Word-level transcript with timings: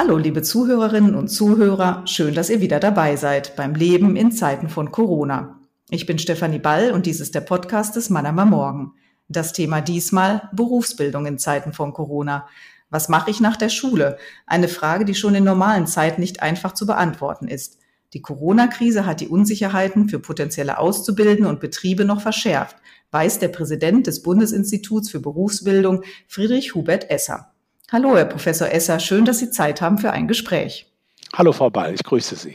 Hallo, 0.00 0.16
liebe 0.16 0.42
Zuhörerinnen 0.42 1.16
und 1.16 1.26
Zuhörer, 1.26 2.06
schön, 2.06 2.32
dass 2.32 2.50
ihr 2.50 2.60
wieder 2.60 2.78
dabei 2.78 3.16
seid 3.16 3.56
beim 3.56 3.74
Leben 3.74 4.14
in 4.14 4.30
Zeiten 4.30 4.68
von 4.68 4.92
Corona. 4.92 5.58
Ich 5.90 6.06
bin 6.06 6.20
Stefanie 6.20 6.60
Ball 6.60 6.92
und 6.92 7.04
dies 7.04 7.18
ist 7.18 7.34
der 7.34 7.40
Podcast 7.40 7.96
des 7.96 8.08
Mannheimer 8.08 8.44
Morgen. 8.44 8.92
Das 9.26 9.52
Thema 9.52 9.80
diesmal 9.80 10.50
Berufsbildung 10.52 11.26
in 11.26 11.36
Zeiten 11.36 11.72
von 11.72 11.92
Corona. 11.92 12.46
Was 12.90 13.08
mache 13.08 13.32
ich 13.32 13.40
nach 13.40 13.56
der 13.56 13.70
Schule? 13.70 14.18
Eine 14.46 14.68
Frage, 14.68 15.04
die 15.04 15.16
schon 15.16 15.34
in 15.34 15.42
normalen 15.42 15.88
Zeiten 15.88 16.20
nicht 16.20 16.42
einfach 16.42 16.74
zu 16.74 16.86
beantworten 16.86 17.48
ist. 17.48 17.78
Die 18.12 18.22
Corona-Krise 18.22 19.04
hat 19.04 19.20
die 19.20 19.26
Unsicherheiten 19.26 20.08
für 20.08 20.20
potenzielle 20.20 20.78
Auszubildende 20.78 21.48
und 21.48 21.58
Betriebe 21.58 22.04
noch 22.04 22.20
verschärft, 22.20 22.76
weiß 23.10 23.40
der 23.40 23.48
Präsident 23.48 24.06
des 24.06 24.22
Bundesinstituts 24.22 25.10
für 25.10 25.18
Berufsbildung 25.18 26.04
Friedrich 26.28 26.76
Hubert 26.76 27.10
Esser. 27.10 27.52
Hallo, 27.90 28.14
Herr 28.14 28.26
Professor 28.26 28.70
Esser, 28.70 29.00
schön, 29.00 29.24
dass 29.24 29.38
Sie 29.38 29.50
Zeit 29.50 29.80
haben 29.80 29.96
für 29.96 30.10
ein 30.10 30.28
Gespräch. 30.28 30.92
Hallo, 31.34 31.52
Frau 31.52 31.70
Ball, 31.70 31.94
ich 31.94 32.04
grüße 32.04 32.36
Sie. 32.36 32.54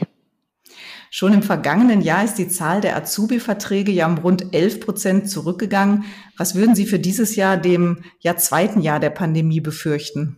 Schon 1.10 1.34
im 1.34 1.42
vergangenen 1.42 2.02
Jahr 2.02 2.24
ist 2.24 2.36
die 2.36 2.48
Zahl 2.48 2.82
der 2.82 2.96
Azubi-Verträge 2.96 3.92
ja 3.92 4.06
um 4.06 4.20
rund 4.20 4.54
11 4.54 4.80
Prozent 4.80 5.30
zurückgegangen. 5.32 6.06
Was 6.38 6.54
würden 6.54 6.76
Sie 6.76 6.86
für 6.86 7.00
dieses 7.00 7.36
Jahr, 7.36 7.58
dem 7.58 8.04
ja 8.20 8.38
zweiten 8.38 8.80
Jahr 8.82 9.00
der 9.00 9.10
Pandemie, 9.10 9.60
befürchten? 9.60 10.38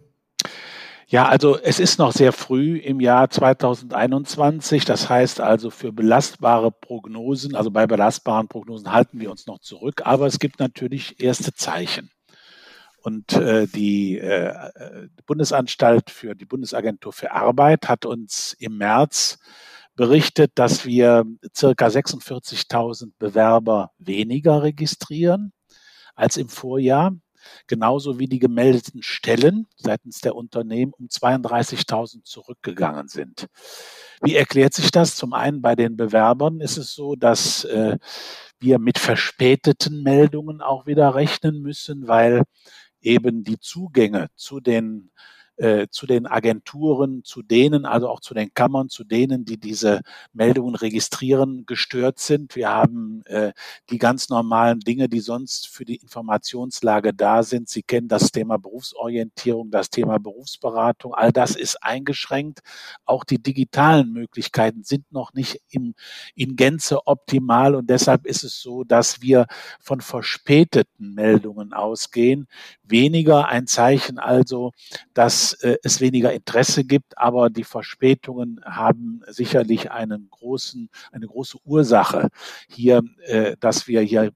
Ja, 1.07 1.27
also 1.27 1.59
es 1.59 1.81
ist 1.81 1.99
noch 1.99 2.13
sehr 2.13 2.31
früh 2.31 2.77
im 2.77 3.01
Jahr 3.01 3.29
2021. 3.29 4.85
Das 4.85 5.09
heißt 5.09 5.41
also 5.41 5.71
für 5.71 5.91
belastbare 5.91 6.71
Prognosen, 6.71 7.53
also 7.55 7.69
bei 7.69 7.85
belastbaren 7.85 8.47
Prognosen 8.47 8.93
halten 8.93 9.19
wir 9.19 9.29
uns 9.29 9.45
noch 9.45 9.59
zurück. 9.59 10.03
Aber 10.05 10.25
es 10.25 10.39
gibt 10.39 10.61
natürlich 10.61 11.21
erste 11.21 11.53
Zeichen. 11.53 12.11
Und 13.05 13.33
äh, 13.33 13.67
die 13.67 14.17
äh, 14.17 14.51
Bundesanstalt 15.27 16.09
für 16.09 16.33
die 16.33 16.45
Bundesagentur 16.45 17.13
für 17.13 17.33
Arbeit 17.33 17.87
hat 17.87 18.03
uns 18.03 18.55
im 18.57 18.79
März 18.79 19.37
berichtet, 19.95 20.53
dass 20.55 20.87
wir 20.87 21.23
circa 21.55 21.85
46.000 21.85 23.11
Bewerber 23.19 23.91
weniger 23.99 24.63
registrieren 24.63 25.53
als 26.15 26.35
im 26.37 26.49
Vorjahr. 26.49 27.15
Genauso 27.67 28.17
wie 28.17 28.25
die 28.25 28.39
gemeldeten 28.39 29.03
Stellen 29.03 29.67
seitens 29.75 30.21
der 30.21 30.35
Unternehmen 30.35 30.91
um 30.97 31.05
32.000 31.05 32.23
zurückgegangen 32.23 33.07
sind. 33.07 33.45
Wie 34.23 34.35
erklärt 34.35 34.73
sich 34.73 34.89
das? 34.89 35.15
Zum 35.15 35.33
einen 35.33 35.61
bei 35.61 35.75
den 35.75 35.95
Bewerbern 35.95 36.59
ist 36.59 36.77
es 36.77 36.95
so, 36.95 37.15
dass 37.15 37.65
äh, 37.65 37.99
wir 38.59 38.79
mit 38.79 38.97
verspäteten 38.97 40.01
Meldungen 40.01 40.61
auch 40.61 40.87
wieder 40.87 41.13
rechnen 41.13 41.61
müssen, 41.61 42.07
weil 42.07 42.41
eben 43.05 43.43
die 43.43 43.59
Zugänge 43.59 44.29
zu 44.35 44.59
den 44.59 45.11
äh, 45.57 45.87
zu 45.89 46.05
den 46.05 46.27
Agenturen, 46.27 47.23
zu 47.23 47.41
denen, 47.41 47.85
also 47.85 48.09
auch 48.09 48.19
zu 48.19 48.33
den 48.33 48.53
Kammern, 48.53 48.89
zu 48.89 49.03
denen, 49.03 49.45
die 49.45 49.57
diese 49.57 50.01
Meldungen 50.33 50.75
registrieren, 50.75 51.65
gestört 51.65 52.19
sind. 52.19 52.55
Wir 52.55 52.69
haben 52.69 53.23
äh, 53.25 53.53
die 53.89 53.97
ganz 53.97 54.29
normalen 54.29 54.79
Dinge, 54.81 55.07
die 55.07 55.21
sonst 55.21 55.67
für 55.67 55.85
die 55.85 55.95
Informationslage 55.95 57.13
da 57.13 57.43
sind. 57.43 57.69
Sie 57.69 57.83
kennen 57.83 58.07
das 58.07 58.31
Thema 58.31 58.57
Berufsorientierung, 58.57 59.71
das 59.71 59.89
Thema 59.89 60.19
Berufsberatung. 60.19 61.13
All 61.13 61.31
das 61.31 61.55
ist 61.55 61.81
eingeschränkt. 61.81 62.59
Auch 63.05 63.23
die 63.23 63.41
digitalen 63.41 64.11
Möglichkeiten 64.11 64.83
sind 64.83 65.11
noch 65.11 65.33
nicht 65.33 65.61
im, 65.69 65.95
in 66.35 66.55
Gänze 66.55 67.07
optimal. 67.07 67.75
Und 67.75 67.89
deshalb 67.89 68.25
ist 68.25 68.43
es 68.43 68.61
so, 68.61 68.83
dass 68.83 69.21
wir 69.21 69.47
von 69.79 70.01
verspäteten 70.01 71.13
Meldungen 71.13 71.73
ausgehen. 71.73 72.47
Weniger 72.83 73.47
ein 73.47 73.67
Zeichen 73.67 74.19
also, 74.19 74.71
dass 75.13 75.44
äh, 75.53 75.77
es 75.83 76.01
weniger 76.01 76.33
Interesse 76.33 76.83
gibt, 76.83 77.17
aber 77.17 77.49
die 77.49 77.63
Verspätungen 77.63 78.61
haben 78.65 79.21
sicherlich 79.27 79.91
einen 79.91 80.29
großen, 80.29 80.89
eine 81.11 81.27
große 81.27 81.57
Ursache 81.65 82.29
hier, 82.67 83.03
äh, 83.25 83.55
dass 83.59 83.87
wir 83.87 84.01
hier 84.01 84.31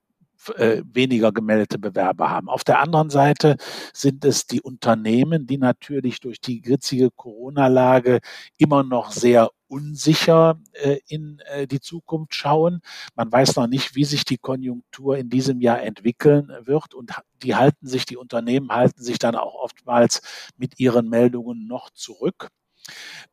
äh, 0.56 0.82
weniger 0.86 1.32
gemeldete 1.32 1.80
Bewerber 1.80 2.30
haben. 2.30 2.50
Auf 2.50 2.64
der 2.64 2.80
anderen 2.80 3.10
Seite 3.10 3.58
sind 3.94 4.26
es 4.26 4.46
die 4.48 4.62
Unternehmen, 4.62 5.48
die 5.48 5.58
natürlich 5.58 6.20
durch 6.20 6.40
die 6.40 6.62
gritzige 6.62 7.12
Corona-Lage 7.12 8.20
immer 8.58 8.84
noch 8.84 9.12
sehr 9.12 9.50
unsicher 9.68 10.60
äh, 10.74 10.98
in 11.08 11.40
äh, 11.46 11.68
die 11.68 11.80
Zukunft 11.80 12.34
schauen. 12.36 12.82
Man 13.16 13.32
weiß 13.32 13.56
noch 13.56 13.68
nicht, 13.68 13.96
wie 13.96 14.06
sich 14.06 14.26
die 14.26 14.38
Konjunktur 14.38 15.18
in 15.18 15.30
diesem 15.30 15.62
Jahr 15.62 15.82
entwickeln 15.82 16.52
wird 16.64 16.94
und 16.94 17.12
die 17.44 17.56
halten 17.56 17.88
sich, 17.88 18.06
die 18.06 18.18
Unternehmen 18.18 18.72
halten 18.72 19.02
sich 19.04 19.20
dann 19.20 19.36
auch 19.36 19.54
oftmals 19.56 20.22
mit 20.58 20.80
ihren 20.80 21.10
Meldungen 21.10 21.68
noch 21.68 21.90
zurück. 21.92 22.50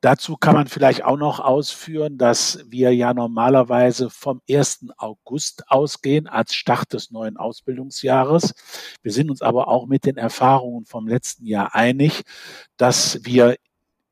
Dazu 0.00 0.37
kann 0.37 0.55
man 0.55 0.67
vielleicht 0.69 1.05
auch 1.05 1.17
noch 1.17 1.41
ausführen, 1.41 2.19
dass 2.19 2.61
wir 2.67 2.94
ja 2.94 3.15
normalerweise 3.15 4.11
vom 4.11 4.41
1. 4.49 4.87
August 4.97 5.71
ausgehen 5.71 6.27
als 6.27 6.55
Start 6.55 6.93
des 6.93 7.11
neuen 7.11 7.37
Ausbildungsjahres. 7.37 8.55
Wir 9.03 9.12
sind 9.12 9.31
uns 9.31 9.43
aber 9.43 9.69
auch 9.69 9.87
mit 9.87 10.05
den 10.05 10.16
Erfahrungen 10.16 10.84
vom 10.84 11.09
letzten 11.09 11.47
Jahr 11.47 11.75
einig, 11.75 12.22
dass 12.77 13.25
wir 13.25 13.56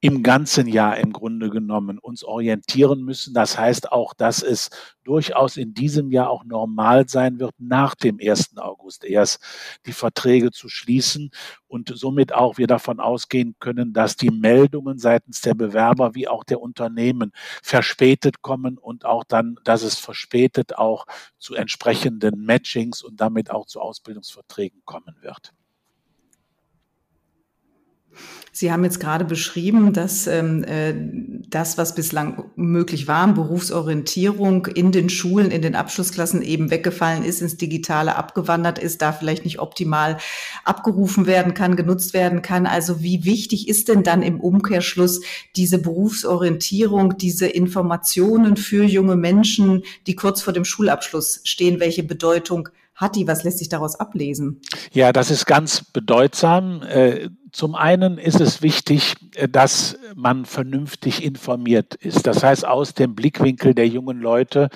im 0.04 0.22
ganzen 0.22 0.68
Jahr 0.68 0.98
im 0.98 1.14
Grunde 1.14 1.48
genommen 1.48 1.98
uns 1.98 2.24
orientieren 2.24 3.04
müssen. 3.04 3.32
Das 3.32 3.56
heißt 3.56 3.90
auch, 3.90 4.12
dass 4.12 4.42
es 4.42 4.68
durchaus 5.02 5.56
in 5.56 5.72
diesem 5.72 6.10
Jahr 6.10 6.28
auch 6.28 6.44
normal 6.44 7.08
sein 7.08 7.38
wird, 7.38 7.54
nach 7.56 7.94
dem 7.94 8.18
1. 8.20 8.58
August 8.58 9.02
erst 9.06 9.42
die 9.86 9.94
Verträge 9.94 10.50
zu 10.50 10.68
schließen 10.68 11.30
und 11.68 11.90
somit 11.94 12.34
auch 12.34 12.58
wir 12.58 12.66
davon 12.66 13.00
ausgehen 13.00 13.56
können, 13.60 13.94
dass 13.94 14.16
die 14.16 14.30
Meldungen 14.30 14.98
seitens 14.98 15.40
der 15.40 15.54
Bewerber 15.54 16.14
wie 16.14 16.28
auch 16.28 16.44
der 16.44 16.60
Unternehmen 16.60 17.32
verspätet 17.62 18.42
kommen 18.42 18.76
und 18.76 19.06
auch 19.06 19.24
dann, 19.24 19.56
dass 19.64 19.82
es 19.82 19.98
verspätet 19.98 20.76
auch 20.76 21.06
zu 21.38 21.54
entsprechenden 21.54 22.44
Matchings 22.44 23.02
und 23.02 23.22
damit 23.22 23.50
auch 23.50 23.64
zu 23.64 23.80
Ausbildungsverträgen 23.80 24.82
kommen 24.84 25.16
wird. 25.22 25.54
Sie 28.56 28.70
haben 28.70 28.84
jetzt 28.84 29.00
gerade 29.00 29.24
beschrieben, 29.24 29.92
dass 29.92 30.28
ähm, 30.28 30.62
äh, 30.62 30.94
das, 31.48 31.76
was 31.76 31.96
bislang 31.96 32.44
möglich 32.54 33.08
war, 33.08 33.26
Berufsorientierung 33.26 34.66
in 34.66 34.92
den 34.92 35.08
Schulen, 35.08 35.50
in 35.50 35.60
den 35.60 35.74
Abschlussklassen 35.74 36.40
eben 36.40 36.70
weggefallen 36.70 37.24
ist, 37.24 37.42
ins 37.42 37.56
Digitale 37.56 38.14
abgewandert 38.14 38.78
ist, 38.78 39.02
da 39.02 39.12
vielleicht 39.12 39.44
nicht 39.44 39.58
optimal 39.58 40.18
abgerufen 40.64 41.26
werden 41.26 41.54
kann, 41.54 41.74
genutzt 41.74 42.14
werden 42.14 42.42
kann. 42.42 42.66
Also 42.66 43.02
wie 43.02 43.24
wichtig 43.24 43.68
ist 43.68 43.88
denn 43.88 44.04
dann 44.04 44.22
im 44.22 44.40
Umkehrschluss 44.40 45.22
diese 45.56 45.78
Berufsorientierung, 45.78 47.18
diese 47.18 47.46
Informationen 47.46 48.56
für 48.56 48.84
junge 48.84 49.16
Menschen, 49.16 49.82
die 50.06 50.14
kurz 50.14 50.42
vor 50.42 50.52
dem 50.52 50.64
Schulabschluss 50.64 51.40
stehen? 51.42 51.80
Welche 51.80 52.04
Bedeutung 52.04 52.68
hat 52.94 53.16
die? 53.16 53.26
Was 53.26 53.42
lässt 53.42 53.58
sich 53.58 53.68
daraus 53.68 53.96
ablesen? 53.96 54.60
Ja, 54.92 55.12
das 55.12 55.30
ist 55.30 55.46
ganz 55.46 55.82
bedeutsam. 55.92 56.82
Äh, 56.82 57.30
zum 57.54 57.76
einen 57.76 58.18
ist 58.18 58.40
es 58.40 58.62
wichtig, 58.62 59.14
äh, 59.36 59.48
dass 59.48 59.96
man 60.16 60.44
vernünftig 60.44 61.22
informiert 61.22 61.94
ist. 61.94 62.26
Das 62.26 62.42
heißt, 62.42 62.66
aus 62.66 62.94
dem 62.94 63.14
Blickwinkel 63.14 63.74
der 63.74 63.86
jungen 63.86 64.18
Leute 64.18 64.70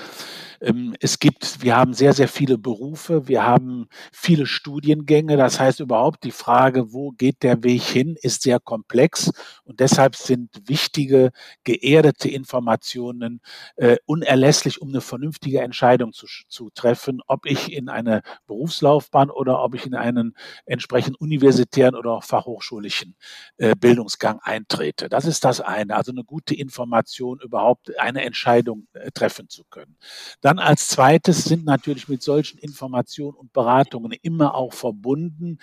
ähm, 0.60 0.94
es 1.00 1.18
gibt, 1.18 1.62
wir 1.62 1.76
haben 1.76 1.94
sehr, 1.94 2.12
sehr 2.12 2.28
viele 2.28 2.58
Berufe, 2.58 3.28
wir 3.28 3.44
haben 3.44 3.88
viele 4.12 4.46
Studiengänge. 4.46 5.36
Das 5.36 5.60
heißt 5.60 5.80
überhaupt 5.80 6.24
die 6.24 6.30
Frage, 6.30 6.92
wo 6.92 7.10
geht 7.10 7.42
der 7.42 7.62
Weg 7.62 7.82
hin, 7.82 8.16
ist 8.20 8.42
sehr 8.42 8.60
komplex 8.60 9.30
und 9.64 9.80
deshalb 9.80 10.16
sind 10.16 10.50
wichtige, 10.66 11.30
geerdete 11.64 12.28
Informationen 12.28 13.40
äh, 13.76 13.96
unerlässlich, 14.06 14.82
um 14.82 14.88
eine 14.88 15.00
vernünftige 15.00 15.60
Entscheidung 15.60 16.12
zu, 16.12 16.26
zu 16.48 16.70
treffen, 16.70 17.20
ob 17.26 17.46
ich 17.46 17.72
in 17.72 17.88
eine 17.88 18.22
Berufslaufbahn 18.46 19.31
oder 19.31 19.62
ob 19.62 19.74
ich 19.74 19.86
in 19.86 19.94
einen 19.94 20.34
entsprechend 20.66 21.20
universitären 21.20 21.94
oder 21.94 22.20
fachhochschulischen 22.69 23.15
äh, 23.56 23.75
Bildungsgang 23.75 24.41
eintrete. 24.43 25.09
Das 25.09 25.25
ist 25.25 25.44
das 25.44 25.61
eine, 25.61 25.97
also 25.97 26.12
eine 26.12 26.25
gute 26.25 26.55
Information 26.55 27.41
überhaupt 27.41 27.99
eine 27.99 28.25
Entscheidung 28.25 28.87
äh, 28.93 29.11
treffen 29.12 29.49
zu 29.49 29.65
können. 29.65 29.97
Dann 30.41 30.59
als 30.59 30.88
zweites 30.88 31.44
sind 31.44 31.65
natürlich 31.65 32.09
mit 32.09 32.23
solchen 32.23 32.59
Informationen 32.59 33.37
und 33.37 33.53
Beratungen 33.53 34.12
immer 34.23 34.55
auch 34.55 34.73
verbunden 34.73 35.59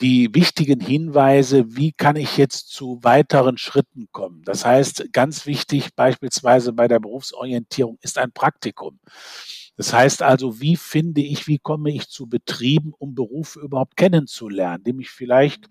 die 0.00 0.34
wichtigen 0.34 0.80
Hinweise, 0.80 1.76
wie 1.76 1.92
kann 1.92 2.16
ich 2.16 2.36
jetzt 2.36 2.68
zu 2.68 3.00
weiteren 3.02 3.58
Schritten 3.58 4.08
kommen. 4.12 4.42
Das 4.44 4.64
heißt, 4.64 5.12
ganz 5.12 5.46
wichtig 5.46 5.94
beispielsweise 5.94 6.72
bei 6.72 6.88
der 6.88 7.00
Berufsorientierung 7.00 7.98
ist 8.00 8.18
ein 8.18 8.32
Praktikum. 8.32 8.98
Das 9.76 9.92
heißt 9.92 10.22
also, 10.22 10.60
wie 10.60 10.76
finde 10.76 11.20
ich, 11.20 11.46
wie 11.48 11.58
komme 11.58 11.92
ich 11.92 12.08
zu 12.08 12.28
Betrieben, 12.28 12.92
um 12.98 13.14
Berufe 13.14 13.60
überhaupt 13.60 13.96
kennenzulernen, 13.96 14.84
die 14.84 14.92
mich 14.92 15.10
vielleicht 15.10 15.66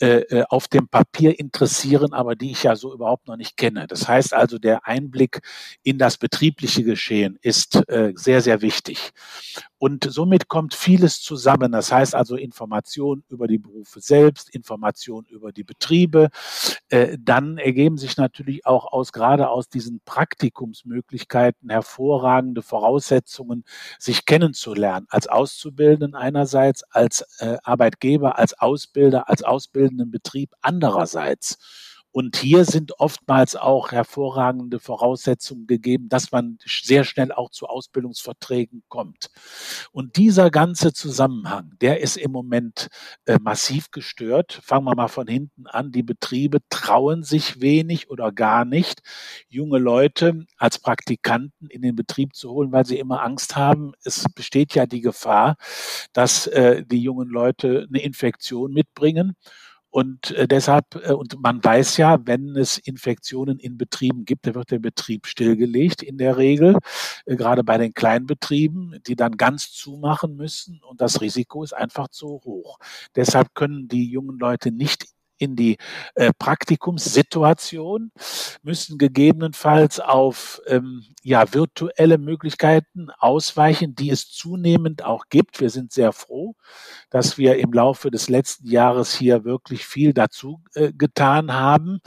äh, 0.00 0.20
äh, 0.20 0.44
auf 0.48 0.68
dem 0.68 0.88
Papier 0.88 1.38
interessieren, 1.38 2.12
aber 2.12 2.36
die 2.36 2.52
ich 2.52 2.62
ja 2.62 2.76
so 2.76 2.92
überhaupt 2.94 3.26
noch 3.28 3.36
nicht 3.36 3.56
kenne. 3.56 3.86
Das 3.86 4.08
heißt 4.08 4.34
also, 4.34 4.58
der 4.58 4.86
Einblick 4.86 5.40
in 5.82 5.98
das 5.98 6.16
betriebliche 6.18 6.84
Geschehen 6.84 7.38
ist 7.42 7.76
äh, 7.88 8.12
sehr, 8.14 8.40
sehr 8.40 8.62
wichtig. 8.62 9.12
Und 9.80 10.04
somit 10.04 10.48
kommt 10.48 10.74
vieles 10.74 11.22
zusammen. 11.22 11.72
Das 11.72 11.90
heißt 11.90 12.14
also 12.14 12.36
Information 12.36 13.24
über 13.30 13.46
die 13.48 13.56
Berufe 13.56 14.00
selbst, 14.00 14.54
Information 14.54 15.24
über 15.24 15.52
die 15.52 15.64
Betriebe. 15.64 16.28
Äh, 16.90 17.16
dann 17.18 17.56
ergeben 17.56 17.96
sich 17.96 18.18
natürlich 18.18 18.66
auch 18.66 18.92
aus, 18.92 19.10
gerade 19.10 19.48
aus 19.48 19.70
diesen 19.70 20.02
Praktikumsmöglichkeiten 20.04 21.70
hervorragende 21.70 22.60
Voraussetzungen, 22.60 23.64
sich 23.98 24.26
kennenzulernen. 24.26 25.06
Als 25.08 25.28
Auszubildenden 25.28 26.14
einerseits, 26.14 26.82
als 26.90 27.24
äh, 27.38 27.56
Arbeitgeber, 27.62 28.38
als 28.38 28.52
Ausbilder, 28.60 29.30
als 29.30 29.42
ausbildenden 29.42 30.10
Betrieb 30.10 30.50
andererseits. 30.60 31.56
Und 32.12 32.36
hier 32.36 32.64
sind 32.64 32.98
oftmals 32.98 33.54
auch 33.54 33.92
hervorragende 33.92 34.80
Voraussetzungen 34.80 35.66
gegeben, 35.66 36.08
dass 36.08 36.32
man 36.32 36.58
sehr 36.64 37.04
schnell 37.04 37.30
auch 37.30 37.50
zu 37.50 37.66
Ausbildungsverträgen 37.66 38.82
kommt. 38.88 39.30
Und 39.92 40.16
dieser 40.16 40.50
ganze 40.50 40.92
Zusammenhang, 40.92 41.72
der 41.80 42.00
ist 42.00 42.16
im 42.16 42.32
Moment 42.32 42.88
äh, 43.26 43.38
massiv 43.40 43.90
gestört. 43.92 44.60
Fangen 44.62 44.86
wir 44.86 44.96
mal 44.96 45.08
von 45.08 45.28
hinten 45.28 45.66
an. 45.66 45.92
Die 45.92 46.02
Betriebe 46.02 46.58
trauen 46.68 47.22
sich 47.22 47.60
wenig 47.60 48.10
oder 48.10 48.32
gar 48.32 48.64
nicht, 48.64 49.02
junge 49.48 49.78
Leute 49.78 50.46
als 50.56 50.78
Praktikanten 50.78 51.68
in 51.68 51.82
den 51.82 51.94
Betrieb 51.94 52.34
zu 52.34 52.50
holen, 52.50 52.72
weil 52.72 52.86
sie 52.86 52.98
immer 52.98 53.22
Angst 53.22 53.56
haben. 53.56 53.92
Es 54.04 54.24
besteht 54.34 54.74
ja 54.74 54.86
die 54.86 55.00
Gefahr, 55.00 55.56
dass 56.12 56.46
äh, 56.48 56.84
die 56.84 57.02
jungen 57.02 57.28
Leute 57.28 57.86
eine 57.88 58.02
Infektion 58.02 58.72
mitbringen 58.72 59.36
und 59.90 60.30
äh, 60.32 60.46
deshalb, 60.46 60.94
äh, 61.04 61.12
und 61.12 61.40
man 61.40 61.62
weiß 61.62 61.96
ja, 61.96 62.18
wenn 62.24 62.56
es 62.56 62.78
Infektionen 62.78 63.58
in 63.58 63.76
Betrieben 63.76 64.24
gibt, 64.24 64.46
dann 64.46 64.54
wird 64.54 64.70
der 64.70 64.78
Betrieb 64.78 65.26
stillgelegt 65.26 66.02
in 66.02 66.16
der 66.18 66.36
Regel, 66.36 66.78
äh, 67.26 67.36
gerade 67.36 67.64
bei 67.64 67.76
den 67.78 67.92
Kleinbetrieben, 67.94 69.00
die 69.06 69.16
dann 69.16 69.36
ganz 69.36 69.72
zumachen 69.72 70.36
müssen 70.36 70.80
und 70.84 71.00
das 71.00 71.20
Risiko 71.20 71.64
ist 71.64 71.72
einfach 71.72 72.08
zu 72.08 72.40
hoch. 72.44 72.78
Deshalb 73.16 73.54
können 73.54 73.88
die 73.88 74.10
jungen 74.10 74.38
Leute 74.38 74.70
nicht 74.70 75.06
in 75.40 75.56
die 75.56 75.78
äh, 76.14 76.32
Praktikumssituation, 76.38 78.12
müssen 78.62 78.98
gegebenenfalls 78.98 79.98
auf 79.98 80.60
ähm, 80.66 81.04
ja, 81.22 81.52
virtuelle 81.52 82.18
Möglichkeiten 82.18 83.08
ausweichen, 83.18 83.94
die 83.94 84.10
es 84.10 84.30
zunehmend 84.30 85.02
auch 85.04 85.24
gibt. 85.30 85.60
Wir 85.60 85.70
sind 85.70 85.92
sehr 85.92 86.12
froh, 86.12 86.54
dass 87.08 87.38
wir 87.38 87.58
im 87.58 87.72
Laufe 87.72 88.10
des 88.10 88.28
letzten 88.28 88.68
Jahres 88.68 89.14
hier 89.14 89.44
wirklich 89.44 89.86
viel 89.86 90.12
dazu 90.12 90.60
äh, 90.74 90.92
getan 90.92 91.52
haben. 91.54 92.00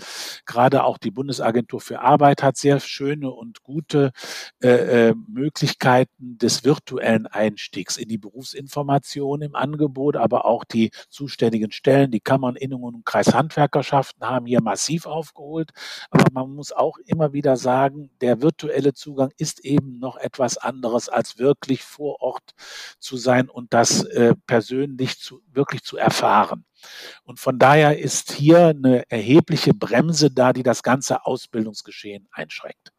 Gerade 0.46 0.84
auch 0.84 1.00
die 1.00 1.12
Bundesagentur 1.12 1.82
für 1.82 2.02
Arbeit 2.02 2.44
hat 2.44 2.58
sehr 2.58 2.80
schöne 2.80 3.32
und 3.32 3.64
gute 3.64 4.12
äh, 4.62 5.10
äh 5.10 5.16
Möglichkeiten 5.28 6.38
des 6.38 6.64
virtuellen 6.64 7.26
Einstiegs 7.26 7.98
in 7.98 8.10
die 8.10 8.20
Berufsinformation 8.20 9.42
im 9.42 9.56
Angebot, 9.56 10.18
aber 10.18 10.46
auch 10.46 10.64
die 10.64 10.92
zuständigen 11.10 11.72
Stellen, 11.72 12.12
die 12.12 12.20
Kammern, 12.20 12.56
Innungen 12.56 12.96
und 12.96 13.06
Kreis 13.06 13.23
Kreishandwerkerschaften 13.24 14.28
haben 14.28 14.46
hier 14.46 14.62
massiv 14.62 15.06
aufgeholt. 15.06 15.72
Aber 16.12 16.26
man 16.32 16.54
muss 16.56 16.72
auch 16.72 16.98
immer 17.06 17.34
wieder 17.34 17.58
sagen, 17.58 18.10
der 18.22 18.42
virtuelle 18.42 18.94
Zugang 18.94 19.32
ist 19.38 19.60
eben 19.62 20.00
noch 20.00 20.18
etwas 20.18 20.58
anderes, 20.58 21.10
als 21.10 21.38
wirklich 21.40 21.84
vor 21.84 22.22
Ort 22.22 22.54
zu 23.00 23.18
sein 23.18 23.50
und 23.50 23.74
das 23.74 24.04
äh, 24.04 24.36
persönlich 24.48 25.20
zu, 25.20 25.42
wirklich 25.52 25.84
zu 25.84 25.98
erfahren. 25.98 26.66
Und 27.24 27.40
von 27.40 27.60
daher 27.60 27.98
ist 28.00 28.34
hier 28.34 28.68
eine 28.68 29.10
erhebliche 29.10 29.74
Bremse 29.74 30.32
da, 30.32 30.54
die 30.54 30.64
das 30.64 30.84
ganze 30.84 31.26
Ausbildungsgeschehen 31.26 32.28
einschränkt. 32.32 32.93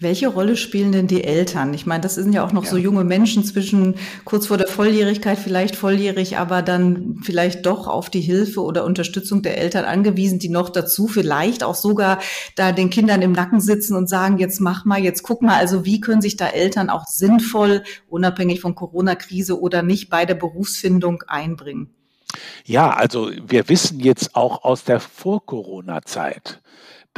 Welche 0.00 0.28
Rolle 0.28 0.56
spielen 0.56 0.92
denn 0.92 1.08
die 1.08 1.24
Eltern? 1.24 1.74
Ich 1.74 1.84
meine, 1.84 2.02
das 2.02 2.14
sind 2.14 2.32
ja 2.32 2.44
auch 2.44 2.52
noch 2.52 2.64
ja. 2.64 2.70
so 2.70 2.76
junge 2.76 3.02
Menschen 3.02 3.42
zwischen 3.44 3.96
kurz 4.24 4.46
vor 4.46 4.56
der 4.56 4.68
Volljährigkeit, 4.68 5.38
vielleicht 5.38 5.74
volljährig, 5.74 6.36
aber 6.38 6.62
dann 6.62 7.18
vielleicht 7.24 7.66
doch 7.66 7.88
auf 7.88 8.08
die 8.08 8.20
Hilfe 8.20 8.62
oder 8.62 8.84
Unterstützung 8.84 9.42
der 9.42 9.58
Eltern 9.58 9.84
angewiesen, 9.84 10.38
die 10.38 10.50
noch 10.50 10.68
dazu 10.70 11.08
vielleicht 11.08 11.64
auch 11.64 11.74
sogar 11.74 12.20
da 12.54 12.70
den 12.70 12.90
Kindern 12.90 13.22
im 13.22 13.32
Nacken 13.32 13.60
sitzen 13.60 13.96
und 13.96 14.08
sagen, 14.08 14.38
jetzt 14.38 14.60
mach 14.60 14.84
mal, 14.84 15.00
jetzt 15.00 15.24
guck 15.24 15.42
mal. 15.42 15.58
Also 15.58 15.84
wie 15.84 16.00
können 16.00 16.22
sich 16.22 16.36
da 16.36 16.46
Eltern 16.46 16.90
auch 16.90 17.06
sinnvoll, 17.06 17.82
unabhängig 18.08 18.60
von 18.60 18.76
Corona-Krise 18.76 19.60
oder 19.60 19.82
nicht, 19.82 20.10
bei 20.10 20.26
der 20.26 20.36
Berufsfindung 20.36 21.24
einbringen? 21.26 21.90
Ja, 22.64 22.90
also 22.90 23.30
wir 23.42 23.68
wissen 23.68 24.00
jetzt 24.00 24.36
auch 24.36 24.62
aus 24.62 24.84
der 24.84 25.00
Vor-Corona-Zeit, 25.00 26.60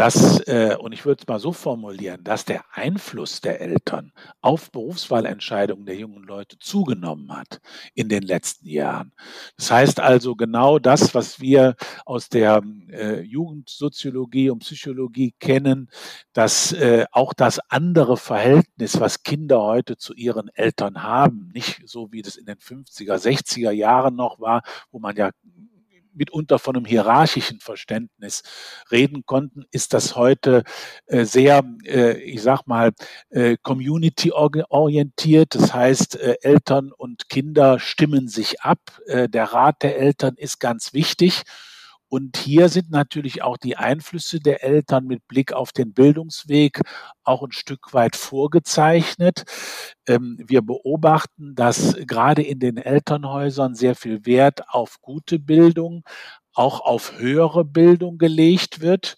dass, 0.01 0.41
äh, 0.47 0.79
und 0.81 0.93
ich 0.93 1.05
würde 1.05 1.21
es 1.21 1.29
mal 1.29 1.39
so 1.39 1.53
formulieren, 1.53 2.25
dass 2.25 2.47
der 2.47 2.65
Einfluss 2.73 3.43
der 3.43 3.61
Eltern 3.61 4.13
auf 4.41 4.71
Berufswahlentscheidungen 4.71 5.85
der 5.85 5.97
jungen 5.97 6.25
Leute 6.25 6.59
zugenommen 6.59 7.37
hat 7.37 7.61
in 7.93 8.09
den 8.09 8.23
letzten 8.23 8.67
Jahren. 8.67 9.13
Das 9.59 9.71
heißt 9.71 10.01
also 10.01 10.37
genau 10.37 10.79
das, 10.79 11.15
was 11.15 11.39
wir 11.39 11.77
aus 12.07 12.31
der 12.31 12.63
äh, 12.89 13.21
Jugendsoziologie 13.21 14.49
und 14.49 14.61
Psychologie 14.61 15.35
kennen, 15.39 15.91
dass 16.33 16.73
äh, 16.73 17.05
auch 17.13 17.35
das 17.35 17.61
andere 17.69 18.17
Verhältnis, 18.17 18.99
was 19.01 19.23
Kinder 19.23 19.61
heute 19.61 19.99
zu 19.99 20.15
ihren 20.15 20.49
Eltern 20.55 21.03
haben, 21.03 21.51
nicht 21.53 21.83
so 21.85 22.11
wie 22.11 22.23
das 22.23 22.37
in 22.37 22.47
den 22.47 22.57
50er, 22.57 23.19
60er 23.19 23.71
Jahren 23.71 24.17
noch 24.17 24.41
war, 24.41 24.63
wo 24.91 24.99
man 24.99 25.15
ja 25.15 25.29
mitunter 26.15 26.59
von 26.59 26.77
einem 26.77 26.85
hierarchischen 26.85 27.61
Verständnis 27.61 28.43
reden 28.91 29.25
konnten, 29.27 29.65
ist 29.71 29.95
das 29.95 30.17
heute 30.17 30.65
äh, 31.07 31.25
sehr, 31.25 31.65
äh, 31.85 32.19
ich 32.21 32.43
sag 32.43 32.67
mal, 32.67 32.93
äh, 33.31 33.57
community-orientiert. 33.63 35.55
Das 35.55 35.75
heißt, 35.75 36.17
äh, 36.17 36.37
Eltern 36.43 36.93
und 36.93 37.29
Kinder 37.29 37.79
stimmen 37.79 38.29
sich 38.29 38.61
ab. 38.63 38.81
Äh, 39.07 39.29
der 39.29 39.45
Rat 39.45 39.83
der 39.83 39.99
Eltern 39.99 40.35
ist 40.37 40.61
ganz 40.61 40.93
wichtig. 40.93 41.43
Und 42.11 42.37
hier 42.37 42.69
sind 42.69 42.91
natürlich 42.91 43.43
auch 43.43 43.57
die 43.57 43.77
Einflüsse 43.77 44.41
der 44.41 44.65
Eltern 44.65 45.07
mit 45.07 45.29
Blick 45.29 45.53
auf 45.53 45.71
den 45.71 45.95
Bildungsweg 45.95 46.81
auch 47.23 47.45
ein 47.45 47.53
Stück 47.53 47.95
weit 47.95 48.17
vorgezeichnet. 48.17 49.45
Ähm, 50.09 50.37
wir 50.45 50.63
beobachten, 50.63 51.55
dass 51.55 51.95
gerade 52.09 52.43
in 52.43 52.59
den 52.59 52.79
Elternhäusern 52.79 53.77
sehr 53.77 53.95
viel 53.95 54.27
Wert 54.27 54.69
auf 54.69 55.01
gute 55.01 55.39
Bildung, 55.39 56.03
auch 56.53 56.81
auf 56.81 57.19
höhere 57.19 57.65
Bildung 57.65 58.19
gelegt 58.19 58.81
wird, 58.81 59.17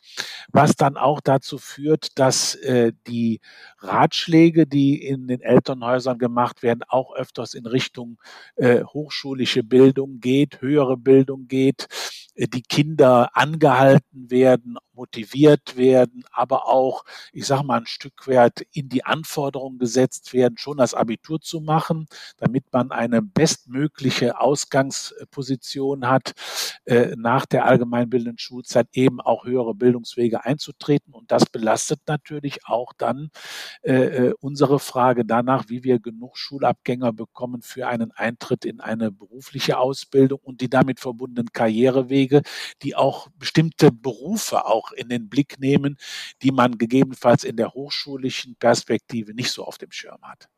was 0.53 0.77
dann 0.77 0.97
auch 0.99 1.21
dazu 1.21 1.57
führt, 1.57 2.19
dass 2.19 2.55
äh, 2.57 2.93
die 3.07 3.41
Ratschläge, 3.79 4.67
die 4.67 5.03
in 5.03 5.29
den 5.29 5.41
Elternhäusern 5.41 6.19
gemacht 6.19 6.63
werden, 6.63 6.83
auch 6.87 7.15
öfters 7.15 7.55
in 7.55 7.67
Richtung 7.67 8.19
äh, 8.57 8.85
hochschulische 8.85 9.65
Bildung 9.65 10.21
geht, 10.21 10.61
höhere 10.61 10.99
Bildung 10.99 11.49
geht, 11.49 11.87
die 12.37 12.63
Kinder 12.63 13.31
angehalten 13.37 14.31
werden, 14.31 14.79
motiviert 14.95 15.77
werden, 15.77 16.25
aber 16.33 16.69
auch, 16.69 17.05
ich 17.33 17.47
sage 17.47 17.65
mal, 17.65 17.81
ein 17.81 17.87
Stück 17.87 18.27
weit 18.29 18.67
in 18.73 18.89
die 18.89 19.05
Anforderungen 19.05 19.79
gesetzt 19.79 20.33
werden, 20.33 20.59
schon 20.59 20.77
das 20.77 20.95
Abitur 20.95 21.41
zu 21.41 21.61
machen, 21.61 22.07
damit 22.39 22.65
man 22.73 22.91
eine 22.91 23.23
bestmögliche 23.23 24.41
Ausgangsposition 24.41 26.09
hat, 26.09 26.33
äh, 26.85 27.15
nach 27.17 27.47
der 27.47 27.65
allgemeinbildenden 27.65 28.39
Schulzeit 28.39 28.89
eben 28.93 29.21
auch 29.21 29.45
höhere 29.45 29.75
Bildungswege 29.75 30.45
einzutreten. 30.45 31.15
Und 31.15 31.31
das 31.33 31.47
belastet 31.47 32.01
natürlich 32.07 32.67
auch 32.67 32.93
dann 32.97 33.31
äh, 33.83 33.93
äh 34.29 34.35
unsere 34.41 34.79
Frage 34.79 35.25
danach, 35.25 35.69
wie 35.69 35.85
wir 35.85 36.01
genug 36.01 36.37
Schulabgänger 36.37 37.13
bekommen 37.13 37.63
für 37.63 37.89
einen 37.89 38.13
Eintritt 38.13 38.65
in 38.65 38.81
eine 38.81 39.11
berufliche 39.11 39.79
Ausbildung 39.79 40.41
und 40.43 40.61
die 40.61 40.71
damit 40.71 41.01
verbundenen 41.01 41.53
Karrierewege, 41.53 42.22
die 42.83 42.95
auch 42.95 43.29
bestimmte 43.39 43.91
Berufe 43.91 44.67
auch 44.67 44.93
in 44.93 45.09
den 45.09 45.29
Blick 45.29 45.59
nehmen, 45.59 45.97
die 46.43 46.51
man 46.51 46.79
gegebenenfalls 46.79 47.45
in 47.45 47.57
der 47.57 47.75
hochschulischen 47.75 48.57
Perspektive 48.57 49.35
nicht 49.35 49.51
so 49.51 49.65
auf 49.65 49.79
dem 49.79 49.93
Schirm 49.93 50.23
hat. 50.23 50.49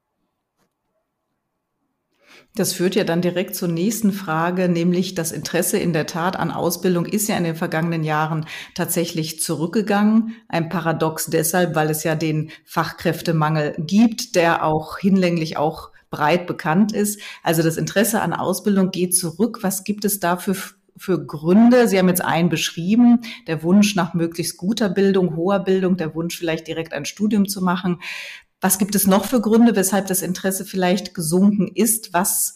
Das 2.56 2.72
führt 2.72 2.94
ja 2.94 3.04
dann 3.04 3.20
direkt 3.20 3.56
zur 3.56 3.68
nächsten 3.68 4.12
Frage, 4.12 4.68
nämlich 4.68 5.14
das 5.14 5.32
Interesse 5.32 5.78
in 5.78 5.92
der 5.92 6.06
Tat 6.06 6.36
an 6.36 6.52
Ausbildung 6.52 7.04
ist 7.04 7.28
ja 7.28 7.36
in 7.36 7.44
den 7.44 7.56
vergangenen 7.56 8.04
Jahren 8.04 8.46
tatsächlich 8.74 9.40
zurückgegangen. 9.40 10.36
Ein 10.48 10.68
Paradox 10.68 11.26
deshalb, 11.26 11.74
weil 11.74 11.90
es 11.90 12.04
ja 12.04 12.14
den 12.14 12.50
Fachkräftemangel 12.64 13.74
gibt, 13.78 14.36
der 14.36 14.64
auch 14.64 14.98
hinlänglich 14.98 15.56
auch 15.56 15.90
breit 16.10 16.46
bekannt 16.46 16.92
ist. 16.92 17.20
Also 17.42 17.62
das 17.62 17.76
Interesse 17.76 18.22
an 18.22 18.32
Ausbildung 18.32 18.92
geht 18.92 19.16
zurück. 19.16 19.58
Was 19.62 19.82
gibt 19.82 20.04
es 20.04 20.20
da 20.20 20.36
für 20.36 20.54
für 20.96 21.24
Gründe? 21.24 21.88
Sie 21.88 21.98
haben 21.98 22.08
jetzt 22.08 22.24
einen 22.24 22.48
beschrieben, 22.48 23.20
der 23.46 23.62
Wunsch 23.62 23.94
nach 23.94 24.14
möglichst 24.14 24.56
guter 24.56 24.88
Bildung, 24.88 25.36
hoher 25.36 25.60
Bildung, 25.60 25.96
der 25.96 26.14
Wunsch 26.14 26.38
vielleicht 26.38 26.66
direkt 26.66 26.92
ein 26.92 27.04
Studium 27.04 27.48
zu 27.48 27.62
machen. 27.62 28.00
Was 28.60 28.78
gibt 28.78 28.94
es 28.94 29.06
noch 29.06 29.24
für 29.24 29.40
Gründe, 29.40 29.76
weshalb 29.76 30.06
das 30.06 30.22
Interesse 30.22 30.64
vielleicht 30.64 31.14
gesunken 31.14 31.68
ist? 31.74 32.12
Was 32.12 32.54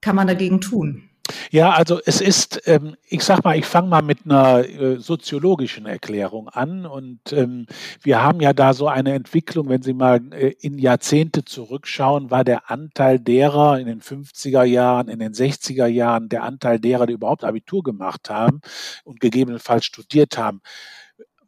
kann 0.00 0.16
man 0.16 0.26
dagegen 0.26 0.60
tun? 0.60 1.08
Ja, 1.50 1.70
also 1.72 2.00
es 2.04 2.20
ist, 2.20 2.62
ähm, 2.66 2.96
ich 3.08 3.22
sag 3.22 3.44
mal, 3.44 3.56
ich 3.56 3.66
fange 3.66 3.88
mal 3.88 4.02
mit 4.02 4.24
einer 4.24 4.68
äh, 4.68 4.98
soziologischen 4.98 5.86
Erklärung 5.86 6.48
an. 6.48 6.86
Und 6.86 7.32
ähm, 7.32 7.66
wir 8.02 8.22
haben 8.22 8.40
ja 8.40 8.52
da 8.52 8.74
so 8.74 8.88
eine 8.88 9.14
Entwicklung, 9.14 9.68
wenn 9.68 9.82
Sie 9.82 9.94
mal 9.94 10.20
äh, 10.32 10.54
in 10.60 10.78
Jahrzehnte 10.78 11.44
zurückschauen, 11.44 12.30
war 12.30 12.44
der 12.44 12.70
Anteil 12.70 13.20
derer 13.20 13.78
in 13.78 13.86
den 13.86 14.00
50er 14.00 14.64
Jahren, 14.64 15.08
in 15.08 15.18
den 15.20 15.32
60er 15.32 15.86
Jahren, 15.86 16.28
der 16.28 16.42
Anteil 16.42 16.80
derer, 16.80 17.06
die 17.06 17.14
überhaupt 17.14 17.44
Abitur 17.44 17.82
gemacht 17.82 18.28
haben 18.30 18.60
und 19.04 19.20
gegebenenfalls 19.20 19.84
studiert 19.84 20.38
haben, 20.38 20.60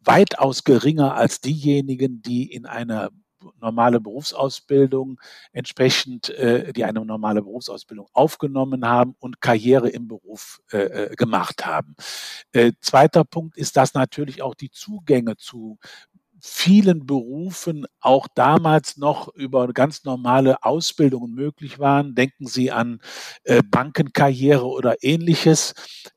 weitaus 0.05 0.65
geringer 0.65 1.15
als 1.15 1.41
diejenigen, 1.41 2.23
die 2.23 2.53
in 2.53 2.67
einer 2.67 3.11
normale 3.61 4.01
Berufsausbildung 4.01 5.21
entsprechend, 5.53 6.31
äh, 6.31 6.73
die 6.73 6.85
eine 6.85 7.05
normale 7.05 7.43
Berufsausbildung 7.43 8.09
aufgenommen 8.13 8.87
haben 8.87 9.15
und 9.19 9.41
Karriere 9.41 9.89
im 9.89 10.09
Beruf 10.09 10.61
äh, 10.73 10.79
äh 10.79 11.15
gemacht 11.17 11.67
haben. 11.67 11.97
Äh, 12.53 12.73
zweiter 12.81 13.25
Punkt 13.25 13.57
ist, 13.57 13.77
dass 13.77 13.95
natürlich 13.95 14.43
auch 14.43 14.55
die 14.55 14.71
Zugänge 14.71 15.37
zu 15.37 15.79
vielen 16.47 17.07
Berufen 17.07 17.87
auch 18.01 18.29
damals 18.35 18.99
noch 18.99 19.29
über 19.29 19.67
ganz 19.73 20.05
normale 20.05 20.63
Ausbildungen 20.63 21.33
möglich 21.33 21.79
waren. 21.79 22.15
Denken 22.15 22.47
Sie 22.47 22.71
an 22.71 23.01
äh, 23.45 23.63
Bankenkarriere 23.63 24.67
oder 24.67 25.03
ähnliches, 25.03 25.73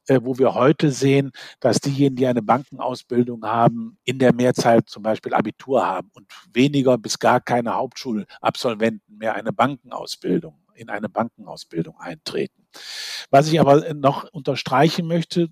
äh, 0.07 0.19
wo 0.21 0.37
wir 0.37 0.53
heute 0.53 0.91
sehen, 0.91 1.31
dass 1.61 1.79
diejenigen, 1.79 2.17
die 2.17 2.27
eine 2.27 2.41
Bankenausbildung 2.41 3.45
haben, 3.45 3.99
in 4.03 4.19
der 4.19 4.33
Mehrzahl 4.33 4.83
zum 4.83 5.01
Beispiel 5.01 5.33
Abitur 5.33 5.85
haben 5.85 6.09
und 6.13 6.27
weniger 6.51 6.97
bis 6.97 7.19
gar 7.19 7.39
keine 7.39 7.75
Hauptschulabsolventen 7.75 9.17
mehr 9.17 9.33
eine 9.33 9.53
Bankenausbildung 9.53 10.55
in 10.73 10.89
eine 10.89 11.07
Bankenausbildung 11.07 11.97
eintreten. 11.99 12.67
Was 13.31 13.47
ich 13.47 13.61
aber 13.61 13.93
noch 13.93 14.25
unterstreichen 14.31 15.07
möchte, 15.07 15.49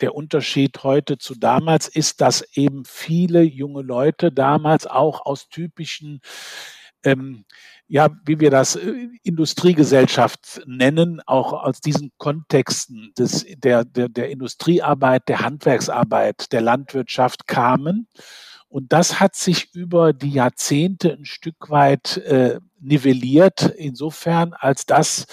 der 0.00 0.14
Unterschied 0.14 0.82
heute 0.82 1.18
zu 1.18 1.34
damals 1.34 1.88
ist, 1.88 2.20
dass 2.20 2.42
eben 2.56 2.84
viele 2.84 3.42
junge 3.42 3.82
Leute 3.82 4.32
damals 4.32 4.86
auch 4.86 5.24
aus 5.26 5.48
typischen 5.48 6.20
ähm, 7.04 7.44
ja, 7.90 8.08
wie 8.24 8.38
wir 8.38 8.50
das 8.52 8.76
äh, 8.76 9.08
Industriegesellschaft 9.24 10.62
nennen, 10.64 11.20
auch 11.26 11.52
aus 11.52 11.80
diesen 11.80 12.12
Kontexten 12.18 13.12
des, 13.18 13.44
der, 13.56 13.84
der, 13.84 14.08
der 14.08 14.30
Industriearbeit, 14.30 15.28
der 15.28 15.40
Handwerksarbeit, 15.40 16.52
der 16.52 16.60
Landwirtschaft 16.60 17.48
kamen. 17.48 18.06
Und 18.68 18.92
das 18.92 19.18
hat 19.18 19.34
sich 19.34 19.74
über 19.74 20.12
die 20.12 20.30
Jahrzehnte 20.30 21.12
ein 21.12 21.24
Stück 21.24 21.68
weit 21.68 22.18
äh, 22.18 22.60
nivelliert, 22.78 23.62
insofern, 23.76 24.52
als 24.52 24.86
das 24.86 25.26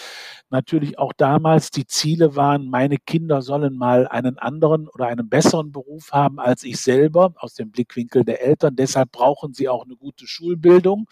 natürlich 0.50 0.98
auch 0.98 1.14
damals 1.14 1.72
die 1.72 1.86
Ziele 1.86 2.36
waren, 2.36 2.70
meine 2.70 2.98
Kinder 2.98 3.42
sollen 3.42 3.78
mal 3.78 4.08
einen 4.08 4.38
anderen 4.38 4.88
oder 4.88 5.08
einen 5.08 5.30
besseren 5.30 5.72
Beruf 5.72 6.12
haben 6.12 6.40
als 6.40 6.64
ich 6.64 6.80
selber 6.80 7.34
aus 7.38 7.54
dem 7.54 7.72
Blickwinkel 7.72 8.24
der 8.24 8.42
Eltern. 8.44 8.76
Deshalb 8.76 9.12
brauchen 9.12 9.54
sie 9.54 9.70
auch 9.70 9.86
eine 9.86 9.96
gute 9.96 10.28
Schulbildung. 10.28 11.08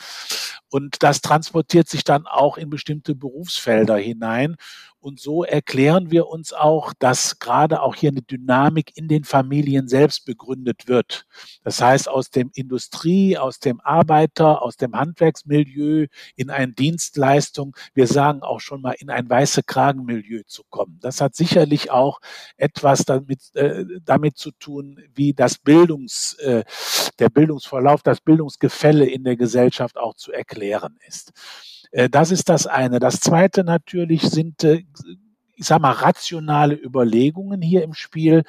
Und 0.76 1.04
das 1.04 1.22
transportiert 1.22 1.88
sich 1.88 2.04
dann 2.04 2.28
auch 2.28 2.58
in 2.58 2.70
bestimmte 2.70 3.16
Berufsfelder 3.16 3.96
hinein. 3.96 4.58
Und 5.00 5.20
so 5.20 5.44
erklären 5.44 6.10
wir 6.10 6.28
uns 6.28 6.52
auch, 6.52 6.92
dass 6.98 7.38
gerade 7.38 7.82
auch 7.82 7.96
hier 7.96 8.10
eine 8.10 8.24
Dynamik 8.24 8.92
in 8.98 9.08
den 9.08 9.24
Familien 9.24 9.88
selbst 9.88 10.26
begründet 10.26 10.88
wird. 10.88 11.28
Das 11.64 11.80
heißt, 11.80 12.10
aus 12.10 12.32
dem 12.32 12.50
Industrie, 12.56 13.38
aus 13.38 13.60
dem 13.60 13.80
Arbeiter, 13.82 14.64
aus 14.64 14.78
dem 14.78 14.96
Handwerksmilieu 14.96 16.08
in 16.36 16.50
eine 16.50 16.74
Dienstleistung, 16.74 17.78
wir 17.94 18.08
sagen 18.08 18.42
auch 18.42 18.60
schon 18.60 18.82
mal 18.82 18.96
in 18.98 19.12
ein 19.12 19.30
weiße 19.30 19.62
Kragenmilieu 19.62 20.42
zu 20.48 20.64
kommen. 20.72 20.98
Das 21.02 21.22
hat 21.22 21.36
sicherlich 21.36 21.92
auch 21.92 22.20
etwas 22.58 23.06
damit, 23.06 23.56
äh, 23.56 23.86
damit 24.04 24.38
zu 24.38 24.52
tun, 24.52 25.00
wie 25.14 25.34
das 25.34 25.60
Bildungs, 25.60 26.34
äh, 26.40 26.64
der 27.20 27.30
Bildungsverlauf, 27.30 28.02
das 28.02 28.20
Bildungsgefälle 28.20 29.06
in 29.06 29.24
der 29.24 29.38
Gesellschaft 29.38 29.98
auch 29.98 30.16
zu 30.16 30.32
erklären 30.32 30.65
ist. 31.08 31.34
Äh, 31.92 32.10
das 32.10 32.32
ist 32.32 32.50
das 32.50 32.68
eine. 32.68 33.00
Das 33.00 33.20
zweite 33.20 33.64
natürlich 33.64 34.24
sind 34.24 34.64
äh, 34.64 34.84
ich 35.56 35.68
sag 35.68 35.82
mal, 35.82 35.92
rationale 35.92 36.76
Überlegungen 36.76 37.62
hier 37.62 37.84
im 37.84 37.94
Spiel, 37.94 38.44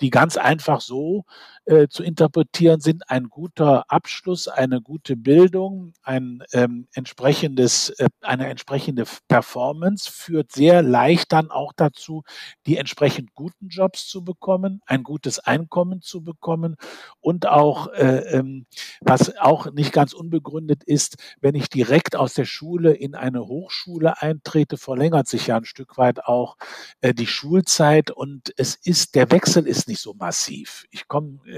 die 0.00 0.10
ganz 0.10 0.36
einfach 0.36 0.80
so 0.80 1.24
äh, 1.68 1.88
zu 1.88 2.02
interpretieren 2.02 2.80
sind, 2.80 3.10
ein 3.10 3.28
guter 3.28 3.84
Abschluss, 3.88 4.48
eine 4.48 4.80
gute 4.80 5.16
Bildung, 5.16 5.92
ein 6.02 6.42
ähm, 6.52 6.88
entsprechendes, 6.94 7.90
äh, 7.90 8.08
eine 8.22 8.48
entsprechende 8.48 9.04
Performance 9.28 10.10
führt 10.10 10.50
sehr 10.50 10.82
leicht 10.82 11.30
dann 11.32 11.50
auch 11.50 11.74
dazu, 11.76 12.22
die 12.66 12.78
entsprechend 12.78 13.34
guten 13.34 13.68
Jobs 13.68 14.06
zu 14.06 14.24
bekommen, 14.24 14.80
ein 14.86 15.02
gutes 15.02 15.40
Einkommen 15.40 16.00
zu 16.00 16.22
bekommen 16.22 16.76
und 17.20 17.46
auch, 17.46 17.88
äh, 17.88 18.38
ähm, 18.38 18.64
was 19.02 19.36
auch 19.36 19.70
nicht 19.70 19.92
ganz 19.92 20.14
unbegründet 20.14 20.84
ist, 20.84 21.16
wenn 21.42 21.54
ich 21.54 21.68
direkt 21.68 22.16
aus 22.16 22.32
der 22.32 22.46
Schule 22.46 22.94
in 22.94 23.14
eine 23.14 23.46
Hochschule 23.46 24.22
eintrete, 24.22 24.78
verlängert 24.78 25.28
sich 25.28 25.48
ja 25.48 25.58
ein 25.58 25.66
Stück 25.66 25.98
weit 25.98 26.24
auch 26.24 26.56
äh, 27.02 27.12
die 27.12 27.26
Schulzeit 27.26 28.10
und 28.10 28.54
es 28.56 28.74
ist, 28.74 29.14
der 29.14 29.30
Wechsel 29.30 29.66
ist 29.66 29.86
nicht 29.86 30.00
so 30.00 30.14
massiv. 30.14 30.86
Ich 30.90 31.08
komme 31.08 31.40
äh, 31.46 31.57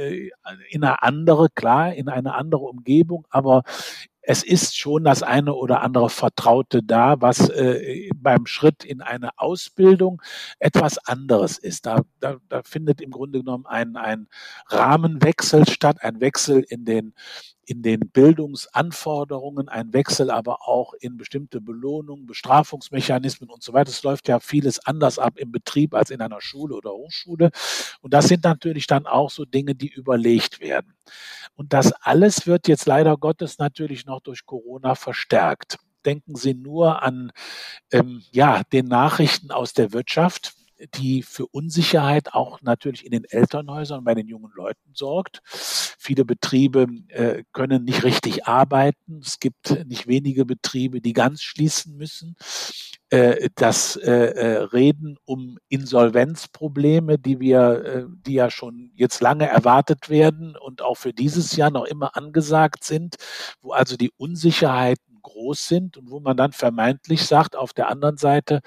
in 0.70 0.84
eine 0.84 1.02
andere, 1.02 1.48
klar, 1.54 1.94
in 1.94 2.08
eine 2.08 2.34
andere 2.34 2.62
Umgebung, 2.62 3.26
aber 3.30 3.62
es 4.22 4.42
ist 4.42 4.76
schon 4.76 5.04
das 5.04 5.22
eine 5.22 5.54
oder 5.54 5.82
andere 5.82 6.10
Vertraute 6.10 6.82
da, 6.82 7.20
was 7.20 7.48
äh, 7.48 8.10
beim 8.14 8.46
Schritt 8.46 8.84
in 8.84 9.00
eine 9.00 9.30
Ausbildung 9.38 10.20
etwas 10.58 10.98
anderes 10.98 11.58
ist. 11.58 11.86
Da, 11.86 12.02
da, 12.20 12.36
da 12.48 12.62
findet 12.62 13.00
im 13.00 13.10
Grunde 13.10 13.40
genommen 13.40 13.66
ein, 13.66 13.96
ein 13.96 14.28
Rahmenwechsel 14.68 15.68
statt, 15.68 15.96
ein 16.00 16.20
Wechsel 16.20 16.64
in 16.68 16.84
den 16.84 17.14
in 17.64 17.82
den 17.82 18.00
Bildungsanforderungen, 18.00 19.68
ein 19.68 19.92
Wechsel 19.92 20.30
aber 20.30 20.68
auch 20.68 20.94
in 20.94 21.16
bestimmte 21.16 21.60
Belohnungen, 21.60 22.26
Bestrafungsmechanismen 22.26 23.50
und 23.50 23.62
so 23.62 23.72
weiter. 23.72 23.90
Es 23.90 24.02
läuft 24.02 24.28
ja 24.28 24.40
vieles 24.40 24.84
anders 24.86 25.18
ab 25.18 25.38
im 25.38 25.52
Betrieb 25.52 25.94
als 25.94 26.10
in 26.10 26.20
einer 26.20 26.40
Schule 26.40 26.74
oder 26.74 26.90
Hochschule. 26.90 27.50
Und 28.00 28.14
das 28.14 28.28
sind 28.28 28.44
natürlich 28.44 28.86
dann 28.86 29.06
auch 29.06 29.30
so 29.30 29.44
Dinge, 29.44 29.74
die 29.74 29.88
überlegt 29.88 30.60
werden. 30.60 30.94
Und 31.54 31.72
das 31.72 31.92
alles 31.92 32.46
wird 32.46 32.68
jetzt 32.68 32.86
leider 32.86 33.16
Gottes 33.16 33.58
natürlich 33.58 34.06
noch 34.06 34.20
durch 34.20 34.46
Corona 34.46 34.94
verstärkt. 34.94 35.78
Denken 36.04 36.34
Sie 36.34 36.54
nur 36.54 37.02
an 37.02 37.30
ähm, 37.92 38.22
ja, 38.32 38.62
den 38.72 38.86
Nachrichten 38.86 39.50
aus 39.50 39.74
der 39.74 39.92
Wirtschaft 39.92 40.54
die 40.94 41.22
für 41.22 41.46
Unsicherheit 41.46 42.34
auch 42.34 42.60
natürlich 42.62 43.04
in 43.04 43.12
den 43.12 43.24
Elternhäusern 43.24 44.04
bei 44.04 44.14
den 44.14 44.28
jungen 44.28 44.52
Leuten 44.54 44.92
sorgt. 44.94 45.40
Viele 45.44 46.24
Betriebe 46.24 46.86
äh, 47.08 47.44
können 47.52 47.84
nicht 47.84 48.04
richtig 48.04 48.46
arbeiten. 48.46 49.20
Es 49.22 49.38
gibt 49.40 49.86
nicht 49.86 50.06
wenige 50.06 50.44
Betriebe, 50.44 51.00
die 51.00 51.12
ganz 51.12 51.42
schließen 51.42 51.96
müssen. 51.96 52.36
Äh, 53.10 53.50
das 53.54 53.96
äh, 53.96 54.10
äh 54.10 54.56
Reden 54.62 55.18
um 55.24 55.58
Insolvenzprobleme, 55.68 57.18
die 57.18 57.40
wir, 57.40 57.84
äh, 57.84 58.04
die 58.26 58.34
ja 58.34 58.50
schon 58.50 58.92
jetzt 58.94 59.20
lange 59.20 59.48
erwartet 59.48 60.08
werden 60.08 60.56
und 60.56 60.82
auch 60.82 60.96
für 60.96 61.12
dieses 61.12 61.56
Jahr 61.56 61.70
noch 61.70 61.84
immer 61.84 62.16
angesagt 62.16 62.84
sind, 62.84 63.16
wo 63.60 63.72
also 63.72 63.96
die 63.96 64.12
Unsicherheiten 64.16 65.20
groß 65.22 65.68
sind 65.68 65.96
und 65.96 66.10
wo 66.10 66.20
man 66.20 66.36
dann 66.36 66.52
vermeintlich 66.52 67.26
sagt, 67.26 67.56
auf 67.56 67.72
der 67.72 67.88
anderen 67.88 68.16
Seite, 68.16 68.60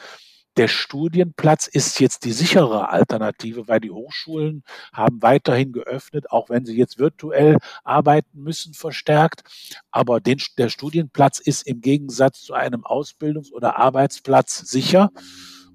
der 0.57 0.67
Studienplatz 0.67 1.67
ist 1.67 1.99
jetzt 1.99 2.25
die 2.25 2.31
sichere 2.31 2.89
Alternative, 2.89 3.67
weil 3.67 3.79
die 3.79 3.91
Hochschulen 3.91 4.63
haben 4.91 5.21
weiterhin 5.21 5.71
geöffnet, 5.71 6.29
auch 6.31 6.49
wenn 6.49 6.65
sie 6.65 6.77
jetzt 6.77 6.99
virtuell 6.99 7.57
arbeiten 7.83 8.43
müssen, 8.43 8.73
verstärkt. 8.73 9.43
Aber 9.91 10.19
den, 10.19 10.39
der 10.57 10.69
Studienplatz 10.69 11.39
ist 11.39 11.65
im 11.67 11.81
Gegensatz 11.81 12.41
zu 12.41 12.53
einem 12.53 12.83
Ausbildungs- 12.83 13.51
oder 13.51 13.77
Arbeitsplatz 13.77 14.59
sicher. 14.59 15.11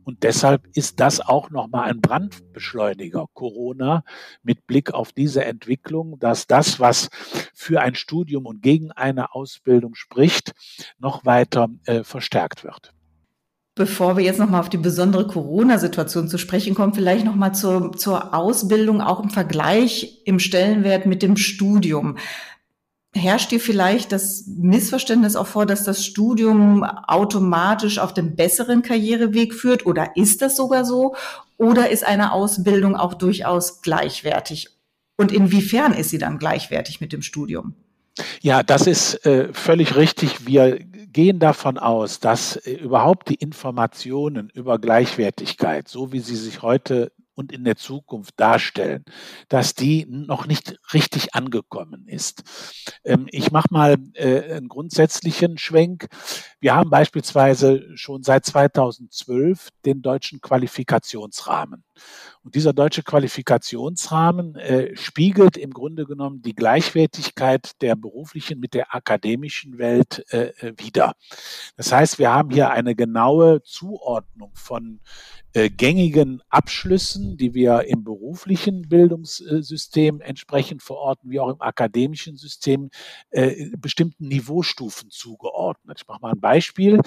Und 0.04 0.22
deshalb 0.22 0.66
ist 0.72 1.00
das 1.00 1.20
auch 1.20 1.50
nochmal 1.50 1.90
ein 1.90 2.00
Brandbeschleuniger, 2.00 3.26
Corona, 3.34 4.04
mit 4.42 4.66
Blick 4.66 4.94
auf 4.94 5.12
diese 5.12 5.44
Entwicklung, 5.44 6.18
dass 6.18 6.46
das, 6.46 6.80
was 6.80 7.10
für 7.52 7.82
ein 7.82 7.94
Studium 7.94 8.46
und 8.46 8.62
gegen 8.62 8.90
eine 8.90 9.34
Ausbildung 9.34 9.94
spricht, 9.94 10.54
noch 10.98 11.26
weiter 11.26 11.68
äh, 11.84 12.04
verstärkt 12.04 12.64
wird. 12.64 12.94
Bevor 13.78 14.16
wir 14.16 14.24
jetzt 14.24 14.40
nochmal 14.40 14.58
auf 14.58 14.68
die 14.68 14.76
besondere 14.76 15.28
Corona-Situation 15.28 16.26
zu 16.26 16.36
sprechen 16.36 16.74
kommen, 16.74 16.94
vielleicht 16.94 17.24
nochmal 17.24 17.54
zur, 17.54 17.92
zur 17.96 18.34
Ausbildung, 18.34 19.00
auch 19.00 19.22
im 19.22 19.30
Vergleich 19.30 20.20
im 20.24 20.40
Stellenwert 20.40 21.06
mit 21.06 21.22
dem 21.22 21.36
Studium. 21.36 22.18
Herrscht 23.14 23.52
dir 23.52 23.60
vielleicht 23.60 24.10
das 24.10 24.46
Missverständnis 24.48 25.36
auch 25.36 25.46
vor, 25.46 25.64
dass 25.64 25.84
das 25.84 26.04
Studium 26.04 26.82
automatisch 26.82 28.00
auf 28.00 28.12
den 28.12 28.34
besseren 28.34 28.82
Karriereweg 28.82 29.54
führt? 29.54 29.86
Oder 29.86 30.16
ist 30.16 30.42
das 30.42 30.56
sogar 30.56 30.84
so? 30.84 31.14
Oder 31.56 31.88
ist 31.88 32.04
eine 32.04 32.32
Ausbildung 32.32 32.96
auch 32.96 33.14
durchaus 33.14 33.80
gleichwertig? 33.80 34.70
Und 35.16 35.30
inwiefern 35.30 35.92
ist 35.92 36.10
sie 36.10 36.18
dann 36.18 36.38
gleichwertig 36.38 37.00
mit 37.00 37.12
dem 37.12 37.22
Studium? 37.22 37.74
Ja, 38.40 38.64
das 38.64 38.88
ist 38.88 39.24
äh, 39.24 39.52
völlig 39.52 39.94
richtig. 39.94 40.46
Wir 40.46 40.80
gehen 41.18 41.40
davon 41.40 41.78
aus, 41.78 42.20
dass 42.20 42.54
äh, 42.54 42.74
überhaupt 42.74 43.28
die 43.28 43.34
Informationen 43.34 44.50
über 44.50 44.78
Gleichwertigkeit, 44.78 45.88
so 45.88 46.12
wie 46.12 46.20
sie 46.20 46.36
sich 46.36 46.62
heute 46.62 47.10
und 47.34 47.50
in 47.50 47.64
der 47.64 47.74
Zukunft 47.74 48.34
darstellen, 48.38 49.04
dass 49.48 49.74
die 49.74 50.06
noch 50.06 50.46
nicht 50.46 50.78
richtig 50.92 51.34
angekommen 51.34 52.06
ist. 52.06 52.44
Ähm, 53.02 53.26
ich 53.32 53.50
mache 53.50 53.66
mal 53.72 53.96
äh, 54.14 54.54
einen 54.54 54.68
grundsätzlichen 54.68 55.58
Schwenk. 55.58 56.06
Wir 56.60 56.76
haben 56.76 56.88
beispielsweise 56.88 57.96
schon 57.96 58.22
seit 58.22 58.46
2012 58.46 59.70
den 59.84 60.02
deutschen 60.02 60.40
Qualifikationsrahmen. 60.40 61.82
Und 62.48 62.54
dieser 62.54 62.72
deutsche 62.72 63.02
Qualifikationsrahmen 63.02 64.56
äh, 64.56 64.96
spiegelt 64.96 65.58
im 65.58 65.70
Grunde 65.70 66.06
genommen 66.06 66.40
die 66.40 66.54
Gleichwertigkeit 66.54 67.72
der 67.82 67.94
beruflichen 67.94 68.58
mit 68.58 68.72
der 68.72 68.94
akademischen 68.94 69.76
Welt 69.76 70.24
äh, 70.32 70.72
wider. 70.78 71.12
Das 71.76 71.92
heißt, 71.92 72.18
wir 72.18 72.32
haben 72.32 72.48
hier 72.48 72.70
eine 72.70 72.94
genaue 72.94 73.60
Zuordnung 73.64 74.52
von 74.54 75.00
äh, 75.54 75.70
gängigen 75.70 76.40
Abschlüssen, 76.50 77.36
die 77.36 77.52
wir 77.52 77.84
im 77.88 78.04
beruflichen 78.04 78.88
Bildungssystem 78.88 80.20
entsprechend 80.20 80.82
verorten, 80.82 81.30
wie 81.30 81.40
auch 81.40 81.50
im 81.50 81.60
akademischen 81.60 82.36
System, 82.36 82.90
äh, 83.30 83.70
bestimmten 83.76 84.28
Niveaustufen 84.28 85.10
zugeordnet. 85.10 85.98
Ich 86.00 86.06
mache 86.06 86.20
mal 86.20 86.32
ein 86.32 86.40
Beispiel. 86.40 87.00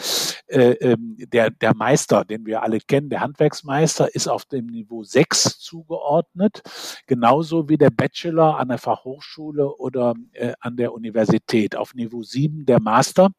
Äh, 0.48 0.72
ähm, 0.82 1.18
der, 1.32 1.50
der 1.50 1.76
Meister, 1.76 2.26
den 2.26 2.46
wir 2.46 2.62
alle 2.62 2.80
kennen, 2.80 3.10
der 3.10 3.22
Handwerksmeister, 3.22 4.14
ist 4.14 4.28
auf 4.28 4.46
dem 4.46 4.66
Niveau 4.66 5.04
6 5.04 5.31
zugeordnet, 5.32 6.62
genauso 7.08 7.70
wie 7.70 7.78
der 7.78 7.90
Bachelor 7.90 8.60
an 8.60 8.70
der 8.70 8.78
Fachhochschule 8.78 9.76
oder 9.78 10.14
äh, 10.34 10.54
an 10.60 10.78
der 10.78 10.94
Universität. 10.94 11.76
Auf 11.76 11.94
Niveau 11.96 12.24
7 12.24 12.66
der 12.66 12.80
Master 12.80 13.30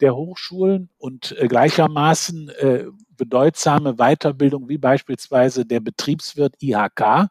der 0.00 0.14
Hochschulen 0.16 0.88
und 0.98 1.36
äh, 1.38 1.48
gleichermaßen 1.48 2.48
äh, 2.48 2.84
bedeutsame 3.16 3.94
Weiterbildung 3.94 4.68
wie 4.68 4.78
beispielsweise 4.78 5.64
der 5.64 5.80
Betriebswirt 5.80 6.54
IHK, 6.60 7.28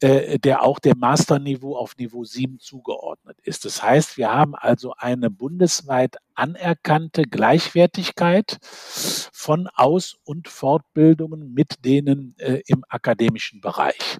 äh, 0.00 0.38
der 0.38 0.62
auch 0.62 0.78
dem 0.78 0.98
Masterniveau 0.98 1.76
auf 1.76 1.96
Niveau 1.96 2.24
7 2.24 2.58
zugeordnet 2.58 3.38
ist. 3.42 3.64
Das 3.64 3.82
heißt, 3.82 4.16
wir 4.16 4.32
haben 4.32 4.54
also 4.54 4.94
eine 4.96 5.30
bundesweit 5.30 6.16
anerkannte 6.34 7.22
Gleichwertigkeit 7.22 8.58
von 8.62 9.68
Aus- 9.74 10.16
und 10.24 10.48
Fortbildungen 10.48 11.52
mit 11.52 11.84
denen 11.84 12.34
äh, 12.38 12.62
im 12.66 12.84
akademischen 12.88 13.60
Bereich. 13.60 14.18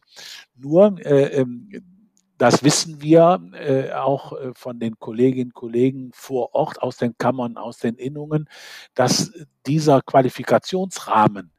Nur 0.57 0.99
äh, 1.05 1.41
ähm, 1.41 1.98
das 2.39 2.63
wissen 2.63 3.03
wir 3.03 3.41
äh, 3.53 3.93
auch 3.93 4.33
äh, 4.33 4.55
von 4.55 4.79
den 4.79 4.99
Kolleginnen 4.99 5.51
und 5.51 5.55
Kollegen 5.55 6.11
vor 6.15 6.55
Ort 6.55 6.81
aus 6.81 6.97
den 6.97 7.19
Kammern, 7.19 7.57
aus 7.57 7.79
den 7.79 7.97
Innungen, 7.97 8.49
dass 8.95 9.33
dieser 9.67 10.01
Qualifikationsrahmen 10.03 11.53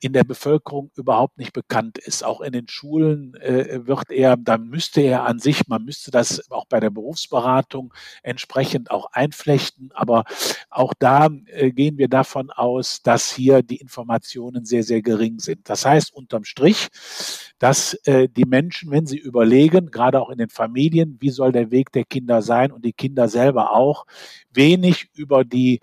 in 0.00 0.12
der 0.12 0.22
Bevölkerung 0.22 0.90
überhaupt 0.94 1.38
nicht 1.38 1.52
bekannt 1.52 1.98
ist. 1.98 2.24
Auch 2.24 2.40
in 2.40 2.52
den 2.52 2.68
Schulen 2.68 3.34
äh, 3.34 3.84
wird 3.84 4.10
er, 4.10 4.36
da 4.36 4.56
müsste 4.56 5.00
er 5.00 5.24
an 5.24 5.40
sich, 5.40 5.66
man 5.66 5.84
müsste 5.84 6.12
das 6.12 6.50
auch 6.52 6.66
bei 6.66 6.78
der 6.78 6.90
Berufsberatung 6.90 7.92
entsprechend 8.22 8.92
auch 8.92 9.06
einflechten. 9.12 9.90
Aber 9.92 10.24
auch 10.70 10.94
da 10.98 11.28
äh, 11.46 11.72
gehen 11.72 11.98
wir 11.98 12.06
davon 12.08 12.50
aus, 12.50 13.02
dass 13.02 13.32
hier 13.32 13.64
die 13.64 13.78
Informationen 13.78 14.64
sehr, 14.64 14.84
sehr 14.84 15.02
gering 15.02 15.40
sind. 15.40 15.68
Das 15.68 15.84
heißt 15.84 16.14
unterm 16.14 16.44
Strich, 16.44 16.88
dass 17.58 17.98
die 18.04 18.44
Menschen, 18.44 18.90
wenn 18.90 19.06
sie 19.06 19.18
überlegen, 19.18 19.90
gerade 19.90 20.20
auch 20.20 20.30
in 20.30 20.38
den 20.38 20.48
Familien, 20.48 21.16
wie 21.20 21.30
soll 21.30 21.52
der 21.52 21.70
Weg 21.70 21.92
der 21.92 22.04
Kinder 22.04 22.42
sein 22.42 22.72
und 22.72 22.84
die 22.84 22.92
Kinder 22.92 23.28
selber 23.28 23.72
auch, 23.72 24.06
wenig 24.50 25.08
über 25.14 25.44
die 25.44 25.80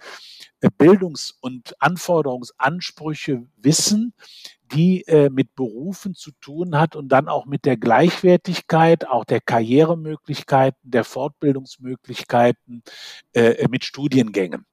Bildungs- 0.78 1.38
und 1.40 1.74
Anforderungsansprüche 1.82 3.46
wissen, 3.58 4.14
die 4.72 5.08
äh, 5.08 5.30
mit 5.30 5.56
Berufen 5.56 6.16
zu 6.16 6.32
tun 6.42 6.78
hat 6.78 6.96
und 6.96 7.10
dann 7.10 7.28
auch 7.28 7.46
mit 7.46 7.66
der 7.66 7.78
Gleichwertigkeit, 7.78 9.08
auch 9.08 9.26
der 9.26 9.42
Karrieremöglichkeiten, 9.42 10.92
der 10.92 11.04
Fortbildungsmöglichkeiten 11.04 12.84
äh, 13.34 13.68
mit 13.70 13.86
Studiengängen. 13.86 14.66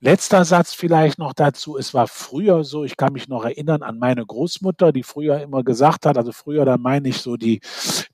Letzter 0.00 0.44
Satz 0.44 0.74
vielleicht 0.74 1.18
noch 1.18 1.32
dazu. 1.32 1.76
Es 1.76 1.92
war 1.92 2.06
früher 2.06 2.62
so, 2.62 2.84
ich 2.84 2.96
kann 2.96 3.12
mich 3.12 3.26
noch 3.26 3.44
erinnern 3.44 3.82
an 3.82 3.98
meine 3.98 4.24
Großmutter, 4.24 4.92
die 4.92 5.02
früher 5.02 5.42
immer 5.42 5.64
gesagt 5.64 6.06
hat, 6.06 6.16
also 6.16 6.30
früher, 6.30 6.64
da 6.64 6.78
meine 6.78 7.08
ich 7.08 7.18
so 7.18 7.36
die, 7.36 7.60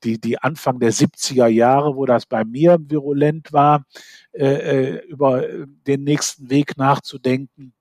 die, 0.02 0.18
die 0.18 0.38
Anfang 0.38 0.80
der 0.80 0.94
70er 0.94 1.46
Jahre, 1.46 1.94
wo 1.94 2.06
das 2.06 2.24
bei 2.24 2.42
mir 2.44 2.78
virulent 2.80 3.52
war, 3.52 3.84
äh, 4.32 4.46
äh 4.46 5.06
über 5.08 5.44
den 5.86 6.04
nächsten 6.04 6.48
Weg 6.48 6.78
nachzudenken 6.78 7.74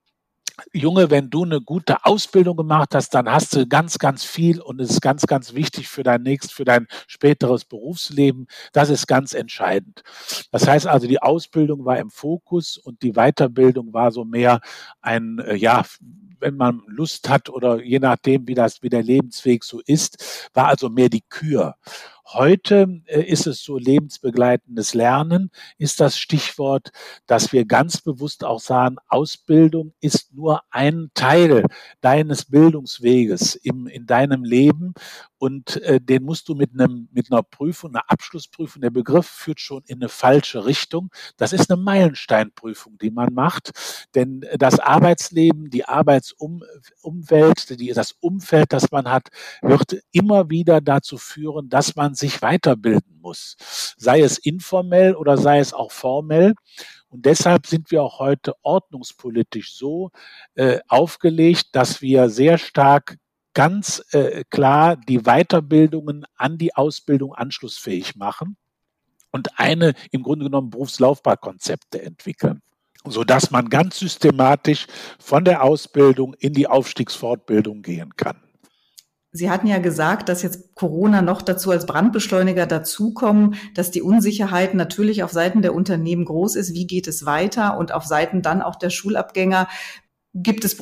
Junge, 0.72 1.10
wenn 1.10 1.30
du 1.30 1.44
eine 1.44 1.60
gute 1.60 2.04
Ausbildung 2.04 2.56
gemacht 2.56 2.94
hast, 2.94 3.14
dann 3.14 3.30
hast 3.30 3.56
du 3.56 3.66
ganz, 3.66 3.98
ganz 3.98 4.24
viel 4.24 4.60
und 4.60 4.80
es 4.80 4.90
ist 4.90 5.00
ganz, 5.00 5.26
ganz 5.26 5.54
wichtig 5.54 5.88
für 5.88 6.04
dein 6.04 6.22
nächstes, 6.22 6.52
für 6.52 6.64
dein 6.64 6.86
späteres 7.06 7.64
Berufsleben. 7.64 8.46
Das 8.72 8.88
ist 8.88 9.08
ganz 9.08 9.34
entscheidend. 9.34 10.02
Das 10.52 10.68
heißt 10.68 10.86
also, 10.86 11.08
die 11.08 11.20
Ausbildung 11.20 11.84
war 11.84 11.98
im 11.98 12.10
Fokus 12.10 12.78
und 12.78 13.02
die 13.02 13.12
Weiterbildung 13.12 13.92
war 13.92 14.12
so 14.12 14.24
mehr 14.24 14.60
ein, 15.02 15.40
äh, 15.40 15.56
ja, 15.56 15.84
wenn 16.38 16.56
man 16.56 16.82
Lust 16.86 17.28
hat 17.28 17.48
oder 17.48 17.82
je 17.82 17.98
nachdem, 17.98 18.46
wie 18.46 18.54
das, 18.54 18.82
wie 18.82 18.90
der 18.90 19.02
Lebensweg 19.02 19.64
so 19.64 19.80
ist, 19.86 20.50
war 20.54 20.68
also 20.68 20.88
mehr 20.88 21.08
die 21.08 21.22
Kür. 21.22 21.74
Heute 22.26 23.02
äh, 23.06 23.20
ist 23.20 23.46
es 23.46 23.62
so 23.62 23.76
lebensbegleitendes 23.76 24.94
Lernen, 24.94 25.50
ist 25.76 26.00
das 26.00 26.18
Stichwort, 26.18 26.90
dass 27.26 27.52
wir 27.52 27.66
ganz 27.66 28.00
bewusst 28.00 28.44
auch 28.44 28.60
sagen, 28.60 28.96
Ausbildung 29.08 29.92
ist 30.00 30.32
nur 30.32 30.62
ein 30.70 31.10
Teil 31.14 31.64
deines 32.00 32.46
Bildungsweges 32.46 33.56
im, 33.56 33.86
in 33.86 34.06
deinem 34.06 34.42
Leben 34.42 34.94
und 35.44 35.76
äh, 35.82 36.00
den 36.00 36.22
musst 36.22 36.48
du 36.48 36.54
mit 36.54 36.70
einem 36.72 37.06
mit 37.12 37.30
einer 37.30 37.42
Prüfung, 37.42 37.90
einer 37.90 38.08
Abschlussprüfung, 38.08 38.80
der 38.80 38.88
Begriff 38.88 39.26
führt 39.26 39.60
schon 39.60 39.82
in 39.84 39.96
eine 39.96 40.08
falsche 40.08 40.64
Richtung. 40.64 41.10
Das 41.36 41.52
ist 41.52 41.70
eine 41.70 41.82
Meilensteinprüfung, 41.82 42.96
die 42.96 43.10
man 43.10 43.34
macht, 43.34 43.72
denn 44.14 44.46
das 44.56 44.78
Arbeitsleben, 44.80 45.68
die 45.68 45.84
Arbeitsumwelt, 45.84 47.78
die, 47.78 47.92
das 47.92 48.12
Umfeld, 48.12 48.72
das 48.72 48.90
man 48.90 49.10
hat, 49.10 49.28
wird 49.60 49.98
immer 50.12 50.48
wieder 50.48 50.80
dazu 50.80 51.18
führen, 51.18 51.68
dass 51.68 51.94
man 51.94 52.14
sich 52.14 52.40
weiterbilden 52.40 53.20
muss, 53.20 53.56
sei 53.98 54.22
es 54.22 54.38
informell 54.38 55.14
oder 55.14 55.36
sei 55.36 55.58
es 55.58 55.74
auch 55.74 55.92
formell. 55.92 56.54
Und 57.10 57.26
deshalb 57.26 57.66
sind 57.66 57.90
wir 57.90 58.02
auch 58.02 58.18
heute 58.18 58.54
ordnungspolitisch 58.62 59.76
so 59.76 60.10
äh, 60.54 60.80
aufgelegt, 60.88 61.66
dass 61.72 62.00
wir 62.00 62.30
sehr 62.30 62.56
stark 62.56 63.18
ganz 63.54 64.04
äh, 64.10 64.44
klar 64.50 64.96
die 64.96 65.20
Weiterbildungen 65.20 66.24
an 66.36 66.58
die 66.58 66.74
Ausbildung 66.74 67.34
anschlussfähig 67.34 68.16
machen 68.16 68.56
und 69.30 69.58
eine 69.58 69.94
im 70.10 70.22
Grunde 70.22 70.44
genommen 70.44 70.70
Berufslaufbahnkonzepte 70.70 72.02
entwickeln 72.02 72.60
so 73.06 73.24
dass 73.24 73.50
man 73.50 73.68
ganz 73.68 73.98
systematisch 73.98 74.86
von 75.18 75.44
der 75.44 75.62
Ausbildung 75.62 76.34
in 76.34 76.54
die 76.54 76.66
Aufstiegsfortbildung 76.66 77.82
gehen 77.82 78.16
kann. 78.16 78.38
Sie 79.36 79.50
hatten 79.50 79.66
ja 79.66 79.78
gesagt, 79.78 80.28
dass 80.28 80.42
jetzt 80.42 80.76
Corona 80.76 81.20
noch 81.20 81.42
dazu 81.42 81.72
als 81.72 81.86
Brandbeschleuniger 81.86 82.66
dazukommen, 82.66 83.56
dass 83.74 83.90
die 83.90 84.00
Unsicherheit 84.00 84.74
natürlich 84.74 85.24
auf 85.24 85.32
Seiten 85.32 85.60
der 85.60 85.74
Unternehmen 85.74 86.24
groß 86.24 86.54
ist. 86.54 86.72
Wie 86.72 86.86
geht 86.86 87.08
es 87.08 87.26
weiter? 87.26 87.76
Und 87.76 87.90
auf 87.90 88.04
Seiten 88.04 88.42
dann 88.42 88.62
auch 88.62 88.76
der 88.76 88.90
Schulabgänger 88.90 89.66
gibt 90.34 90.64
es 90.64 90.76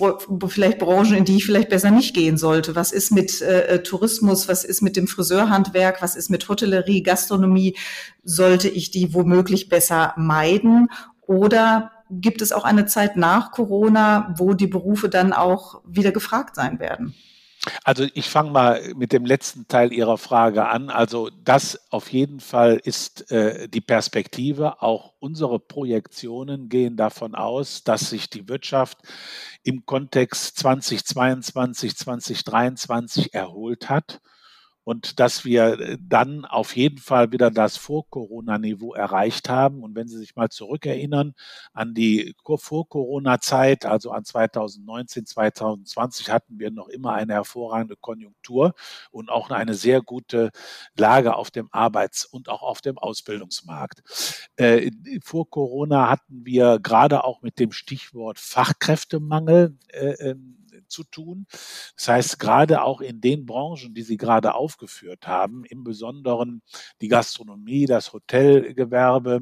vielleicht 0.49 0.79
Branchen, 0.79 1.15
in 1.15 1.25
die 1.25 1.37
ich 1.37 1.45
vielleicht 1.45 1.69
besser 1.69 1.91
nicht 1.91 2.15
gehen 2.15 2.39
sollte? 2.39 2.75
Was 2.75 2.91
ist 2.91 3.13
mit 3.13 3.43
äh, 3.43 3.83
Tourismus? 3.83 4.49
Was 4.49 4.65
ist 4.65 4.81
mit 4.81 4.97
dem 4.97 5.07
Friseurhandwerk? 5.07 6.01
Was 6.01 6.17
ist 6.17 6.31
mit 6.31 6.49
Hotellerie, 6.49 7.03
Gastronomie? 7.03 7.77
Sollte 8.25 8.69
ich 8.69 8.91
die 8.91 9.13
womöglich 9.13 9.69
besser 9.69 10.15
meiden? 10.17 10.89
Oder 11.27 11.93
gibt 12.11 12.41
es 12.41 12.53
auch 12.53 12.65
eine 12.65 12.87
Zeit 12.87 13.17
nach 13.17 13.53
Corona, 13.53 14.35
wo 14.39 14.55
die 14.55 14.67
Berufe 14.67 15.11
dann 15.11 15.35
auch 15.35 15.83
wieder 15.87 16.13
gefragt 16.13 16.57
sein 16.57 16.81
werden? 16.81 17.15
Also 17.85 18.07
ich 18.15 18.29
fange 18.29 18.51
mal 18.51 18.93
mit 18.97 19.13
dem 19.13 19.25
letzten 19.25 19.69
Teil 19.69 19.93
Ihrer 19.93 20.19
Frage 20.19 20.67
an. 20.69 20.91
Also 20.91 21.31
das 21.45 21.81
auf 21.91 22.13
jeden 22.13 22.41
Fall 22.41 22.81
ist 22.83 23.31
äh, 23.31 23.69
die 23.69 23.81
Perspektive. 23.81 24.83
Auch 24.83 25.13
unsere 25.21 25.61
Projektionen 25.61 26.69
gehen 26.69 26.97
davon 26.97 27.37
aus, 27.37 27.85
dass 27.85 28.11
sich 28.11 28.29
die 28.29 28.49
Wirtschaft 28.49 28.99
im 29.63 29.87
Kontext 29.87 30.59
2022, 30.59 31.97
2023 31.97 33.35
erholt 33.35 33.89
hat 33.89 34.21
und 34.85 35.21
dass 35.21 35.45
wir 35.45 35.79
äh, 35.79 35.99
dann 36.01 36.45
auf 36.45 36.77
jeden 36.77 36.99
Fall 36.99 37.33
wieder 37.33 37.51
das 37.51 37.77
Vor-Corona-Niveau 37.77 38.95
erreicht 38.95 39.49
haben. 39.49 39.83
Und 39.83 39.95
wenn 39.95 40.09
Sie 40.09 40.19
sich 40.19 40.35
mal 40.35 40.49
zurückerinnern 40.49 41.35
an 41.73 41.95
die 41.95 42.35
Vor-Corona-Zeit, 42.45 43.87
also 43.87 44.11
an 44.11 44.25
2019, 44.25 45.27
2020, 45.27 46.31
hatten 46.31 46.59
wir 46.59 46.71
noch 46.71 46.89
immer 46.89 47.13
eine 47.15 47.35
hervorragende 47.35 47.97
Konjunktur 47.97 48.75
und 49.11 49.31
auch 49.31 49.51
eine 49.51 49.75
sehr 49.75 50.03
gute 50.03 50.51
Lage 50.97 51.37
auf 51.37 51.51
dem 51.51 51.69
Arbeits- 51.73 52.25
und 52.25 52.49
auch 52.49 52.63
auf 52.63 52.81
dem 52.81 52.99
Ausbildungsmarkt. 52.99 54.03
Äh, 54.57 54.91
vor 55.23 55.49
Corona 55.49 56.11
hatten 56.11 56.45
wir 56.45 56.79
gerade 56.81 57.25
auch 57.25 57.43
mit 57.43 57.59
dem 57.59 57.73
Stichwort 57.73 58.39
Fachkräftemangel 58.39 59.77
äh, 59.89 60.31
ähm, 60.31 60.62
zu 60.93 61.05
tun. 61.05 61.47
Das 61.97 62.09
heißt, 62.09 62.39
gerade 62.39 62.83
auch 62.83 63.01
in 63.01 63.21
den 63.21 63.47
Branchen, 63.47 63.95
die 63.95 64.03
Sie 64.03 64.17
gerade 64.17 64.55
aufgeführt 64.55 65.27
haben, 65.27 65.65
im 65.65 65.83
Besonderen 65.83 66.63
die 67.01 67.09
Gastronomie, 67.09 67.87
das 67.87 68.13
Hotelgewerbe, 68.13 69.41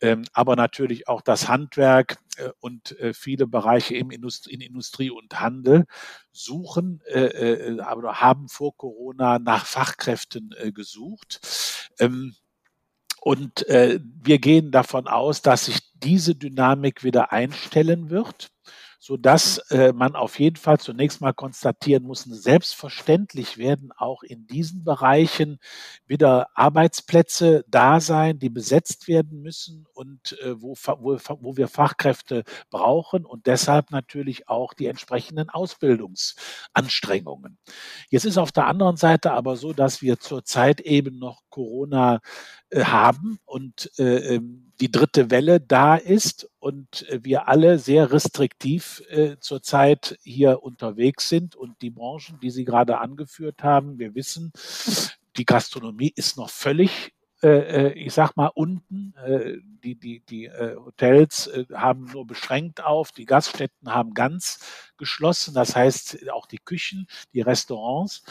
ähm, 0.00 0.24
aber 0.32 0.56
natürlich 0.56 1.08
auch 1.08 1.22
das 1.22 1.48
Handwerk 1.48 2.18
äh, 2.36 2.50
und 2.60 2.98
äh, 3.00 3.14
viele 3.14 3.46
Bereiche 3.46 3.96
in 3.96 4.10
Industrie 4.10 5.10
und 5.10 5.40
Handel 5.40 5.84
suchen, 6.32 7.00
äh, 7.06 7.78
aber 7.80 8.20
haben 8.20 8.48
vor 8.48 8.76
Corona 8.76 9.38
nach 9.38 9.64
Fachkräften 9.66 10.54
gesucht. 10.74 11.40
Ähm, 11.98 12.34
und 13.22 13.66
wir 13.68 14.38
gehen 14.38 14.70
davon 14.70 15.08
aus, 15.08 15.42
dass 15.42 15.64
sich 15.64 15.80
diese 15.94 16.36
Dynamik 16.36 17.02
wieder 17.02 17.32
einstellen 17.32 18.08
wird 18.08 18.52
so 19.06 19.16
dass 19.16 19.58
äh, 19.70 19.92
man 19.92 20.16
auf 20.16 20.40
jeden 20.40 20.56
Fall 20.56 20.80
zunächst 20.80 21.20
mal 21.20 21.32
konstatieren 21.32 22.02
muss, 22.02 22.24
selbstverständlich 22.24 23.56
werden 23.56 23.92
auch 23.96 24.24
in 24.24 24.48
diesen 24.48 24.82
Bereichen 24.82 25.60
wieder 26.08 26.48
Arbeitsplätze 26.54 27.64
da 27.68 28.00
sein, 28.00 28.40
die 28.40 28.48
besetzt 28.48 29.06
werden 29.06 29.42
müssen 29.42 29.86
und 29.94 30.36
äh, 30.42 30.60
wo, 30.60 30.74
wo, 30.98 31.20
wo 31.40 31.56
wir 31.56 31.68
Fachkräfte 31.68 32.42
brauchen 32.68 33.24
und 33.24 33.46
deshalb 33.46 33.92
natürlich 33.92 34.48
auch 34.48 34.74
die 34.74 34.86
entsprechenden 34.86 35.50
Ausbildungsanstrengungen. 35.50 37.58
Jetzt 38.10 38.24
ist 38.24 38.38
auf 38.38 38.50
der 38.50 38.66
anderen 38.66 38.96
Seite 38.96 39.30
aber 39.30 39.54
so, 39.54 39.72
dass 39.72 40.02
wir 40.02 40.18
zurzeit 40.18 40.80
eben 40.80 41.20
noch 41.20 41.42
Corona 41.56 42.20
äh, 42.68 42.84
haben 42.84 43.38
und 43.46 43.90
äh, 43.98 44.34
ähm, 44.34 44.72
die 44.78 44.90
dritte 44.90 45.30
Welle 45.30 45.58
da 45.58 45.96
ist 45.96 46.50
und 46.58 47.08
äh, 47.08 47.20
wir 47.22 47.48
alle 47.48 47.78
sehr 47.78 48.12
restriktiv 48.12 49.02
äh, 49.08 49.36
zurzeit 49.40 50.18
hier 50.22 50.62
unterwegs 50.62 51.30
sind 51.30 51.56
und 51.56 51.80
die 51.80 51.88
Branchen, 51.88 52.38
die 52.42 52.50
Sie 52.50 52.66
gerade 52.66 52.98
angeführt 52.98 53.62
haben, 53.62 53.98
wir 53.98 54.14
wissen, 54.14 54.52
die 55.38 55.46
Gastronomie 55.46 56.12
ist 56.14 56.36
noch 56.36 56.50
völlig 56.50 57.14
ich 57.42 58.14
sag 58.14 58.36
mal, 58.36 58.50
unten. 58.54 59.14
Äh, 59.24 59.58
die 59.84 59.94
die, 59.94 60.20
die 60.28 60.50
Hotels 60.50 61.48
haben 61.72 62.06
nur 62.12 62.26
beschränkt 62.26 62.82
auf, 62.82 63.12
die 63.12 63.24
Gaststätten 63.24 63.92
haben 63.92 64.14
ganz 64.14 64.58
geschlossen, 64.96 65.54
das 65.54 65.76
heißt 65.76 66.28
auch 66.30 66.46
die 66.46 66.58
Küchen, 66.58 67.06
die 67.34 67.40
Restaurants. 67.42 68.24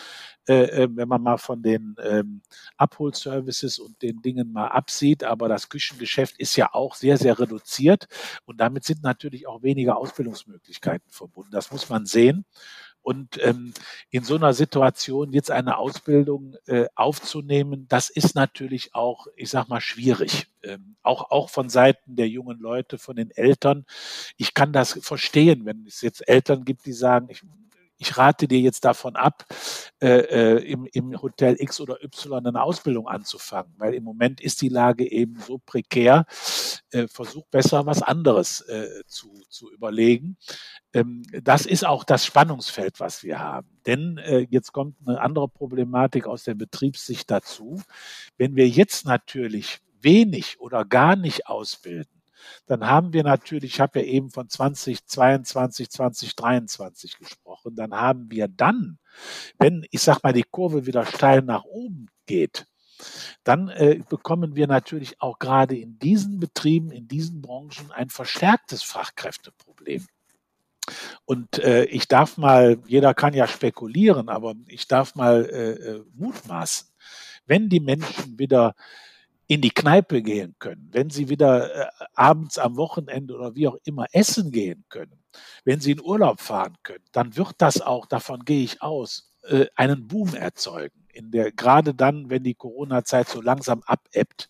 wenn 0.47 1.07
man 1.07 1.21
mal 1.21 1.37
von 1.37 1.61
den 1.61 1.95
ähm, 2.03 2.41
Abholservices 2.77 3.79
und 3.79 4.01
den 4.01 4.21
Dingen 4.21 4.51
mal 4.51 4.67
absieht, 4.67 5.23
aber 5.23 5.47
das 5.47 5.69
Küchengeschäft 5.69 6.37
ist 6.39 6.55
ja 6.57 6.73
auch 6.73 6.95
sehr, 6.95 7.17
sehr 7.17 7.39
reduziert 7.39 8.07
und 8.45 8.59
damit 8.59 8.83
sind 8.83 9.01
natürlich 9.03 9.47
auch 9.47 9.63
weniger 9.63 9.97
Ausbildungsmöglichkeiten 9.97 11.09
verbunden. 11.11 11.51
Das 11.51 11.71
muss 11.71 11.89
man 11.89 12.05
sehen. 12.05 12.45
Und 13.05 13.39
ähm, 13.43 13.71
in 14.09 14.23
so 14.23 14.33
einer 14.33 14.55
Situation 14.55 15.31
jetzt 15.31 15.51
eine 15.51 15.77
Ausbildung 15.77 16.55
äh, 16.65 16.87
aufzunehmen, 16.95 17.85
das 17.87 18.09
ist 18.09 18.33
natürlich 18.33 18.95
auch, 18.95 19.27
ich 19.35 19.51
sag 19.51 19.69
mal, 19.69 19.79
schwierig. 19.79 20.47
Ähm, 20.63 20.95
auch, 21.03 21.29
auch 21.29 21.51
von 21.51 21.69
Seiten 21.69 22.15
der 22.15 22.27
jungen 22.27 22.57
Leute, 22.57 22.97
von 22.97 23.15
den 23.15 23.29
Eltern. 23.29 23.85
Ich 24.37 24.55
kann 24.55 24.73
das 24.73 24.93
verstehen, 25.03 25.67
wenn 25.67 25.85
es 25.85 26.01
jetzt 26.01 26.27
Eltern 26.27 26.65
gibt, 26.65 26.87
die 26.87 26.93
sagen, 26.93 27.27
ich 27.29 27.43
ich 27.97 28.17
rate 28.17 28.47
dir 28.47 28.60
jetzt 28.60 28.86
davon 28.86 29.15
ab, 29.15 29.45
äh, 30.01 30.08
äh, 30.08 30.63
im, 30.63 30.86
im 30.91 31.21
Hotel 31.21 31.55
X 31.60 31.79
oder 31.79 32.03
Y 32.03 32.45
eine 32.45 32.62
Ausbildung 32.62 33.08
anzufangen, 33.08 33.73
weil 33.77 33.93
im 33.93 34.03
Moment 34.03 34.41
ist 34.41 34.62
die 34.62 34.69
Lage 34.69 35.10
eben 35.10 35.39
so 35.39 35.60
prekär. 35.60 36.25
Äh, 36.91 37.08
versuch 37.08 37.45
besser 37.47 37.86
was 37.86 38.01
anderes 38.01 38.62
äh, 38.62 38.88
zu, 39.08 39.43
zu 39.49 39.71
überlegen. 39.71 40.38
Ähm, 40.93 41.23
das 41.43 41.65
ist 41.65 41.86
auch 41.86 42.03
das 42.03 42.25
Spannungsfeld, 42.25 42.99
was 42.99 43.23
wir 43.23 43.39
haben. 43.39 43.67
Denn 43.86 44.17
äh, 44.17 44.45
jetzt 44.49 44.71
kommt 44.71 44.95
eine 45.05 45.19
andere 45.19 45.47
Problematik 45.47 46.27
aus 46.27 46.43
der 46.43 46.55
Betriebssicht 46.55 47.29
dazu. 47.29 47.81
Wenn 48.38 48.55
wir 48.55 48.67
jetzt 48.67 49.05
natürlich 49.05 49.79
wenig 49.99 50.60
oder 50.60 50.86
gar 50.86 51.15
nicht 51.15 51.47
ausbilden, 51.47 52.21
dann 52.67 52.85
haben 52.85 53.13
wir 53.13 53.23
natürlich, 53.23 53.75
ich 53.75 53.79
habe 53.79 53.99
ja 53.99 54.05
eben 54.05 54.29
von 54.29 54.49
2022, 54.49 55.89
2023 55.89 57.17
gesprochen, 57.17 57.75
dann 57.75 57.93
haben 57.93 58.29
wir 58.29 58.47
dann, 58.47 58.99
wenn, 59.59 59.85
ich 59.91 60.01
sag 60.01 60.23
mal, 60.23 60.33
die 60.33 60.43
Kurve 60.43 60.85
wieder 60.85 61.05
steil 61.05 61.41
nach 61.41 61.63
oben 61.63 62.07
geht, 62.25 62.67
dann 63.43 63.69
äh, 63.69 63.99
bekommen 64.07 64.55
wir 64.55 64.67
natürlich 64.67 65.21
auch 65.21 65.39
gerade 65.39 65.77
in 65.77 65.99
diesen 65.99 66.39
Betrieben, 66.39 66.91
in 66.91 67.07
diesen 67.07 67.41
Branchen 67.41 67.91
ein 67.91 68.09
verstärktes 68.09 68.83
Fachkräfteproblem. 68.83 70.05
Und 71.25 71.59
äh, 71.59 71.85
ich 71.85 72.07
darf 72.07 72.37
mal, 72.37 72.77
jeder 72.85 73.13
kann 73.13 73.33
ja 73.33 73.47
spekulieren, 73.47 74.29
aber 74.29 74.53
ich 74.67 74.87
darf 74.87 75.15
mal 75.15 75.45
äh, 75.45 75.71
äh 75.71 76.05
mutmaßen, 76.13 76.89
wenn 77.47 77.69
die 77.69 77.79
Menschen 77.79 78.37
wieder 78.37 78.75
in 79.47 79.62
die 79.62 79.69
Kneipe 79.69 80.21
gehen 80.21 80.55
können, 80.60 80.89
wenn 80.91 81.10
sie 81.10 81.29
wieder 81.29 81.73
äh, 81.73 82.05
abends 82.13 82.58
am 82.58 82.77
Wochenende 82.77 83.36
oder 83.36 83.55
wie 83.55 83.67
auch 83.67 83.77
immer 83.84 84.05
essen 84.12 84.51
gehen 84.51 84.86
können, 84.89 85.23
wenn 85.63 85.79
sie 85.79 85.91
in 85.91 86.01
Urlaub 86.01 86.41
fahren 86.41 86.75
können, 86.84 87.03
dann 87.12 87.36
wird 87.36 87.55
das 87.60 87.81
auch, 87.81 88.05
davon 88.08 88.43
gehe 88.43 88.63
ich 88.63 88.81
aus, 88.81 89.31
äh, 89.43 89.67
einen 89.75 90.08
Boom 90.08 90.34
erzeugen. 90.34 91.05
In 91.13 91.31
der, 91.31 91.51
gerade 91.51 91.93
dann, 91.93 92.29
wenn 92.29 92.43
die 92.43 92.55
Corona-Zeit 92.55 93.29
so 93.29 93.41
langsam 93.41 93.84
abebbt 93.86 94.49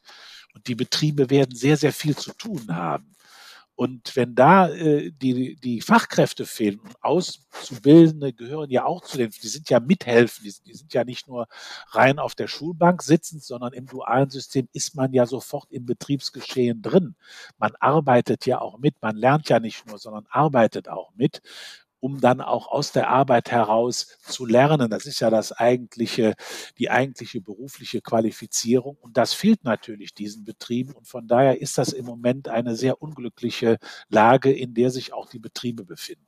und 0.54 0.68
die 0.68 0.76
Betriebe 0.76 1.30
werden 1.30 1.56
sehr, 1.56 1.78
sehr 1.78 1.94
viel 1.94 2.16
zu 2.16 2.34
tun 2.34 2.76
haben. 2.76 3.15
Und 3.76 4.16
wenn 4.16 4.36
da 4.36 4.70
äh, 4.70 5.12
die, 5.12 5.58
die 5.58 5.82
Fachkräfte 5.82 6.46
fehlen, 6.46 6.80
Auszubildende 7.02 8.32
gehören 8.32 8.70
ja 8.70 8.86
auch 8.86 9.04
zu 9.04 9.18
den, 9.18 9.32
die 9.32 9.48
sind 9.48 9.70
ja 9.70 9.82
mithelfen, 9.82 10.46
die, 10.46 10.54
die 10.66 10.74
sind 10.74 10.94
ja 10.94 11.04
nicht 11.04 11.28
nur 11.28 11.48
rein 11.90 12.18
auf 12.18 12.36
der 12.36 12.48
Schulbank 12.48 13.04
sitzend, 13.04 13.44
sondern 13.44 13.74
im 13.74 13.86
dualen 13.86 14.30
System 14.30 14.70
ist 14.72 14.96
man 14.96 15.12
ja 15.12 15.26
sofort 15.26 15.70
im 15.72 15.86
Betriebsgeschehen 15.86 16.82
drin. 16.82 17.16
Man 17.58 17.74
arbeitet 17.82 18.46
ja 18.46 18.62
auch 18.62 18.78
mit, 18.78 19.02
man 19.02 19.18
lernt 19.18 19.50
ja 19.50 19.60
nicht 19.60 19.86
nur, 19.88 19.98
sondern 19.98 20.26
arbeitet 20.30 20.88
auch 20.88 21.12
mit 21.16 21.42
um 22.06 22.22
dann 22.22 22.40
auch 22.40 22.68
aus 22.68 22.92
der 22.92 23.10
Arbeit 23.10 23.50
heraus 23.50 24.20
zu 24.28 24.46
lernen. 24.46 24.92
Das 24.92 25.08
ist 25.08 25.22
ja 25.22 25.32
das 25.32 25.52
eigentliche, 25.52 26.36
die 26.78 26.92
eigentliche 26.92 27.42
berufliche 27.42 28.00
Qualifizierung. 28.00 28.96
Und 29.02 29.18
das 29.18 29.34
fehlt 29.34 29.64
natürlich 29.64 30.14
diesen 30.14 30.46
Betrieben. 30.46 30.92
Und 30.92 31.08
von 31.08 31.28
daher 31.28 31.60
ist 31.60 31.80
das 31.80 31.94
im 31.94 32.06
Moment 32.06 32.48
eine 32.48 32.76
sehr 32.76 33.02
unglückliche 33.02 33.80
Lage, 34.08 34.54
in 34.54 34.76
der 34.76 34.92
sich 34.92 35.14
auch 35.14 35.28
die 35.28 35.40
Betriebe 35.40 35.84
befinden. 35.84 36.28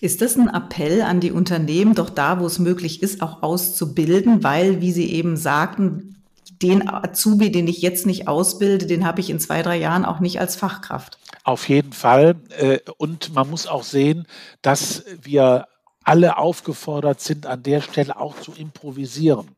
Ist 0.00 0.22
das 0.22 0.36
ein 0.36 0.48
Appell 0.48 1.02
an 1.02 1.18
die 1.18 1.32
Unternehmen, 1.32 1.96
doch 1.96 2.10
da, 2.10 2.38
wo 2.38 2.46
es 2.46 2.60
möglich 2.60 3.02
ist, 3.02 3.22
auch 3.22 3.42
auszubilden, 3.42 4.44
weil, 4.44 4.80
wie 4.80 4.92
Sie 4.92 5.10
eben 5.12 5.36
sagten, 5.36 6.21
den 6.50 6.88
Azubi, 6.88 7.50
den 7.50 7.68
ich 7.68 7.82
jetzt 7.82 8.06
nicht 8.06 8.28
ausbilde, 8.28 8.86
den 8.86 9.06
habe 9.06 9.20
ich 9.20 9.30
in 9.30 9.40
zwei, 9.40 9.62
drei 9.62 9.76
Jahren 9.76 10.04
auch 10.04 10.20
nicht 10.20 10.40
als 10.40 10.56
Fachkraft. 10.56 11.18
Auf 11.44 11.68
jeden 11.68 11.92
Fall. 11.92 12.36
Äh, 12.58 12.78
und 12.98 13.34
man 13.34 13.50
muss 13.50 13.66
auch 13.66 13.82
sehen, 13.82 14.26
dass 14.60 15.04
wir 15.20 15.66
alle 16.04 16.36
aufgefordert 16.38 17.20
sind, 17.20 17.46
an 17.46 17.62
der 17.62 17.80
Stelle 17.80 18.18
auch 18.18 18.40
zu 18.40 18.52
improvisieren. 18.52 19.48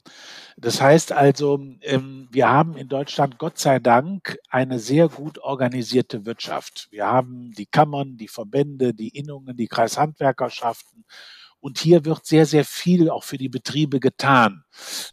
Das 0.57 0.81
heißt 0.81 1.13
also, 1.13 1.61
ähm, 1.81 2.29
wir 2.31 2.49
haben 2.49 2.77
in 2.77 2.89
Deutschland 2.89 3.39
Gott 3.39 3.59
sei 3.59 3.81
Dank 3.81 4.39
eine 4.49 4.79
sehr 4.79 5.09
gut 5.09 5.39
organisierte 5.39 6.27
Wirtschaft. 6.27 6.89
Wir 6.91 7.07
haben 7.07 7.51
die 7.53 7.67
Kammern, 7.67 8.17
die 8.17 8.29
Verbände, 8.29 8.95
die 8.95 9.09
Innungen, 9.09 9.57
die 9.57 9.67
Kreishandwerkerschaften 9.67 11.05
und 11.65 11.79
hier 11.79 12.05
wird 12.05 12.27
sehr, 12.27 12.45
sehr 12.45 12.67
viel 12.67 13.09
auch 13.09 13.25
für 13.25 13.39
die 13.39 13.49
Betriebe 13.49 13.99
getan. 13.99 14.65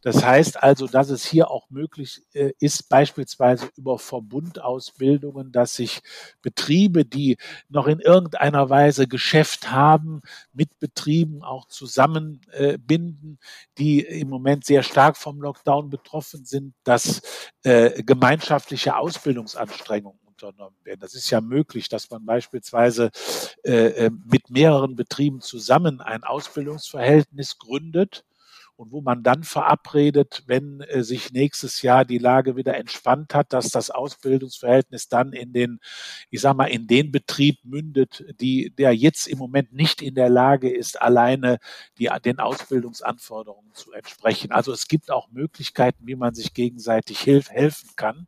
Das 0.01 0.21
heißt 0.21 0.61
also, 0.61 0.85
dass 0.85 1.09
es 1.09 1.23
hier 1.23 1.49
auch 1.49 1.69
möglich 1.69 2.23
äh, 2.33 2.51
ist, 2.59 2.89
beispielsweise 2.89 3.69
über 3.77 3.97
Verbundausbildungen, 3.97 5.53
dass 5.53 5.75
sich 5.75 6.01
Betriebe, 6.41 7.05
die 7.05 7.37
noch 7.69 7.87
in 7.87 8.01
irgendeiner 8.01 8.69
Weise 8.69 9.07
Geschäft 9.07 9.71
haben, 9.71 10.23
mit 10.51 10.77
Betrieben 10.77 11.41
auch 11.41 11.67
zusammenbinden, 11.69 13.39
die 13.77 14.01
im 14.01 14.27
Moment 14.27 14.65
sehr 14.65 14.83
stark 14.83 15.15
vom 15.15 15.39
Lockdown 15.41 15.89
betroffen 15.89 16.43
sind, 16.43 16.73
dass 16.83 17.21
äh, 17.63 18.03
gemeinschaftliche 18.03 18.97
Ausbildungsanstrengungen 18.97 20.19
unternommen 20.41 20.77
werden. 20.83 20.99
Das 20.99 21.13
ist 21.13 21.29
ja 21.29 21.41
möglich, 21.41 21.89
dass 21.89 22.09
man 22.09 22.25
beispielsweise 22.25 23.11
äh, 23.63 24.05
äh, 24.05 24.11
mit 24.31 24.49
mehreren 24.49 24.95
Betrieben 24.95 25.41
zusammen 25.41 26.01
ein 26.01 26.23
Ausbildungsverhältnis 26.23 27.57
gründet 27.57 28.25
und 28.81 28.91
wo 28.91 29.01
man 29.01 29.21
dann 29.21 29.43
verabredet, 29.43 30.43
wenn 30.47 30.81
äh, 30.81 31.03
sich 31.03 31.31
nächstes 31.31 31.83
Jahr 31.83 32.03
die 32.03 32.17
Lage 32.17 32.55
wieder 32.55 32.75
entspannt 32.75 33.35
hat, 33.35 33.53
dass 33.53 33.69
das 33.69 33.91
Ausbildungsverhältnis 33.91 35.07
dann 35.07 35.33
in 35.33 35.53
den, 35.53 35.79
ich 36.31 36.41
sag 36.41 36.55
mal, 36.55 36.65
in 36.65 36.87
den 36.87 37.11
Betrieb 37.11 37.59
mündet, 37.63 38.25
die, 38.41 38.71
der 38.71 38.95
jetzt 38.95 39.27
im 39.27 39.37
Moment 39.37 39.71
nicht 39.71 40.01
in 40.01 40.15
der 40.15 40.29
Lage 40.29 40.73
ist, 40.73 40.99
alleine 40.99 41.59
die, 41.99 42.09
den 42.25 42.39
Ausbildungsanforderungen 42.39 43.73
zu 43.75 43.91
entsprechen. 43.91 44.51
Also 44.51 44.71
es 44.71 44.87
gibt 44.87 45.11
auch 45.11 45.29
Möglichkeiten, 45.29 46.07
wie 46.07 46.15
man 46.15 46.33
sich 46.33 46.55
gegenseitig 46.55 47.19
hilf, 47.19 47.51
helfen 47.51 47.91
kann. 47.95 48.27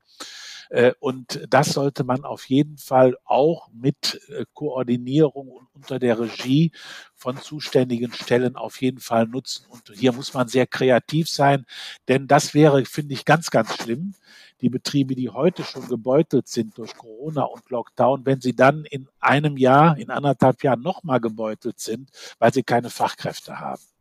Äh, 0.74 0.94
und 1.00 1.40
das 1.50 1.74
sollte 1.74 2.04
man 2.04 2.24
auf 2.24 2.50
jeden 2.50 2.80
Fall 2.80 3.16
auch 3.26 3.70
mit 3.72 4.20
äh, 4.30 4.44
Koordinierung 4.56 5.50
und 5.50 5.68
unter 5.76 6.00
der 6.00 6.20
Regie 6.20 6.72
von 7.14 7.38
zuständigen 7.38 8.12
Stellen 8.12 8.56
auf 8.56 8.82
jeden 8.82 9.00
Fall 9.00 9.28
nutzen. 9.28 9.68
Und 9.70 9.92
hier 9.94 10.14
muss 10.14 10.34
man 10.34 10.48
sehr 10.48 10.66
kreativ 10.66 11.30
sein, 11.30 11.68
denn 12.08 12.28
das 12.28 12.56
wäre, 12.56 12.86
finde 12.86 13.14
ich, 13.14 13.24
ganz, 13.24 13.52
ganz 13.52 13.76
schlimm. 13.76 14.16
Die 14.62 14.70
Betriebe, 14.70 15.14
die 15.14 15.30
heute 15.30 15.64
schon 15.64 15.88
gebeutelt 15.88 16.48
sind 16.48 16.76
durch 16.80 16.96
Corona 16.96 17.44
und 17.44 17.70
Lockdown, 17.70 18.26
wenn 18.26 18.42
sie 18.42 18.56
dann 18.56 18.86
in 18.86 19.08
einem 19.20 19.58
Jahr, 19.58 19.96
in 20.00 20.10
anderthalb 20.10 20.64
Jahren 20.64 20.82
nochmal 20.82 21.20
gebeutelt 21.20 21.80
sind, 21.80 22.10
weil 22.40 22.52
sie 22.52 22.64
keine 22.64 22.90
Fachkräfte 22.90 23.60
haben. 23.60 23.93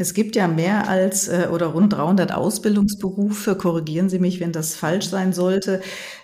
Es 0.00 0.14
gibt 0.14 0.36
ja 0.36 0.46
mehr 0.46 0.88
als 0.88 1.26
äh, 1.26 1.48
oder 1.52 1.66
rund 1.66 1.92
300 1.92 2.32
Ausbildungsberufe. 2.32 3.56
Korrigieren 3.56 4.08
Sie 4.08 4.20
mich, 4.20 4.38
wenn 4.38 4.52
das 4.52 4.76
falsch 4.76 5.08
sein 5.08 5.32
sollte. 5.32 5.80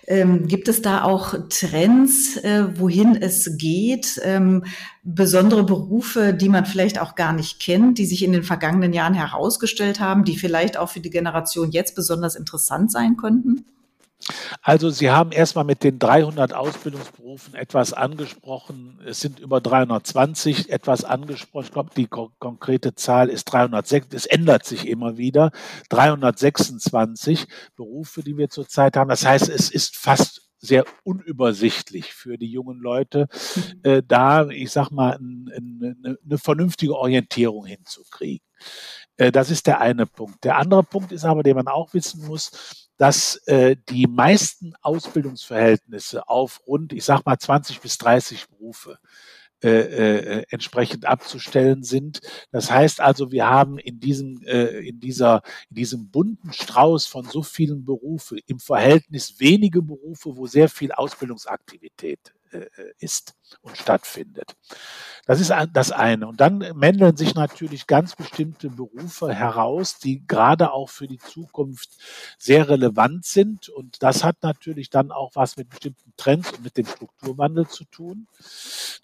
Ähm, 0.06 0.46
gibt 0.46 0.68
es 0.68 0.80
da 0.80 1.02
auch 1.02 1.34
Trends, 1.48 2.36
äh, 2.36 2.78
wohin 2.78 3.16
es 3.16 3.58
geht? 3.58 4.20
Ähm, 4.22 4.64
besondere 5.02 5.64
Berufe, 5.64 6.32
die 6.32 6.48
man 6.48 6.66
vielleicht 6.66 7.00
auch 7.00 7.16
gar 7.16 7.32
nicht 7.32 7.58
kennt, 7.58 7.98
die 7.98 8.06
sich 8.06 8.22
in 8.22 8.32
den 8.32 8.44
vergangenen 8.44 8.92
Jahren 8.92 9.14
herausgestellt 9.14 9.98
haben, 9.98 10.24
die 10.24 10.36
vielleicht 10.36 10.76
auch 10.76 10.90
für 10.90 11.00
die 11.00 11.10
Generation 11.10 11.72
jetzt 11.72 11.96
besonders 11.96 12.36
interessant 12.36 12.92
sein 12.92 13.16
könnten? 13.16 13.64
Also 14.62 14.90
Sie 14.90 15.10
haben 15.10 15.32
erstmal 15.32 15.64
mit 15.64 15.84
den 15.84 15.98
300 15.98 16.54
Ausbildungsberufen 16.54 17.54
etwas 17.54 17.92
angesprochen. 17.92 18.98
Es 19.04 19.20
sind 19.20 19.38
über 19.38 19.60
320 19.60 20.70
etwas 20.70 21.04
angesprochen. 21.04 21.64
Ich 21.66 21.72
glaube, 21.72 21.90
die 21.96 22.06
ko 22.06 22.30
konkrete 22.38 22.94
Zahl 22.94 23.28
ist 23.28 23.44
306. 23.44 24.08
Es 24.14 24.26
ändert 24.26 24.64
sich 24.64 24.88
immer 24.88 25.18
wieder. 25.18 25.50
326 25.90 27.46
Berufe, 27.76 28.22
die 28.22 28.36
wir 28.36 28.48
zurzeit 28.48 28.96
haben. 28.96 29.10
Das 29.10 29.26
heißt, 29.26 29.48
es 29.48 29.70
ist 29.70 29.96
fast 29.96 30.42
sehr 30.58 30.84
unübersichtlich 31.02 32.14
für 32.14 32.38
die 32.38 32.50
jungen 32.50 32.80
Leute, 32.80 33.28
äh, 33.82 34.02
da, 34.06 34.48
ich 34.48 34.70
sag 34.70 34.90
mal, 34.90 35.18
eine, 35.18 35.96
eine 36.24 36.38
vernünftige 36.38 36.96
Orientierung 36.96 37.66
hinzukriegen. 37.66 38.46
Äh, 39.16 39.32
das 39.32 39.50
ist 39.50 39.66
der 39.66 39.80
eine 39.80 40.06
Punkt. 40.06 40.44
Der 40.44 40.56
andere 40.56 40.82
Punkt 40.82 41.12
ist 41.12 41.24
aber, 41.24 41.42
den 41.42 41.56
man 41.56 41.68
auch 41.68 41.94
wissen 41.94 42.26
muss, 42.26 42.83
dass 42.96 43.36
äh, 43.46 43.76
die 43.88 44.06
meisten 44.06 44.74
Ausbildungsverhältnisse 44.82 46.28
auf 46.28 46.60
rund, 46.66 46.92
ich 46.92 47.04
sag 47.04 47.24
mal, 47.26 47.38
20 47.38 47.80
bis 47.80 47.98
30 47.98 48.48
Berufe 48.48 48.98
äh, 49.64 50.40
äh, 50.40 50.44
entsprechend 50.50 51.06
abzustellen 51.06 51.84
sind. 51.84 52.20
Das 52.52 52.70
heißt 52.70 53.00
also, 53.00 53.32
wir 53.32 53.48
haben 53.48 53.78
in 53.78 53.98
diesem, 53.98 54.42
äh, 54.42 54.86
in 54.86 55.00
dieser, 55.00 55.40
in 55.70 55.76
diesem 55.76 56.10
bunten 56.10 56.52
Strauß 56.52 57.06
von 57.06 57.24
so 57.24 57.42
vielen 57.42 57.86
Berufen 57.86 58.40
im 58.46 58.58
Verhältnis 58.58 59.40
wenige 59.40 59.80
Berufe, 59.80 60.36
wo 60.36 60.46
sehr 60.46 60.68
viel 60.68 60.92
Ausbildungsaktivität 60.92 62.18
äh, 62.26 62.43
ist 62.98 63.34
und 63.62 63.76
stattfindet. 63.76 64.56
Das 65.26 65.40
ist 65.40 65.52
das 65.72 65.90
eine. 65.90 66.26
Und 66.26 66.40
dann 66.40 66.58
mändeln 66.74 67.16
sich 67.16 67.34
natürlich 67.34 67.86
ganz 67.86 68.14
bestimmte 68.14 68.68
Berufe 68.68 69.32
heraus, 69.32 69.98
die 69.98 70.26
gerade 70.26 70.72
auch 70.72 70.90
für 70.90 71.06
die 71.06 71.18
Zukunft 71.18 71.90
sehr 72.38 72.68
relevant 72.68 73.24
sind. 73.24 73.68
Und 73.68 74.02
das 74.02 74.22
hat 74.22 74.42
natürlich 74.42 74.90
dann 74.90 75.12
auch 75.12 75.30
was 75.34 75.56
mit 75.56 75.70
bestimmten 75.70 76.12
Trends 76.16 76.52
und 76.52 76.62
mit 76.62 76.76
dem 76.76 76.86
Strukturwandel 76.86 77.66
zu 77.68 77.84
tun. 77.84 78.26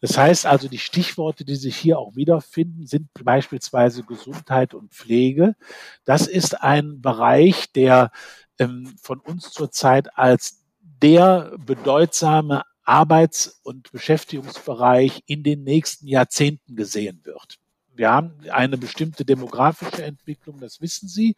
Das 0.00 0.18
heißt 0.18 0.46
also, 0.46 0.68
die 0.68 0.78
Stichworte, 0.78 1.44
die 1.44 1.56
sich 1.56 1.76
hier 1.76 1.98
auch 1.98 2.16
wiederfinden, 2.16 2.86
sind 2.86 3.08
beispielsweise 3.24 4.02
Gesundheit 4.02 4.74
und 4.74 4.92
Pflege. 4.92 5.56
Das 6.04 6.26
ist 6.26 6.60
ein 6.60 7.00
Bereich, 7.00 7.72
der 7.72 8.10
ähm, 8.58 8.94
von 9.00 9.20
uns 9.20 9.52
zurzeit 9.52 10.18
als 10.18 10.60
der 11.02 11.56
bedeutsame 11.58 12.62
Arbeits- 12.90 13.60
und 13.62 13.92
Beschäftigungsbereich 13.92 15.22
in 15.26 15.44
den 15.44 15.62
nächsten 15.62 16.08
Jahrzehnten 16.08 16.74
gesehen 16.74 17.20
wird. 17.22 17.60
Wir 17.94 18.10
haben 18.10 18.34
eine 18.50 18.78
bestimmte 18.78 19.24
demografische 19.24 20.02
Entwicklung, 20.02 20.58
das 20.58 20.80
wissen 20.80 21.08
Sie. 21.08 21.36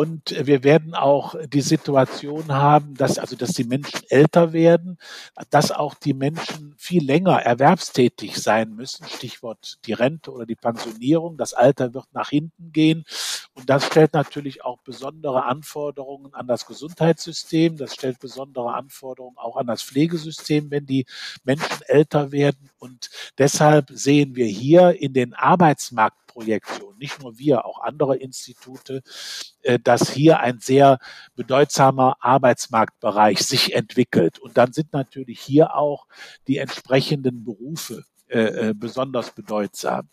Und 0.00 0.34
wir 0.46 0.64
werden 0.64 0.94
auch 0.94 1.34
die 1.46 1.60
Situation 1.60 2.54
haben, 2.54 2.94
dass 2.94 3.18
also, 3.18 3.36
dass 3.36 3.50
die 3.50 3.64
Menschen 3.64 4.00
älter 4.08 4.54
werden, 4.54 4.96
dass 5.50 5.72
auch 5.72 5.92
die 5.92 6.14
Menschen 6.14 6.74
viel 6.78 7.04
länger 7.04 7.42
erwerbstätig 7.42 8.38
sein 8.38 8.74
müssen. 8.74 9.06
Stichwort 9.06 9.76
die 9.84 9.92
Rente 9.92 10.32
oder 10.32 10.46
die 10.46 10.56
Pensionierung. 10.56 11.36
Das 11.36 11.52
Alter 11.52 11.92
wird 11.92 12.06
nach 12.12 12.30
hinten 12.30 12.72
gehen. 12.72 13.04
Und 13.52 13.68
das 13.68 13.84
stellt 13.84 14.14
natürlich 14.14 14.64
auch 14.64 14.78
besondere 14.78 15.44
Anforderungen 15.44 16.32
an 16.32 16.46
das 16.46 16.64
Gesundheitssystem. 16.64 17.76
Das 17.76 17.92
stellt 17.92 18.20
besondere 18.20 18.72
Anforderungen 18.72 19.36
auch 19.36 19.58
an 19.58 19.66
das 19.66 19.82
Pflegesystem, 19.82 20.70
wenn 20.70 20.86
die 20.86 21.04
Menschen 21.44 21.82
älter 21.88 22.32
werden. 22.32 22.70
Und 22.78 23.10
deshalb 23.36 23.90
sehen 23.90 24.34
wir 24.34 24.46
hier 24.46 24.98
in 24.98 25.12
den 25.12 25.34
Arbeitsmarkt 25.34 26.16
Projektion, 26.30 26.96
nicht 26.98 27.20
nur 27.20 27.38
wir, 27.38 27.64
auch 27.64 27.80
andere 27.80 28.16
Institute, 28.16 29.02
äh, 29.62 29.78
dass 29.78 30.10
hier 30.10 30.40
ein 30.40 30.58
sehr 30.60 30.98
bedeutsamer 31.34 32.16
Arbeitsmarktbereich 32.20 33.40
sich 33.40 33.74
entwickelt. 33.74 34.38
Und 34.38 34.56
dann 34.56 34.72
sind 34.72 34.92
natürlich 34.92 35.40
hier 35.40 35.74
auch 35.74 36.06
die 36.46 36.58
entsprechenden 36.58 37.44
Berufe 37.44 38.04
äh, 38.28 38.68
äh, 38.68 38.74
besonders 38.74 39.32
bedeutsam. 39.32 40.08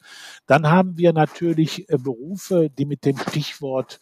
Dann 0.47 0.67
haben 0.67 0.97
wir 0.97 1.13
natürlich 1.13 1.85
Berufe, 1.87 2.69
die 2.69 2.85
mit 2.85 3.05
dem 3.05 3.17
Stichwort 3.17 3.99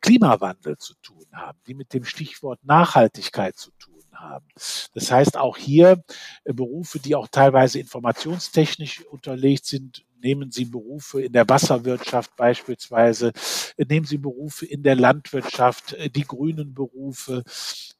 Klimawandel 0.00 0.76
zu 0.78 0.94
tun 1.00 1.24
haben, 1.32 1.58
die 1.66 1.74
mit 1.74 1.94
dem 1.94 2.04
Stichwort 2.04 2.58
Nachhaltigkeit 2.64 3.56
zu 3.56 3.70
tun 3.78 4.02
haben. 4.12 4.46
Das 4.94 5.10
heißt 5.10 5.38
auch 5.38 5.56
hier 5.56 6.02
Berufe, 6.44 6.98
die 6.98 7.14
auch 7.14 7.28
teilweise 7.28 7.78
informationstechnisch 7.78 9.06
unterlegt 9.06 9.64
sind, 9.64 10.04
nehmen 10.22 10.50
Sie 10.50 10.64
Berufe 10.64 11.22
in 11.22 11.32
der 11.32 11.48
Wasserwirtschaft 11.48 12.36
beispielsweise, 12.36 13.32
nehmen 13.76 14.06
Sie 14.06 14.18
Berufe 14.18 14.66
in 14.66 14.82
der 14.82 14.96
Landwirtschaft, 14.96 15.94
äh, 15.94 16.10
die 16.10 16.24
grünen 16.24 16.74
Berufe. 16.74 17.42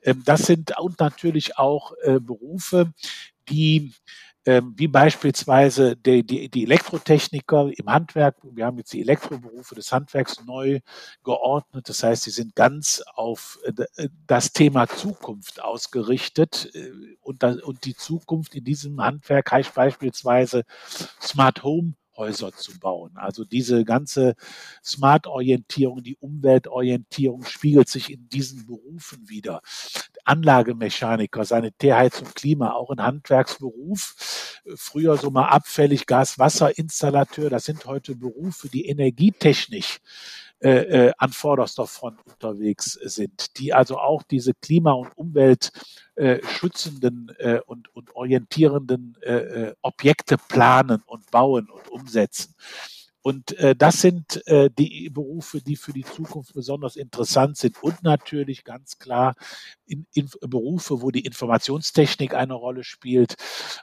Ähm, 0.02 0.22
das 0.24 0.42
sind 0.42 0.78
und 0.78 1.00
natürlich 1.00 1.58
auch 1.58 1.92
äh, 2.02 2.20
Berufe, 2.20 2.92
die 3.48 3.92
ähm, 4.46 4.72
wie 4.76 4.88
beispielsweise 4.88 5.96
die, 5.96 6.24
die, 6.24 6.48
die 6.48 6.64
Elektrotechniker 6.64 7.70
im 7.76 7.86
Handwerk. 7.90 8.36
Wir 8.42 8.64
haben 8.64 8.78
jetzt 8.78 8.92
die 8.94 9.02
Elektroberufe 9.02 9.74
des 9.74 9.92
Handwerks 9.92 10.42
neu 10.46 10.80
geordnet. 11.22 11.88
Das 11.88 12.02
heißt, 12.02 12.22
sie 12.22 12.30
sind 12.30 12.56
ganz 12.56 13.02
auf 13.14 13.58
äh, 13.64 14.08
das 14.26 14.52
Thema 14.52 14.88
Zukunft 14.88 15.62
ausgerichtet. 15.62 16.72
Und, 17.20 17.44
und 17.44 17.84
die 17.84 17.94
Zukunft 17.94 18.54
in 18.54 18.64
diesem 18.64 19.02
Handwerk 19.02 19.52
heißt 19.52 19.74
beispielsweise 19.74 20.64
Smart 21.20 21.62
Home 21.62 21.92
Häuser 22.20 22.52
zu 22.52 22.78
bauen. 22.78 23.12
Also 23.16 23.44
diese 23.44 23.84
ganze 23.84 24.34
Smart-Orientierung, 24.84 26.02
die 26.02 26.16
Umweltorientierung 26.16 27.44
spiegelt 27.44 27.88
sich 27.88 28.12
in 28.12 28.28
diesen 28.28 28.66
Berufen 28.66 29.28
wieder. 29.28 29.62
Anlagemechaniker, 30.24 31.44
Sanitärheizung, 31.44 32.28
Klima, 32.34 32.72
auch 32.72 32.90
ein 32.90 33.02
Handwerksberuf. 33.02 34.60
Früher 34.76 35.16
so 35.16 35.30
mal 35.30 35.48
abfällig 35.48 36.06
Gas-Wasser-Installateur. 36.06 37.50
Das 37.50 37.64
sind 37.64 37.86
heute 37.86 38.14
Berufe, 38.14 38.68
die 38.68 38.86
energietechnisch 38.86 39.98
äh, 40.60 41.08
äh, 41.08 41.12
an 41.16 41.32
vorderster 41.32 41.86
Front 41.86 42.20
unterwegs 42.26 42.92
sind, 42.92 43.58
die 43.58 43.72
also 43.72 43.98
auch 43.98 44.22
diese 44.22 44.52
Klima- 44.54 44.92
und 44.92 45.16
Umwelt 45.16 45.72
äh, 46.16 46.38
äh, 46.38 47.60
und, 47.66 47.94
und 47.94 48.14
orientierenden 48.14 49.16
äh, 49.22 49.32
äh, 49.32 49.74
Objekte 49.80 50.36
planen 50.36 51.02
und 51.06 51.30
bauen 51.30 51.70
und 51.70 51.88
umsetzen. 51.88 52.54
Und 53.22 53.52
äh, 53.58 53.76
das 53.76 54.00
sind 54.00 54.46
äh, 54.46 54.70
die 54.70 55.10
Berufe, 55.10 55.60
die 55.60 55.76
für 55.76 55.92
die 55.92 56.04
Zukunft 56.04 56.54
besonders 56.54 56.96
interessant 56.96 57.58
sind. 57.58 57.82
Und 57.82 58.02
natürlich 58.02 58.64
ganz 58.64 58.98
klar 58.98 59.34
in, 59.86 60.06
in 60.14 60.30
Berufe, 60.40 61.02
wo 61.02 61.10
die 61.10 61.26
Informationstechnik 61.26 62.34
eine 62.34 62.54
Rolle 62.54 62.82
spielt 62.82 63.34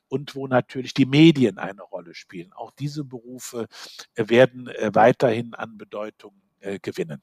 und 0.07 0.35
wo 0.35 0.47
natürlich 0.47 0.93
die 0.95 1.05
Medien 1.05 1.59
eine 1.59 1.83
Rolle 1.83 2.15
spielen. 2.15 2.51
Auch 2.53 2.71
diese 2.71 3.03
Berufe 3.03 3.67
äh, 4.15 4.27
werden 4.27 4.67
äh, 4.69 4.89
weiterhin 4.93 5.53
an 5.53 5.77
Bedeutung 5.77 6.33
äh, 6.59 6.79
gewinnen. 6.79 7.21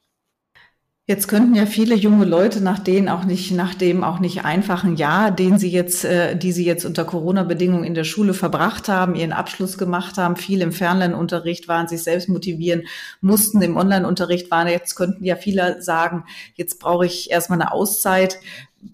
Jetzt 1.07 1.29
könnten 1.29 1.55
ja 1.55 1.66
viele 1.66 1.94
junge 1.94 2.25
Leute 2.25 2.62
nach 2.62 2.79
denen 2.79 3.11
auch 3.11 3.25
nicht, 3.25 3.51
nach 3.53 3.75
dem 3.75 4.03
auch 4.03 4.20
nicht 4.20 4.47
einfachen 4.47 4.97
Jahr, 4.97 5.31
den 5.31 5.59
sie 5.59 5.70
jetzt, 5.70 6.07
äh, 6.07 6.35
die 6.35 6.51
sie 6.51 6.64
jetzt 6.64 6.87
unter 6.87 7.05
Corona-Bedingungen 7.05 7.85
in 7.85 7.92
der 7.92 8.05
Schule 8.05 8.33
verbracht 8.33 8.88
haben, 8.88 9.14
ihren 9.14 9.33
Abschluss 9.33 9.77
gemacht 9.77 10.16
haben, 10.16 10.37
viel 10.37 10.62
im 10.62 10.73
Fernlernunterricht 10.73 11.68
waren, 11.68 11.88
sich 11.88 12.03
selbst 12.03 12.31
motivieren 12.31 12.85
mussten, 13.20 13.61
im 13.61 13.77
Online-Unterricht 13.77 14.51
waren. 14.51 14.66
Jetzt 14.66 14.94
könnten 14.94 15.25
ja 15.25 15.37
viele 15.37 15.83
sagen, 15.83 16.25
jetzt 16.55 16.81
brauche 16.81 17.05
ich 17.05 17.31
erstmal 17.31 17.61
eine 17.61 17.73
Auszeit, 17.73 18.38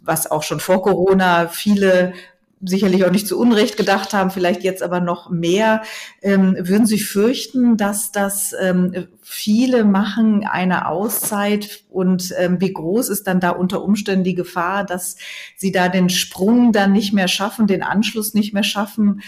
was 0.03 0.29
auch 0.29 0.42
schon 0.42 0.59
vor 0.59 0.83
Corona 0.83 1.46
viele 1.46 2.12
sicherlich 2.62 3.05
auch 3.05 3.11
nicht 3.11 3.27
zu 3.27 3.38
Unrecht 3.38 3.77
gedacht 3.77 4.12
haben, 4.12 4.31
vielleicht 4.31 4.62
jetzt 4.62 4.83
aber 4.83 5.01
noch 5.01 5.31
mehr. 5.31 5.83
Ähm, 6.20 6.57
würden 6.59 6.87
Sie 6.87 6.99
fürchten, 6.99 7.77
dass 7.77 8.12
das 8.12 8.55
ähm, 8.61 9.09
viele 9.23 9.85
machen 9.85 10.44
eine 10.44 10.87
Auszeit 10.88 11.85
und 11.88 12.35
ähm, 12.38 12.61
wie 12.61 12.73
groß 12.73 13.09
ist 13.09 13.27
dann 13.27 13.40
da 13.40 13.51
unter 13.51 13.83
Umständen 13.83 14.25
die 14.25 14.35
Gefahr, 14.35 14.85
dass 14.85 15.16
sie 15.57 15.73
da 15.73 15.88
den 15.88 16.11
Sprung 16.11 16.73
dann 16.73 16.92
nicht 16.92 17.12
mehr 17.12 17.29
schaffen, 17.29 17.66
den 17.66 17.83
Anschluss 17.83 18.35
nicht 18.35 18.53
mehr 18.53 18.64
schaffen? 18.64 19.23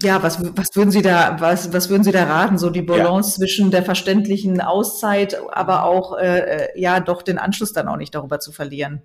Ja, 0.00 0.22
was, 0.22 0.38
was 0.56 0.68
würden 0.74 0.92
Sie 0.92 1.02
da, 1.02 1.40
was, 1.40 1.72
was 1.72 1.88
würden 1.88 2.04
Sie 2.04 2.12
da 2.12 2.24
raten? 2.24 2.56
So 2.56 2.70
die 2.70 2.82
Balance 2.82 3.30
ja. 3.30 3.34
zwischen 3.38 3.72
der 3.72 3.82
verständlichen 3.82 4.60
Auszeit, 4.60 5.36
aber 5.50 5.84
auch 5.84 6.16
äh, 6.16 6.38
äh 6.38 6.80
ja 6.80 7.00
doch 7.00 7.22
den 7.22 7.38
Anschluss 7.38 7.72
dann 7.72 7.88
auch 7.88 7.96
nicht 7.96 8.14
darüber 8.14 8.38
zu 8.38 8.52
verlieren. 8.52 9.02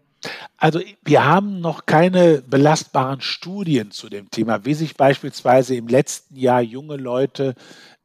Also 0.57 0.79
wir 1.03 1.25
haben 1.25 1.59
noch 1.59 1.85
keine 1.85 2.41
belastbaren 2.41 3.21
Studien 3.21 3.91
zu 3.91 4.09
dem 4.09 4.29
Thema, 4.31 4.65
wie 4.65 4.73
sich 4.73 4.95
beispielsweise 4.95 5.75
im 5.75 5.87
letzten 5.87 6.35
Jahr 6.35 6.61
junge 6.61 6.97
Leute 6.97 7.55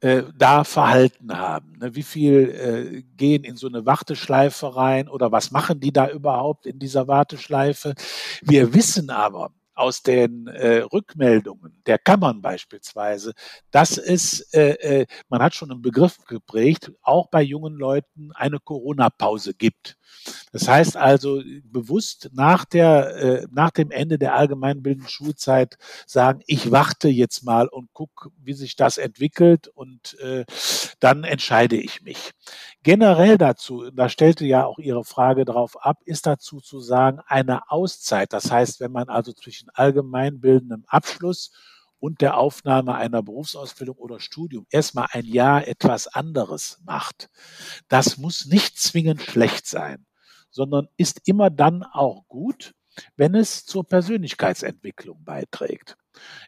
äh, 0.01 0.23
da 0.37 0.63
verhalten 0.63 1.37
haben. 1.37 1.73
Ne? 1.79 1.95
Wie 1.95 2.03
viel 2.03 2.49
äh, 2.49 3.01
gehen 3.17 3.43
in 3.43 3.55
so 3.55 3.67
eine 3.67 3.85
Warteschleife 3.85 4.75
rein 4.75 5.07
oder 5.07 5.31
was 5.31 5.51
machen 5.51 5.79
die 5.79 5.93
da 5.93 6.09
überhaupt 6.09 6.65
in 6.65 6.79
dieser 6.79 7.07
Warteschleife? 7.07 7.93
Wir 8.41 8.73
wissen 8.73 9.09
aber, 9.09 9.51
aus 9.79 10.03
den 10.03 10.47
äh, 10.47 10.79
Rückmeldungen 10.79 11.81
der 11.85 11.97
Kammern 11.97 12.41
beispielsweise, 12.41 13.33
dass 13.71 13.97
es, 13.97 14.41
äh, 14.53 14.73
äh, 15.01 15.05
man 15.29 15.41
hat 15.41 15.55
schon 15.55 15.71
einen 15.71 15.81
Begriff 15.81 16.17
geprägt, 16.25 16.91
auch 17.01 17.29
bei 17.29 17.41
jungen 17.41 17.75
Leuten 17.75 18.31
eine 18.35 18.59
Corona-Pause 18.59 19.53
gibt. 19.53 19.95
Das 20.51 20.67
heißt 20.67 20.97
also 20.97 21.41
bewusst 21.63 22.29
nach 22.33 22.65
der, 22.65 23.15
äh, 23.15 23.47
nach 23.51 23.71
dem 23.71 23.91
Ende 23.91 24.17
der 24.17 24.35
allgemeinbildenden 24.35 25.09
Schulzeit 25.09 25.77
sagen, 26.05 26.41
ich 26.47 26.71
warte 26.71 27.07
jetzt 27.07 27.43
mal 27.43 27.67
und 27.67 27.93
gucke, 27.93 28.29
wie 28.37 28.53
sich 28.53 28.75
das 28.75 28.97
entwickelt 28.97 29.67
und 29.67 30.17
äh, 30.19 30.45
dann 30.99 31.23
entscheide 31.23 31.77
ich 31.77 32.01
mich. 32.01 32.31
Generell 32.83 33.37
dazu, 33.37 33.91
da 33.91 34.09
stellte 34.09 34.45
ja 34.45 34.65
auch 34.65 34.79
Ihre 34.79 35.03
Frage 35.03 35.45
darauf 35.45 35.83
ab, 35.85 35.99
ist 36.05 36.25
dazu 36.25 36.59
zu 36.59 36.79
sagen, 36.79 37.19
eine 37.27 37.69
Auszeit. 37.69 38.33
Das 38.33 38.51
heißt, 38.51 38.79
wenn 38.79 38.91
man 38.91 39.09
also 39.09 39.33
zwischen 39.33 39.69
allgemeinbildendem 39.73 40.85
Abschluss 40.87 41.51
und 41.99 42.21
der 42.21 42.37
Aufnahme 42.37 42.95
einer 42.95 43.21
Berufsausbildung 43.21 43.97
oder 43.97 44.19
Studium 44.19 44.65
erstmal 44.69 45.07
ein 45.11 45.25
Jahr 45.25 45.67
etwas 45.67 46.07
anderes 46.07 46.79
macht. 46.85 47.29
Das 47.87 48.17
muss 48.17 48.45
nicht 48.45 48.77
zwingend 48.79 49.21
schlecht 49.21 49.67
sein, 49.67 50.05
sondern 50.49 50.87
ist 50.97 51.21
immer 51.27 51.49
dann 51.49 51.83
auch 51.83 52.27
gut, 52.27 52.73
wenn 53.15 53.35
es 53.35 53.65
zur 53.65 53.87
Persönlichkeitsentwicklung 53.87 55.23
beiträgt. 55.23 55.97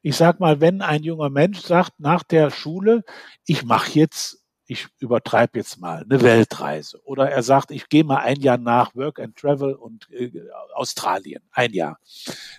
Ich 0.01 0.17
sag 0.17 0.39
mal, 0.39 0.59
wenn 0.59 0.81
ein 0.81 1.03
junger 1.03 1.29
Mensch 1.29 1.61
sagt 1.61 1.99
nach 1.99 2.23
der 2.23 2.49
Schule, 2.49 3.03
ich 3.45 3.63
mache 3.63 3.91
jetzt 3.99 4.41
ich 4.71 4.87
übertreibe 4.99 5.59
jetzt 5.59 5.81
mal, 5.81 6.05
eine 6.09 6.21
Weltreise. 6.21 7.03
Oder 7.03 7.29
er 7.29 7.43
sagt, 7.43 7.71
ich 7.71 7.89
gehe 7.89 8.05
mal 8.05 8.19
ein 8.19 8.39
Jahr 8.39 8.57
nach 8.57 8.95
Work 8.95 9.19
and 9.19 9.35
Travel 9.35 9.73
und 9.73 10.09
äh, 10.11 10.31
Australien, 10.73 11.43
ein 11.51 11.73
Jahr. 11.73 11.99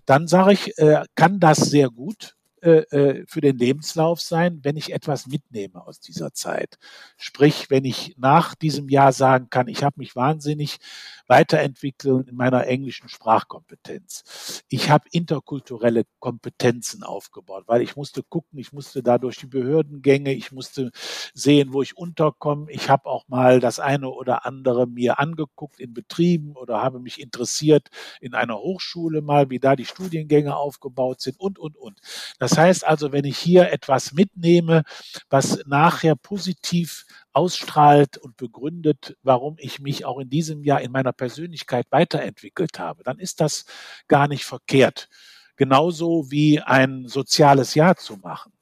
Dann 0.04 0.28
sage 0.28 0.52
ich, 0.52 0.76
äh, 0.76 1.04
kann 1.14 1.40
das 1.40 1.56
sehr 1.56 1.88
gut 1.88 2.36
äh, 2.62 2.84
äh, 2.96 3.24
für 3.26 3.40
den 3.40 3.58
Lebenslauf 3.58 4.20
sein, 4.20 4.60
wenn 4.62 4.76
ich 4.76 4.92
etwas 4.92 5.26
mitnehme 5.26 5.84
aus 5.84 5.98
dieser 5.98 6.32
Zeit. 6.32 6.78
Sprich, 7.16 7.70
wenn 7.70 7.84
ich 7.84 8.14
nach 8.18 8.54
diesem 8.54 8.88
Jahr 8.88 9.12
sagen 9.12 9.50
kann, 9.50 9.66
ich 9.66 9.82
habe 9.82 9.98
mich 9.98 10.14
wahnsinnig 10.14 10.78
weiterentwickelt 11.26 12.28
in 12.28 12.36
meiner 12.36 12.66
englischen 12.68 13.08
Sprachkompetenz. 13.08 14.62
Ich 14.68 14.90
habe 14.90 15.08
interkulturelle 15.10 16.04
Kompetenzen 16.20 17.02
aufgebaut, 17.02 17.64
weil 17.66 17.82
ich 17.82 17.96
musste 17.96 18.22
gucken, 18.22 18.58
ich 18.60 18.72
musste 18.72 19.02
da 19.02 19.18
durch 19.18 19.38
die 19.38 19.46
Behördengänge, 19.46 20.32
ich 20.32 20.52
musste 20.52 20.92
sehen, 21.34 21.72
wo 21.72 21.82
ich 21.82 21.96
unterkomme. 21.96 22.70
Ich 22.70 22.88
habe 22.88 23.06
auch 23.06 23.26
mal 23.26 23.58
das 23.58 23.80
eine 23.80 24.08
oder 24.08 24.46
andere 24.46 24.86
mir 24.86 25.18
angeguckt 25.18 25.80
in 25.80 25.94
Betrieben 25.94 26.54
oder 26.56 26.80
habe 26.80 27.00
mich 27.00 27.20
interessiert 27.20 27.88
in 28.20 28.34
einer 28.34 28.58
Hochschule 28.58 29.20
mal, 29.20 29.50
wie 29.50 29.58
da 29.58 29.74
die 29.74 29.86
Studiengänge 29.86 30.54
aufgebaut 30.54 31.20
sind 31.20 31.40
und, 31.40 31.58
und, 31.58 31.76
und. 31.76 31.98
Das 32.38 32.51
das 32.52 32.58
heißt 32.58 32.86
also, 32.86 33.12
wenn 33.12 33.24
ich 33.24 33.38
hier 33.38 33.72
etwas 33.72 34.12
mitnehme, 34.12 34.82
was 35.30 35.60
nachher 35.64 36.16
positiv 36.16 37.06
ausstrahlt 37.32 38.18
und 38.18 38.36
begründet, 38.36 39.16
warum 39.22 39.56
ich 39.56 39.80
mich 39.80 40.04
auch 40.04 40.18
in 40.18 40.28
diesem 40.28 40.62
Jahr 40.62 40.82
in 40.82 40.92
meiner 40.92 41.14
Persönlichkeit 41.14 41.86
weiterentwickelt 41.88 42.78
habe, 42.78 43.04
dann 43.04 43.18
ist 43.18 43.40
das 43.40 43.64
gar 44.06 44.28
nicht 44.28 44.44
verkehrt. 44.44 45.08
Genauso 45.56 46.30
wie 46.30 46.60
ein 46.60 47.08
soziales 47.08 47.74
Jahr 47.74 47.96
zu 47.96 48.18
machen. 48.18 48.52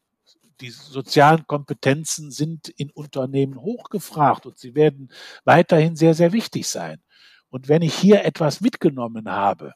Die 0.61 0.71
sozialen 0.71 1.49
Kompetenzen 1.49 2.31
sind 2.31 2.69
in 2.69 2.91
Unternehmen 2.91 3.61
hochgefragt 3.61 4.47
und 4.47 4.57
sie 4.57 4.77
werden 4.77 5.11
weiterhin 5.43 5.97
sehr, 5.97 6.15
sehr 6.15 6.33
wichtig 6.33 6.69
sein. 6.69 7.03
Und 7.49 7.67
wenn 7.67 7.83
ich 7.83 7.95
hier 7.97 8.25
etwas 8.25 8.61
mitgenommen 8.61 9.29
habe, 9.29 9.75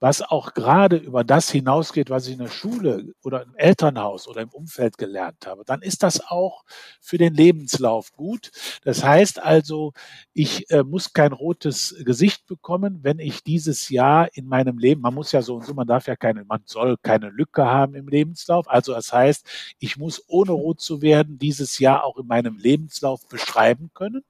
was 0.00 0.22
auch 0.22 0.54
gerade 0.54 0.96
über 0.96 1.24
das 1.24 1.50
hinausgeht, 1.50 2.10
was 2.10 2.26
ich 2.26 2.34
in 2.34 2.40
der 2.40 2.48
Schule 2.48 3.14
oder 3.22 3.42
im 3.42 3.54
Elternhaus 3.56 4.28
oder 4.28 4.42
im 4.42 4.50
Umfeld 4.50 4.98
gelernt 4.98 5.46
habe, 5.46 5.64
dann 5.64 5.82
ist 5.82 6.02
das 6.02 6.20
auch 6.26 6.64
für 7.00 7.18
den 7.18 7.34
Lebenslauf 7.34 8.12
gut. 8.12 8.50
Das 8.84 9.04
heißt 9.04 9.42
also, 9.42 9.92
ich 10.32 10.70
äh, 10.70 10.82
muss 10.82 11.12
kein 11.12 11.32
rotes 11.32 11.94
Gesicht 12.04 12.46
bekommen, 12.46 13.00
wenn 13.02 13.18
ich 13.18 13.42
dieses 13.42 13.88
Jahr 13.88 14.28
in 14.34 14.46
meinem 14.46 14.78
Leben, 14.78 15.00
man 15.00 15.14
muss 15.14 15.32
ja 15.32 15.42
so 15.42 15.56
und 15.56 15.64
so, 15.64 15.74
man 15.74 15.86
darf 15.86 16.06
ja 16.06 16.16
keine, 16.16 16.44
man 16.44 16.62
soll 16.66 16.96
keine 17.02 17.30
Lücke 17.30 17.64
haben 17.64 17.94
im 17.94 18.08
Lebenslauf. 18.08 18.68
Also 18.68 18.92
das 18.92 19.12
heißt, 19.12 19.46
ich 19.78 19.96
muss 19.96 20.22
ohne 20.28 20.52
rot 20.52 20.80
zu 20.80 21.02
werden 21.02 21.38
dieses 21.38 21.78
Jahr 21.78 22.04
auch 22.04 22.18
in 22.18 22.26
meinem 22.26 22.58
Lebenslauf 22.58 23.26
beschreiben 23.28 23.90
können. 23.94 24.24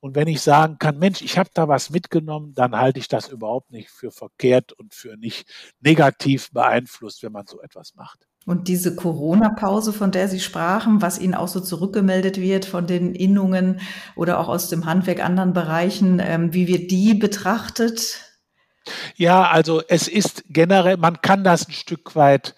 Und 0.00 0.16
wenn 0.16 0.28
ich 0.28 0.40
sagen 0.40 0.78
kann, 0.78 0.98
Mensch, 0.98 1.20
ich 1.20 1.36
habe 1.36 1.50
da 1.52 1.68
was 1.68 1.90
mitgenommen, 1.90 2.54
dann 2.54 2.74
halte 2.74 2.98
ich 2.98 3.08
das 3.08 3.28
überhaupt 3.28 3.70
nicht 3.70 3.90
für 3.90 4.10
verkehrt 4.10 4.72
und 4.72 4.94
für 4.94 5.16
nicht 5.16 5.46
negativ 5.80 6.50
beeinflusst, 6.52 7.22
wenn 7.22 7.32
man 7.32 7.46
so 7.46 7.60
etwas 7.60 7.94
macht. 7.94 8.26
Und 8.46 8.68
diese 8.68 8.96
Corona-Pause, 8.96 9.92
von 9.92 10.10
der 10.10 10.28
Sie 10.28 10.40
sprachen, 10.40 11.02
was 11.02 11.18
Ihnen 11.18 11.34
auch 11.34 11.48
so 11.48 11.60
zurückgemeldet 11.60 12.40
wird 12.40 12.64
von 12.64 12.86
den 12.86 13.14
Innungen 13.14 13.80
oder 14.16 14.40
auch 14.40 14.48
aus 14.48 14.70
dem 14.70 14.86
Handwerk 14.86 15.22
anderen 15.22 15.52
Bereichen, 15.52 16.20
ähm, 16.24 16.54
wie 16.54 16.66
wird 16.66 16.90
die 16.90 17.12
betrachtet? 17.12 18.24
Ja, 19.16 19.50
also 19.50 19.82
es 19.86 20.08
ist 20.08 20.44
generell, 20.48 20.96
man 20.96 21.20
kann 21.20 21.44
das 21.44 21.68
ein 21.68 21.72
Stück 21.72 22.16
weit 22.16 22.54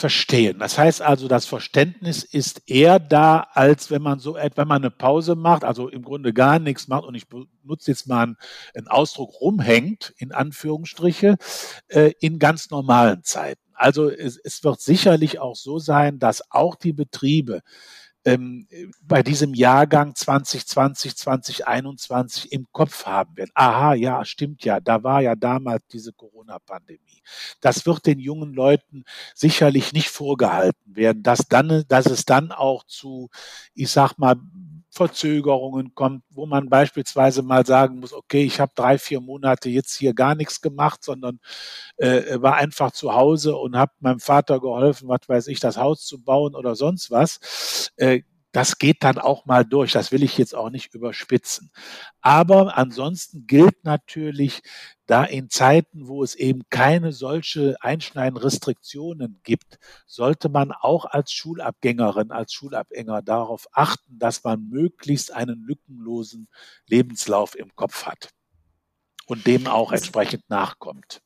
verstehen. 0.00 0.58
Das 0.58 0.78
heißt 0.78 1.02
also, 1.02 1.28
das 1.28 1.44
Verständnis 1.46 2.24
ist 2.24 2.62
eher 2.68 2.98
da, 2.98 3.46
als 3.52 3.90
wenn 3.90 4.02
man 4.02 4.18
so, 4.18 4.34
wenn 4.34 4.68
man 4.68 4.82
eine 4.82 4.90
Pause 4.90 5.36
macht, 5.36 5.62
also 5.62 5.88
im 5.88 6.02
Grunde 6.02 6.32
gar 6.32 6.58
nichts 6.58 6.88
macht 6.88 7.04
und 7.04 7.14
ich 7.14 7.28
benutze 7.28 7.90
jetzt 7.90 8.08
mal 8.08 8.34
einen, 8.74 8.88
Ausdruck 8.88 9.40
rumhängt, 9.40 10.14
in 10.16 10.32
Anführungsstriche, 10.32 11.36
äh, 11.88 12.12
in 12.20 12.38
ganz 12.38 12.70
normalen 12.70 13.22
Zeiten. 13.22 13.60
Also 13.74 14.10
es 14.10 14.64
wird 14.64 14.80
sicherlich 14.80 15.38
auch 15.38 15.56
so 15.56 15.78
sein, 15.78 16.18
dass 16.18 16.50
auch 16.50 16.74
die 16.74 16.92
Betriebe 16.92 17.62
ähm, 18.24 18.66
bei 19.02 19.22
diesem 19.22 19.54
Jahrgang 19.54 20.14
2020, 20.14 21.16
2021 21.16 22.52
im 22.52 22.66
Kopf 22.72 23.06
haben 23.06 23.36
werden. 23.36 23.50
Aha, 23.54 23.94
ja, 23.94 24.24
stimmt 24.24 24.64
ja, 24.64 24.80
da 24.80 25.02
war 25.02 25.22
ja 25.22 25.34
damals 25.34 25.86
diese 25.88 26.12
Corona-Pandemie. 26.12 27.22
Das 27.60 27.86
wird 27.86 28.06
den 28.06 28.18
jungen 28.18 28.52
Leuten 28.52 29.04
sicherlich 29.34 29.92
nicht 29.92 30.10
vorgehalten 30.10 30.96
werden, 30.96 31.22
dass 31.22 31.48
dann, 31.48 31.84
dass 31.88 32.06
es 32.06 32.24
dann 32.24 32.52
auch 32.52 32.84
zu, 32.84 33.30
ich 33.74 33.90
sag 33.90 34.18
mal, 34.18 34.36
Verzögerungen 34.90 35.94
kommt, 35.94 36.24
wo 36.30 36.46
man 36.46 36.68
beispielsweise 36.68 37.42
mal 37.42 37.64
sagen 37.64 38.00
muss, 38.00 38.12
okay, 38.12 38.42
ich 38.44 38.60
habe 38.60 38.72
drei, 38.74 38.98
vier 38.98 39.20
Monate 39.20 39.68
jetzt 39.68 39.96
hier 39.96 40.14
gar 40.14 40.34
nichts 40.34 40.60
gemacht, 40.60 41.04
sondern 41.04 41.38
äh, 41.96 42.40
war 42.42 42.56
einfach 42.56 42.90
zu 42.92 43.14
Hause 43.14 43.56
und 43.56 43.76
habe 43.76 43.92
meinem 44.00 44.20
Vater 44.20 44.60
geholfen, 44.60 45.08
was 45.08 45.28
weiß 45.28 45.46
ich, 45.48 45.60
das 45.60 45.76
Haus 45.76 46.04
zu 46.06 46.22
bauen 46.22 46.54
oder 46.54 46.74
sonst 46.74 47.10
was. 47.10 47.92
Äh, 47.96 48.22
das 48.52 48.78
geht 48.78 49.04
dann 49.04 49.18
auch 49.18 49.46
mal 49.46 49.64
durch. 49.64 49.92
Das 49.92 50.10
will 50.12 50.22
ich 50.22 50.36
jetzt 50.36 50.54
auch 50.54 50.70
nicht 50.70 50.94
überspitzen. 50.94 51.70
Aber 52.20 52.76
ansonsten 52.76 53.46
gilt 53.46 53.84
natürlich, 53.84 54.62
da 55.06 55.24
in 55.24 55.50
Zeiten, 55.50 56.06
wo 56.06 56.22
es 56.22 56.34
eben 56.36 56.62
keine 56.70 57.12
solche 57.12 57.76
einschneidenden 57.80 58.42
Restriktionen 58.42 59.40
gibt, 59.42 59.78
sollte 60.06 60.48
man 60.48 60.72
auch 60.72 61.04
als 61.04 61.32
Schulabgängerin, 61.32 62.30
als 62.30 62.52
Schulabgänger 62.52 63.22
darauf 63.22 63.66
achten, 63.72 64.18
dass 64.18 64.44
man 64.44 64.68
möglichst 64.68 65.32
einen 65.32 65.64
lückenlosen 65.64 66.48
Lebenslauf 66.86 67.56
im 67.56 67.74
Kopf 67.74 68.06
hat 68.06 68.30
und 69.26 69.46
dem 69.46 69.66
auch 69.66 69.92
entsprechend 69.92 70.48
nachkommt. 70.48 71.22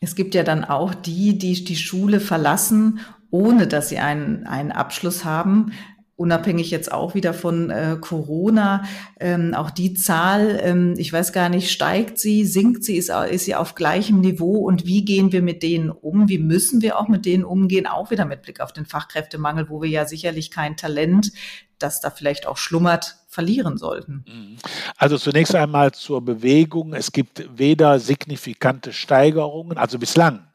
Es 0.00 0.14
gibt 0.14 0.34
ja 0.34 0.44
dann 0.44 0.64
auch 0.64 0.94
die, 0.94 1.38
die 1.38 1.64
die 1.64 1.76
Schule 1.76 2.20
verlassen, 2.20 3.00
ohne 3.30 3.66
dass 3.66 3.88
sie 3.88 3.98
einen, 3.98 4.46
einen 4.46 4.72
Abschluss 4.72 5.24
haben 5.24 5.72
unabhängig 6.18 6.72
jetzt 6.72 6.90
auch 6.90 7.14
wieder 7.14 7.32
von 7.32 7.70
äh, 7.70 7.96
Corona, 8.00 8.84
ähm, 9.20 9.54
auch 9.54 9.70
die 9.70 9.94
Zahl, 9.94 10.58
ähm, 10.62 10.94
ich 10.98 11.12
weiß 11.12 11.32
gar 11.32 11.48
nicht, 11.48 11.70
steigt 11.70 12.18
sie, 12.18 12.44
sinkt 12.44 12.82
sie, 12.82 12.96
ist, 12.96 13.10
ist 13.10 13.44
sie 13.44 13.54
auf 13.54 13.76
gleichem 13.76 14.20
Niveau 14.20 14.56
und 14.66 14.84
wie 14.84 15.04
gehen 15.04 15.30
wir 15.30 15.42
mit 15.42 15.62
denen 15.62 15.90
um? 15.90 16.28
Wie 16.28 16.38
müssen 16.38 16.82
wir 16.82 16.98
auch 16.98 17.06
mit 17.06 17.24
denen 17.24 17.44
umgehen? 17.44 17.86
Auch 17.86 18.10
wieder 18.10 18.24
mit 18.24 18.42
Blick 18.42 18.60
auf 18.60 18.72
den 18.72 18.84
Fachkräftemangel, 18.84 19.70
wo 19.70 19.80
wir 19.80 19.88
ja 19.88 20.06
sicherlich 20.06 20.50
kein 20.50 20.76
Talent, 20.76 21.30
das 21.78 22.00
da 22.00 22.10
vielleicht 22.10 22.48
auch 22.48 22.56
schlummert, 22.56 23.14
verlieren 23.28 23.78
sollten. 23.78 24.24
Mhm. 24.26 24.56
Also 24.96 25.18
zunächst 25.18 25.54
einmal 25.54 25.92
zur 25.92 26.24
Bewegung. 26.24 26.94
Es 26.94 27.12
gibt 27.12 27.46
weder 27.56 28.00
signifikante 28.00 28.92
Steigerungen, 28.92 29.78
also 29.78 30.00
bislang 30.00 30.48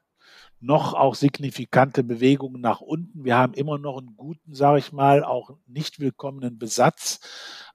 noch 0.63 0.93
auch 0.93 1.15
signifikante 1.15 2.03
Bewegungen 2.03 2.61
nach 2.61 2.79
unten. 2.81 3.25
Wir 3.25 3.35
haben 3.35 3.53
immer 3.53 3.77
noch 3.77 3.97
einen 3.97 4.15
guten, 4.15 4.55
sage 4.55 4.79
ich 4.79 4.91
mal, 4.91 5.23
auch 5.23 5.51
nicht 5.67 5.99
willkommenen 5.99 6.57
Besatz 6.57 7.19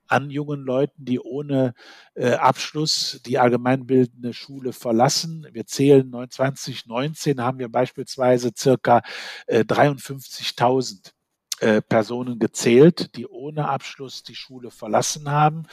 an 0.06 0.30
jungen 0.30 0.60
Leuten, 0.62 1.04
die 1.04 1.20
ohne 1.20 1.74
äh, 2.14 2.32
Abschluss 2.32 3.20
die 3.26 3.38
allgemeinbildende 3.38 4.32
Schule 4.32 4.72
verlassen. 4.72 5.46
Wir 5.52 5.66
zählen 5.66 6.10
2019 6.30 7.42
haben 7.42 7.58
wir 7.58 7.68
beispielsweise 7.68 8.52
circa 8.56 9.02
äh, 9.46 9.60
53.000 9.60 11.12
äh, 11.60 11.82
Personen 11.82 12.38
gezählt, 12.38 13.16
die 13.16 13.26
ohne 13.26 13.68
Abschluss 13.68 14.22
die 14.22 14.34
Schule 14.34 14.70
verlassen 14.70 15.30
haben. 15.30 15.66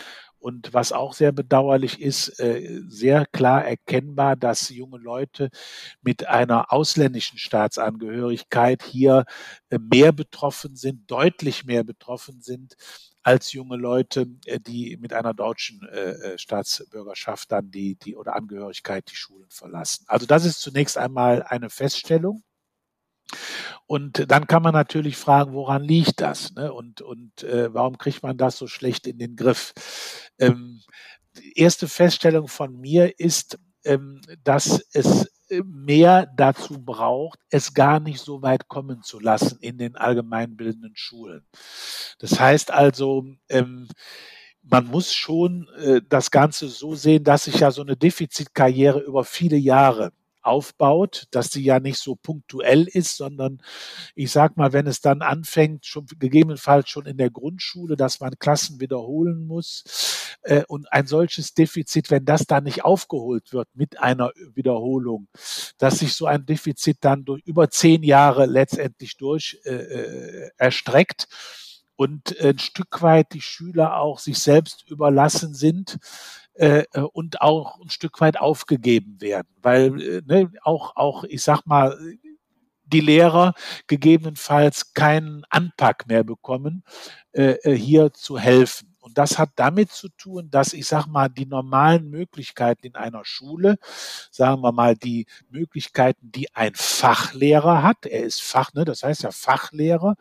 Und 0.46 0.76
was 0.76 0.92
auch 0.92 1.14
sehr 1.14 1.32
bedauerlich 1.32 2.00
ist, 2.00 2.40
äh, 2.40 2.80
sehr 2.88 3.26
klar 3.26 3.66
erkennbar, 3.66 4.36
dass 4.36 4.70
junge 4.70 5.00
Leute 5.00 5.50
mit 6.04 6.28
einer 6.28 6.72
ausländischen 6.72 7.40
Staatsangehörigkeit 7.40 8.84
hier 8.84 9.26
äh, 9.72 9.80
mehr 9.80 10.12
betroffen 10.12 10.76
sind, 10.76 11.10
deutlich 11.10 11.66
mehr 11.66 11.84
betroffen 11.84 12.42
sind 12.42 12.76
als 13.24 13.54
junge 13.54 13.76
Leute, 13.76 14.28
äh, 14.46 14.60
die 14.60 14.98
mit 14.98 15.14
einer 15.14 15.34
deutschen 15.34 15.82
Staatsbürgerschaft 16.36 17.52
dann 17.52 17.72
die, 17.72 17.96
die 17.96 18.16
oder 18.16 18.36
Angehörigkeit 18.36 19.10
die 19.10 19.16
Schulen 19.16 19.50
verlassen. 19.50 20.06
Also 20.08 20.28
das 20.28 20.46
ist 20.46 20.62
zunächst 20.62 20.96
einmal 20.96 21.42
eine 21.42 21.72
Feststellung. 21.72 22.44
Und 23.88 24.32
dann 24.32 24.48
kann 24.48 24.64
man 24.64 24.74
natürlich 24.74 25.18
fragen, 25.18 25.54
woran 25.54 25.84
liegt 25.84 26.22
das? 26.22 26.54
Ne? 26.54 26.72
Und, 26.72 27.02
und 27.02 27.44
äh, 27.44 27.74
warum 27.74 27.98
kriegt 27.98 28.24
man 28.24 28.38
das 28.38 28.58
so 28.58 28.68
schlecht 28.68 29.08
in 29.08 29.18
den 29.18 29.36
Griff? 29.36 29.74
Ähm, 30.40 30.82
die 31.38 31.58
erste 31.60 31.88
Feststellung 31.88 32.48
von 32.48 32.80
mir 32.80 33.20
ist, 33.20 33.60
ähm, 33.84 34.22
dass 34.44 34.84
es 34.94 35.32
äh, 35.50 35.62
mehr 35.64 36.28
dazu 36.36 36.84
braucht, 36.84 37.40
es 37.50 37.74
gar 37.74 38.00
nicht 38.00 38.20
so 38.20 38.42
weit 38.42 38.68
kommen 38.68 39.04
zu 39.04 39.20
lassen 39.20 39.60
in 39.62 39.78
den 39.78 39.96
allgemeinbildenden 39.96 40.96
Schulen. 40.96 41.46
Das 42.20 42.40
heißt 42.40 42.72
also, 42.72 43.26
ähm, 43.50 43.88
man 44.64 44.88
muss 44.88 45.14
schon 45.14 45.68
äh, 45.78 46.02
das 46.08 46.32
Ganze 46.32 46.68
so 46.68 46.96
sehen, 46.96 47.24
dass 47.24 47.44
sich 47.44 47.60
ja 47.60 47.70
so 47.70 47.84
eine 47.84 47.96
Defizitkarriere 47.96 49.02
über 49.02 49.24
viele 49.24 49.58
Jahre 49.58 50.12
aufbaut, 50.46 51.28
dass 51.32 51.52
sie 51.52 51.64
ja 51.64 51.80
nicht 51.80 51.98
so 51.98 52.16
punktuell 52.16 52.88
ist, 52.88 53.18
sondern 53.18 53.62
ich 54.16 54.32
sag 54.32 54.58
mal, 54.58 54.74
wenn 54.74 54.88
es 54.88 55.02
dann 55.02 55.22
anfängt, 55.22 55.86
schon 55.86 56.06
gegebenenfalls 56.20 56.90
schon 56.90 57.06
in 57.06 57.18
der 57.18 57.30
Grundschule, 57.30 57.96
dass 57.96 58.20
man 58.20 58.38
Klassen 58.40 58.80
wiederholen 58.80 59.48
muss 59.48 60.38
äh, 60.44 60.64
und 60.68 60.92
ein 60.92 61.08
solches 61.08 61.54
Defizit, 61.54 62.12
wenn 62.12 62.26
das 62.26 62.46
dann 62.46 62.64
nicht 62.64 62.86
aufgeholt 62.86 63.54
wird 63.54 63.68
mit 63.74 64.00
einer 64.00 64.32
Wiederholung, 64.54 65.28
dass 65.78 66.00
sich 66.00 66.14
so 66.14 66.26
ein 66.26 66.46
Defizit 66.46 66.98
dann 67.02 67.26
durch 67.26 67.42
über 67.46 67.70
zehn 67.70 68.04
Jahre 68.04 68.46
letztendlich 68.46 69.18
durch 69.18 69.60
äh, 69.66 69.74
äh 69.74 70.50
erstreckt 70.58 71.28
und 71.96 72.40
ein 72.40 72.60
Stück 72.60 73.02
weit 73.02 73.34
die 73.34 73.42
Schüler 73.42 74.00
auch 74.00 74.20
sich 74.20 74.40
selbst 74.40 74.90
überlassen 74.90 75.54
sind, 75.54 75.98
äh, 76.56 76.86
äh, 76.94 77.02
und 77.02 77.42
auch 77.42 77.80
ein 77.82 77.90
Stück 77.90 78.22
weit 78.22 78.40
aufgegeben 78.40 79.20
werden, 79.22 79.48
weil 79.62 80.02
äh, 80.02 80.22
ne, 80.26 80.52
auch 80.64 80.96
auch 80.96 81.24
ich 81.26 81.44
sag 81.44 81.66
mal 81.66 81.98
die 82.86 83.02
Lehrer 83.02 83.54
gegebenenfalls 83.88 84.94
keinen 84.94 85.44
Anpack 85.50 86.08
mehr 86.08 86.24
bekommen, 86.24 86.84
äh, 87.34 87.58
äh 87.64 87.76
hier 87.76 88.14
zu 88.14 88.38
helfen. 88.38 88.95
Das 89.16 89.40
hat 89.40 89.52
damit 89.56 89.92
zu 89.92 90.10
tun, 90.10 90.50
dass 90.52 90.74
ich 90.74 90.86
sag 90.86 91.08
mal, 91.08 91.30
die 91.30 91.46
normalen 91.48 92.10
Möglichkeiten 92.10 92.86
in 92.86 92.96
einer 92.96 93.26
Schule, 93.26 93.78
sagen 94.32 94.62
wir 94.62 94.72
mal, 94.72 94.96
die 94.96 95.26
Möglichkeiten, 95.50 96.32
die 96.32 96.54
ein 96.56 96.74
Fachlehrer 96.76 97.82
hat, 97.84 98.06
er 98.06 98.24
ist 98.24 98.42
Fach, 98.42 98.74
ne, 98.74 98.86
das 98.86 99.04
heißt 99.04 99.24
ja 99.24 99.32
Fachlehrer, 99.32 100.16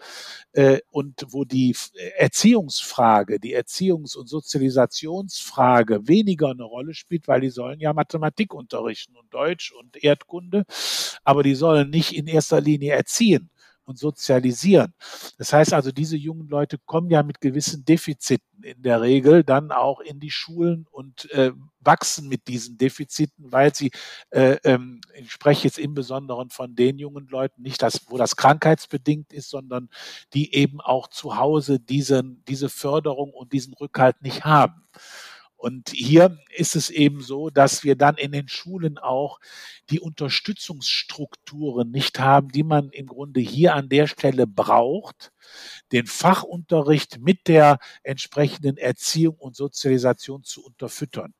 äh, 0.52 0.80
und 0.90 1.26
wo 1.28 1.44
die 1.44 1.76
Erziehungsfrage, 2.16 3.40
die 3.40 3.56
Erziehungs- 3.56 4.16
und 4.16 4.28
Sozialisationsfrage 4.28 6.08
weniger 6.08 6.50
eine 6.50 6.64
Rolle 6.64 6.94
spielt, 6.94 7.28
weil 7.28 7.40
die 7.40 7.50
sollen 7.50 7.80
ja 7.80 7.92
Mathematik 7.92 8.54
unterrichten 8.54 9.16
und 9.16 9.32
Deutsch 9.34 9.72
und 9.72 10.02
Erdkunde, 10.02 10.64
aber 11.24 11.42
die 11.42 11.54
sollen 11.54 11.90
nicht 11.90 12.12
in 12.14 12.26
erster 12.26 12.60
Linie 12.60 12.92
erziehen 12.94 13.50
und 13.84 13.98
sozialisieren. 13.98 14.94
Das 15.38 15.52
heißt 15.52 15.72
also, 15.72 15.92
diese 15.92 16.16
jungen 16.16 16.48
Leute 16.48 16.78
kommen 16.78 17.10
ja 17.10 17.22
mit 17.22 17.40
gewissen 17.40 17.84
Defiziten 17.84 18.62
in 18.62 18.82
der 18.82 19.00
Regel 19.00 19.44
dann 19.44 19.72
auch 19.72 20.00
in 20.00 20.20
die 20.20 20.30
Schulen 20.30 20.86
und 20.90 21.30
äh, 21.32 21.52
wachsen 21.80 22.28
mit 22.28 22.48
diesen 22.48 22.78
Defiziten, 22.78 23.52
weil 23.52 23.74
sie, 23.74 23.90
äh, 24.30 24.56
ähm, 24.64 25.00
ich 25.14 25.30
spreche 25.30 25.64
jetzt 25.64 25.78
im 25.78 25.94
Besonderen 25.94 26.50
von 26.50 26.74
den 26.74 26.98
jungen 26.98 27.26
Leuten, 27.28 27.62
nicht 27.62 27.82
das, 27.82 28.06
wo 28.08 28.16
das 28.16 28.36
krankheitsbedingt 28.36 29.32
ist, 29.32 29.50
sondern 29.50 29.88
die 30.32 30.54
eben 30.54 30.80
auch 30.80 31.08
zu 31.08 31.36
Hause 31.36 31.78
diesen, 31.78 32.42
diese 32.48 32.68
Förderung 32.68 33.32
und 33.32 33.52
diesen 33.52 33.74
Rückhalt 33.74 34.22
nicht 34.22 34.44
haben. 34.44 34.86
Und 35.64 35.88
hier 35.94 36.36
ist 36.54 36.76
es 36.76 36.90
eben 36.90 37.22
so, 37.22 37.48
dass 37.48 37.84
wir 37.84 37.96
dann 37.96 38.18
in 38.18 38.32
den 38.32 38.48
Schulen 38.48 38.98
auch 38.98 39.40
die 39.88 39.98
Unterstützungsstrukturen 39.98 41.90
nicht 41.90 42.18
haben, 42.18 42.50
die 42.50 42.62
man 42.62 42.90
im 42.90 43.06
Grunde 43.06 43.40
hier 43.40 43.74
an 43.74 43.88
der 43.88 44.06
Stelle 44.06 44.46
braucht, 44.46 45.32
den 45.90 46.06
Fachunterricht 46.06 47.18
mit 47.18 47.48
der 47.48 47.78
entsprechenden 48.02 48.76
Erziehung 48.76 49.36
und 49.36 49.56
Sozialisation 49.56 50.44
zu 50.44 50.62
unterfüttern 50.62 51.32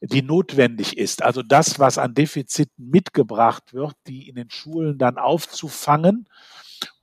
die 0.00 0.22
notwendig 0.22 0.96
ist. 0.96 1.22
Also 1.22 1.42
das, 1.42 1.80
was 1.80 1.98
an 1.98 2.14
Defiziten 2.14 2.90
mitgebracht 2.90 3.74
wird, 3.74 3.94
die 4.06 4.28
in 4.28 4.36
den 4.36 4.50
Schulen 4.50 4.98
dann 4.98 5.18
aufzufangen 5.18 6.28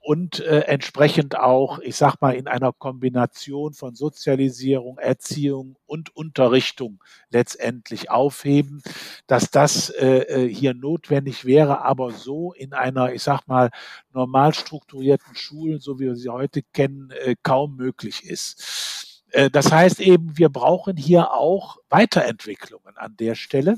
und 0.06 0.39
äh, 0.39 0.60
entsprechend 0.68 1.36
auch, 1.36 1.80
ich 1.80 1.95
sag 1.95 2.22
mal, 2.22 2.36
in 2.36 2.47
einer 2.47 2.72
Kombination 2.72 3.74
von 3.74 3.95
Sozialisierung, 3.95 4.99
Erziehung 4.99 5.78
und 5.88 6.16
Unterrichtung 6.16 7.03
letztendlich 7.32 8.12
aufheben, 8.12 8.84
dass 9.26 9.49
das 9.49 9.89
äh, 9.89 10.45
äh, 10.45 10.53
hier 10.53 10.76
notwendig 10.76 11.43
wäre, 11.43 11.84
aber 11.84 12.12
so 12.12 12.53
in 12.53 12.74
einer, 12.74 13.14
ich 13.14 13.24
sag 13.24 13.47
mal, 13.47 13.72
normal 14.14 14.53
strukturierten 14.53 15.36
Schule, 15.36 15.80
so 15.80 15.97
wie 15.97 16.06
wir 16.06 16.16
sie 16.16 16.30
heute 16.30 16.62
kennen, 16.62 17.10
äh, 17.10 17.36
kaum 17.41 17.76
möglich 17.76 18.26
ist. 18.26 19.24
Äh, 19.32 19.49
das 19.49 19.72
heißt 19.72 19.99
eben, 20.01 20.38
wir 20.38 20.49
brauchen 20.49 20.97
hier 20.97 21.34
auch 21.34 21.78
Weiterentwicklungen 21.89 22.95
an 22.95 23.18
der 23.18 23.34
Stelle. 23.34 23.78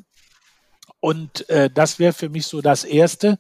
Und 1.00 1.48
äh, 1.50 1.70
das 1.70 2.00
wäre 2.00 2.12
für 2.12 2.28
mich 2.28 2.48
so 2.48 2.60
das 2.60 2.84
Erste. 2.84 3.38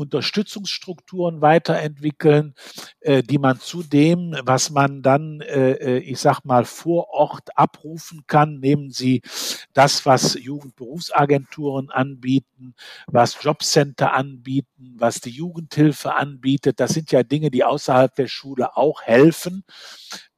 Unterstützungsstrukturen 0.00 1.40
weiterentwickeln, 1.40 2.54
äh, 3.00 3.22
die 3.22 3.38
man 3.38 3.60
zu 3.60 3.82
dem, 3.82 4.36
was 4.44 4.70
man 4.70 5.02
dann, 5.02 5.40
äh, 5.40 5.72
äh, 5.72 5.98
ich 5.98 6.18
sag 6.18 6.44
mal, 6.44 6.64
vor 6.64 7.10
Ort 7.10 7.56
abrufen 7.56 8.24
kann. 8.26 8.60
Nehmen 8.60 8.90
Sie 8.90 9.22
das, 9.72 10.06
was 10.06 10.34
Jugendberufsagenturen 10.34 11.90
anbieten, 11.90 12.74
was 13.06 13.42
Jobcenter 13.42 14.12
anbieten, 14.14 14.96
was 14.98 15.20
die 15.20 15.30
Jugendhilfe 15.30 16.14
anbietet. 16.14 16.80
Das 16.80 16.90
sind 16.90 17.12
ja 17.12 17.22
Dinge, 17.22 17.50
die 17.50 17.64
außerhalb 17.64 18.14
der 18.14 18.28
Schule 18.28 18.76
auch 18.76 19.02
helfen 19.02 19.64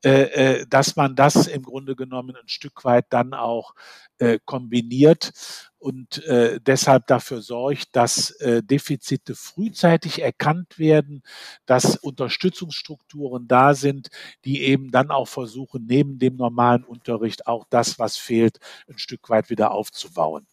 äh, 0.04 0.58
äh, 0.60 0.66
dass 0.68 0.96
man 0.96 1.14
das 1.14 1.46
im 1.46 1.62
Grunde 1.62 1.94
genommen 1.94 2.34
ein 2.34 2.48
Stück 2.48 2.84
weit 2.84 3.06
dann 3.10 3.34
auch 3.34 3.74
äh, 4.18 4.40
kombiniert 4.44 5.32
und 5.78 6.22
deshalb 6.64 7.08
dafür 7.08 7.42
sorgt, 7.42 7.96
dass 7.96 8.38
Defizite 8.38 9.34
frühzeitig 9.34 10.22
erkannt 10.22 10.78
werden, 10.78 11.24
dass 11.66 11.96
Unterstützungsstrukturen 11.96 13.48
da 13.48 13.74
sind, 13.74 14.08
die 14.44 14.62
eben 14.62 14.92
dann 14.92 15.10
auch 15.10 15.26
versuchen, 15.26 15.84
neben 15.86 16.20
dem 16.20 16.36
normalen 16.36 16.84
Unterricht 16.84 17.48
auch 17.48 17.64
das, 17.68 17.98
was 17.98 18.16
fehlt, 18.16 18.60
ein 18.88 18.98
Stück 18.98 19.28
weit 19.28 19.50
wieder 19.50 19.72
aufzubauen. 19.72 20.46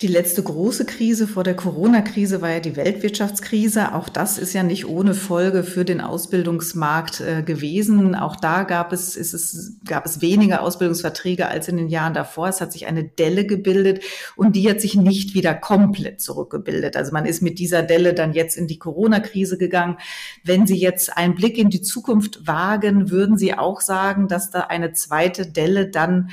Die 0.00 0.06
letzte 0.06 0.44
große 0.44 0.86
Krise 0.86 1.26
vor 1.26 1.42
der 1.42 1.56
Corona-Krise 1.56 2.40
war 2.40 2.50
ja 2.50 2.60
die 2.60 2.76
Weltwirtschaftskrise. 2.76 3.96
Auch 3.96 4.08
das 4.08 4.38
ist 4.38 4.52
ja 4.52 4.62
nicht 4.62 4.86
ohne 4.86 5.12
Folge 5.12 5.64
für 5.64 5.84
den 5.84 6.00
Ausbildungsmarkt 6.00 7.20
äh, 7.20 7.42
gewesen. 7.42 8.14
Auch 8.14 8.36
da 8.36 8.62
gab 8.62 8.92
es, 8.92 9.16
ist 9.16 9.34
es, 9.34 9.72
gab 9.84 10.06
es 10.06 10.20
weniger 10.20 10.62
Ausbildungsverträge 10.62 11.48
als 11.48 11.66
in 11.66 11.78
den 11.78 11.88
Jahren 11.88 12.14
davor. 12.14 12.46
Es 12.46 12.60
hat 12.60 12.72
sich 12.72 12.86
eine 12.86 13.02
Delle 13.02 13.44
gebildet 13.44 14.04
und 14.36 14.54
die 14.54 14.70
hat 14.70 14.80
sich 14.80 14.94
nicht 14.94 15.34
wieder 15.34 15.52
komplett 15.52 16.20
zurückgebildet. 16.20 16.96
Also 16.96 17.10
man 17.12 17.26
ist 17.26 17.42
mit 17.42 17.58
dieser 17.58 17.82
Delle 17.82 18.14
dann 18.14 18.34
jetzt 18.34 18.56
in 18.56 18.68
die 18.68 18.78
Corona-Krise 18.78 19.58
gegangen. 19.58 19.96
Wenn 20.44 20.64
Sie 20.68 20.78
jetzt 20.78 21.16
einen 21.16 21.34
Blick 21.34 21.58
in 21.58 21.70
die 21.70 21.82
Zukunft 21.82 22.46
wagen, 22.46 23.10
würden 23.10 23.36
Sie 23.36 23.52
auch 23.52 23.80
sagen, 23.80 24.28
dass 24.28 24.52
da 24.52 24.60
eine 24.60 24.92
zweite 24.92 25.44
Delle 25.44 25.90
dann 25.90 26.30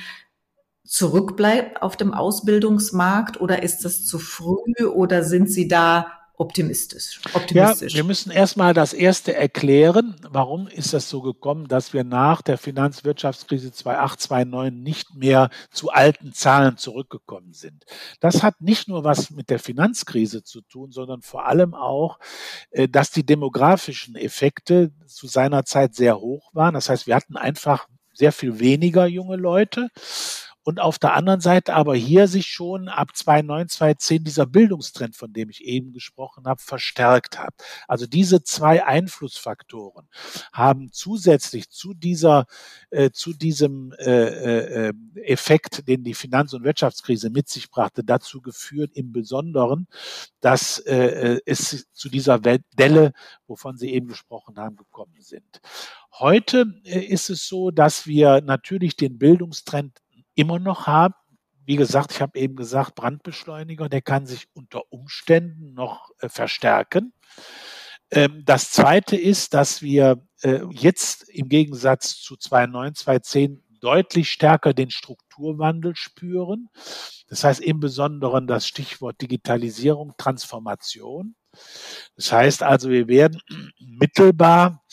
zurückbleibt 0.85 1.81
auf 1.81 1.97
dem 1.97 2.13
Ausbildungsmarkt 2.13 3.41
oder 3.41 3.63
ist 3.63 3.85
das 3.85 4.05
zu 4.05 4.19
früh 4.19 4.85
oder 4.85 5.23
sind 5.23 5.49
Sie 5.49 5.67
da 5.67 6.07
optimistisch? 6.37 7.21
optimistisch? 7.33 7.93
Ja, 7.93 7.97
wir 7.97 8.03
müssen 8.03 8.31
erstmal 8.31 8.73
das 8.73 8.93
erste 8.93 9.33
erklären. 9.33 10.15
Warum 10.29 10.67
ist 10.67 10.93
das 10.93 11.09
so 11.09 11.21
gekommen, 11.21 11.67
dass 11.67 11.93
wir 11.93 12.03
nach 12.03 12.41
der 12.41 12.57
Finanzwirtschaftskrise 12.57 13.71
2008, 13.71 14.21
2009 14.21 14.83
nicht 14.83 15.15
mehr 15.15 15.49
zu 15.71 15.89
alten 15.89 16.33
Zahlen 16.33 16.77
zurückgekommen 16.77 17.53
sind? 17.53 17.85
Das 18.19 18.43
hat 18.43 18.61
nicht 18.61 18.87
nur 18.87 19.03
was 19.03 19.31
mit 19.31 19.49
der 19.49 19.59
Finanzkrise 19.59 20.43
zu 20.43 20.61
tun, 20.61 20.91
sondern 20.91 21.21
vor 21.21 21.47
allem 21.47 21.73
auch, 21.73 22.19
äh, 22.71 22.87
dass 22.87 23.11
die 23.11 23.25
demografischen 23.25 24.15
Effekte 24.15 24.91
zu 25.07 25.27
seiner 25.27 25.65
Zeit 25.65 25.95
sehr 25.95 26.19
hoch 26.19 26.51
waren. 26.53 26.73
Das 26.73 26.89
heißt, 26.89 27.07
wir 27.07 27.15
hatten 27.15 27.37
einfach 27.37 27.87
sehr 28.13 28.31
viel 28.31 28.59
weniger 28.59 29.07
junge 29.07 29.35
Leute 29.35 29.89
und 30.65 30.79
auf 30.79 30.97
der 30.97 31.13
anderen 31.13 31.41
Seite 31.41 31.75
aber 31.75 31.95
hier 31.95 32.27
sich 32.27 32.47
schon 32.47 32.89
ab 32.89 33.15
2009, 33.15 33.69
2010 33.69 34.23
dieser 34.23 34.47
Bildungstrend, 34.47 35.15
von 35.15 35.31
dem 35.31 35.51
ich 35.51 35.63
eben 35.63 35.93
gesprochen 35.93 36.45
habe, 36.47 36.59
verstärkt 36.59 37.37
hat. 37.37 37.53
Also 37.87 38.07
diese 38.07 38.41
zwei 38.41 38.83
Einflussfaktoren 38.83 40.09
haben 40.51 40.91
zusätzlich 40.91 41.69
zu 41.69 41.93
dieser, 41.93 42.47
äh, 42.89 43.11
zu 43.11 43.33
diesem 43.33 43.93
äh, 43.99 44.87
äh, 44.87 44.93
Effekt, 45.23 45.87
den 45.87 46.03
die 46.03 46.15
Finanz- 46.15 46.53
und 46.53 46.63
Wirtschaftskrise 46.63 47.29
mit 47.29 47.47
sich 47.47 47.69
brachte, 47.69 48.03
dazu 48.03 48.41
geführt, 48.41 48.89
im 48.95 49.11
Besonderen, 49.11 49.87
dass 50.41 50.79
äh, 50.79 51.41
es 51.45 51.85
zu 51.93 52.09
dieser 52.09 52.39
Delle, 52.39 53.13
wovon 53.45 53.77
Sie 53.77 53.93
eben 53.93 54.07
gesprochen 54.07 54.57
haben, 54.57 54.77
gekommen 54.77 55.15
sind. 55.19 55.61
Heute 56.11 56.73
äh, 56.85 57.01
ist 57.01 57.29
es 57.29 57.47
so, 57.47 57.69
dass 57.69 58.07
wir 58.07 58.41
natürlich 58.41 58.95
den 58.95 59.19
Bildungstrend 59.19 60.01
immer 60.35 60.59
noch 60.59 60.87
haben. 60.87 61.15
Wie 61.65 61.77
gesagt, 61.77 62.11
ich 62.11 62.21
habe 62.21 62.37
eben 62.37 62.55
gesagt, 62.55 62.95
Brandbeschleuniger, 62.95 63.89
der 63.89 64.01
kann 64.01 64.27
sich 64.27 64.47
unter 64.53 64.91
Umständen 64.91 65.73
noch 65.73 66.11
äh, 66.19 66.29
verstärken. 66.29 67.13
Ähm, 68.11 68.43
das 68.45 68.71
Zweite 68.71 69.15
ist, 69.15 69.53
dass 69.53 69.81
wir 69.81 70.21
äh, 70.41 70.59
jetzt 70.71 71.27
im 71.29 71.49
Gegensatz 71.49 72.17
zu 72.17 72.35
2009, 72.35 72.95
2010 72.95 73.63
deutlich 73.79 74.31
stärker 74.31 74.73
den 74.73 74.89
Strukturwandel 74.89 75.95
spüren. 75.95 76.69
Das 77.27 77.43
heißt 77.43 77.61
im 77.61 77.79
Besonderen 77.79 78.47
das 78.47 78.67
Stichwort 78.67 79.21
Digitalisierung, 79.21 80.13
Transformation. 80.17 81.35
Das 82.15 82.31
heißt 82.31 82.63
also, 82.63 82.89
wir 82.89 83.07
werden 83.07 83.41
mittelbar 83.79 84.83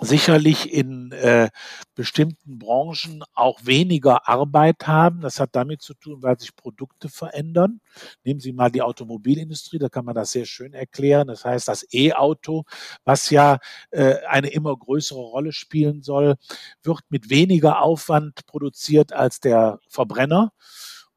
sicherlich 0.00 0.72
in 0.72 1.12
äh, 1.12 1.50
bestimmten 1.94 2.58
Branchen 2.58 3.22
auch 3.34 3.60
weniger 3.64 4.28
Arbeit 4.28 4.86
haben. 4.86 5.20
Das 5.20 5.38
hat 5.38 5.50
damit 5.52 5.82
zu 5.82 5.94
tun, 5.94 6.22
weil 6.22 6.38
sich 6.38 6.56
Produkte 6.56 7.08
verändern. 7.08 7.80
Nehmen 8.24 8.40
Sie 8.40 8.52
mal 8.52 8.70
die 8.70 8.82
Automobilindustrie, 8.82 9.78
da 9.78 9.88
kann 9.88 10.04
man 10.04 10.14
das 10.14 10.32
sehr 10.32 10.46
schön 10.46 10.74
erklären. 10.74 11.28
Das 11.28 11.44
heißt, 11.44 11.68
das 11.68 11.86
E-Auto, 11.92 12.64
was 13.04 13.30
ja 13.30 13.58
äh, 13.90 14.16
eine 14.28 14.48
immer 14.48 14.76
größere 14.76 15.20
Rolle 15.20 15.52
spielen 15.52 16.02
soll, 16.02 16.36
wird 16.82 17.00
mit 17.08 17.30
weniger 17.30 17.80
Aufwand 17.82 18.46
produziert 18.46 19.12
als 19.12 19.40
der 19.40 19.78
Verbrenner. 19.88 20.52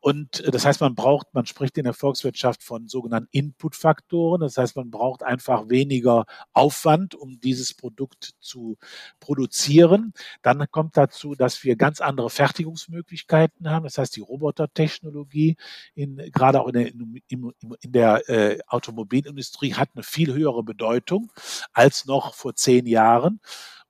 Und 0.07 0.39
äh, 0.45 0.51
das 0.51 0.65
heißt, 0.65 0.79
man 0.79 0.95
braucht, 0.95 1.33
man 1.33 1.45
spricht 1.45 1.77
in 1.77 1.83
der 1.83 1.93
Volkswirtschaft 1.93 2.63
von 2.63 2.87
sogenannten 2.87 3.27
Inputfaktoren. 3.31 4.39
Das 4.39 4.55
heißt, 4.55 4.77
man 4.77 4.89
braucht 4.89 5.21
einfach 5.21 5.67
weniger 5.67 6.23
Aufwand, 6.53 7.13
um 7.13 7.41
dieses 7.41 7.73
Produkt 7.73 8.31
zu 8.39 8.77
produzieren. 9.19 10.13
Dann 10.43 10.65
kommt 10.71 10.95
dazu, 10.95 11.35
dass 11.35 11.61
wir 11.65 11.75
ganz 11.75 11.99
andere 11.99 12.29
Fertigungsmöglichkeiten 12.29 13.69
haben. 13.69 13.83
Das 13.83 13.97
heißt, 13.97 14.15
die 14.15 14.21
Robotertechnologie, 14.21 15.57
in, 15.93 16.15
gerade 16.31 16.61
auch 16.61 16.67
in 16.67 16.73
der, 16.73 16.87
in, 16.87 17.51
in 17.81 17.91
der 17.91 18.29
äh, 18.29 18.59
Automobilindustrie, 18.67 19.73
hat 19.73 19.89
eine 19.93 20.03
viel 20.03 20.33
höhere 20.33 20.63
Bedeutung 20.63 21.33
als 21.73 22.05
noch 22.05 22.33
vor 22.33 22.55
zehn 22.55 22.85
Jahren 22.85 23.41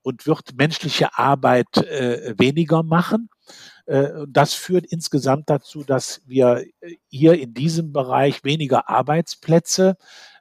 und 0.02 0.26
wird 0.26 0.58
menschliche 0.58 1.16
Arbeit 1.16 1.78
äh, 1.78 2.34
weniger 2.40 2.82
machen. 2.82 3.30
Äh, 3.88 4.10
das 4.28 4.54
führt 4.54 4.86
insgesamt 4.86 5.50
dazu, 5.50 5.84
dass 5.84 6.22
wir 6.26 6.66
äh, 6.82 6.96
hier 7.08 7.40
in 7.40 7.54
diesem 7.54 7.94
Bereich 7.94 8.44
weniger 8.44 8.90
Arbeitsplätze 8.90 9.98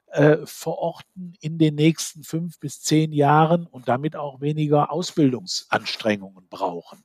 äh, 0.07 0.37
verorten 0.45 1.33
in 1.39 1.57
den 1.57 1.75
nächsten 1.75 2.23
fünf 2.23 2.59
bis 2.59 2.81
zehn 2.81 3.11
Jahren 3.11 3.65
und 3.65 3.87
damit 3.87 4.15
auch 4.15 4.41
weniger 4.41 4.91
Ausbildungsanstrengungen 4.91 6.47
brauchen. 6.49 7.03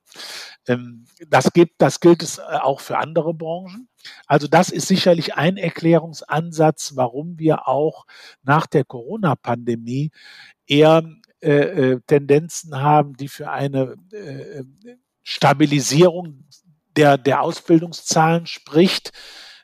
Ähm, 0.67 1.07
das, 1.29 1.53
gibt, 1.53 1.81
das 1.81 2.01
gilt 2.01 2.23
es 2.23 2.39
auch 2.41 2.81
für 2.81 2.99
andere 2.99 3.35
Branchen. 3.35 3.89
Also 4.27 4.49
das 4.49 4.71
ist 4.71 4.89
sicherlich 4.89 5.35
ein 5.35 5.57
Erklärungsansatz, 5.57 6.93
warum 6.97 7.39
wir 7.39 7.69
auch 7.69 8.05
nach 8.43 8.67
der 8.67 8.85
Corona-Pandemie 8.85 10.11
eher 10.67 11.05
äh, 11.41 11.99
Tendenzen 12.07 12.81
haben, 12.81 13.15
die 13.17 13.29
für 13.29 13.51
eine 13.51 13.97
äh, 14.13 14.63
Stabilisierung 15.23 16.49
der, 16.97 17.19
der 17.19 17.43
Ausbildungszahlen 17.43 18.47
spricht, 18.47 19.13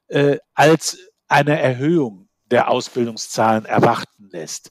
äh, 0.09 0.39
als 0.55 0.99
eine 1.29 1.59
Erhöhung 1.61 2.29
der 2.51 2.71
Ausbildungszahlen 2.71 3.67
erwarten 3.67 4.31
lässt. 4.31 4.71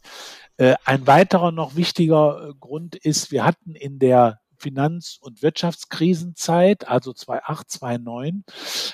Äh, 0.57 0.75
ein 0.85 1.05
weiterer 1.05 1.51
noch 1.51 1.75
wichtiger 1.75 2.49
äh, 2.49 2.53
Grund 2.59 2.95
ist, 2.95 3.31
wir 3.31 3.45
hatten 3.45 3.75
in 3.75 3.99
der 3.99 4.39
Finanz- 4.57 5.19
und 5.21 5.43
Wirtschaftskrisenzeit, 5.43 6.87
also 6.87 7.13
2008, 7.13 7.69
2009, 7.69 8.43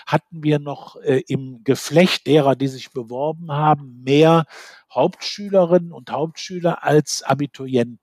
hatten 0.05 0.43
wir 0.43 0.59
noch 0.59 0.97
äh, 0.97 1.21
im 1.27 1.63
Geflecht 1.63 2.27
derer, 2.27 2.57
die 2.57 2.67
sich 2.67 2.91
beworben 2.91 3.49
haben, 3.51 4.01
mehr 4.03 4.45
Hauptschülerinnen 4.93 5.93
und 5.93 6.11
Hauptschüler 6.11 6.83
als 6.83 7.23
Abiturienten. 7.23 8.02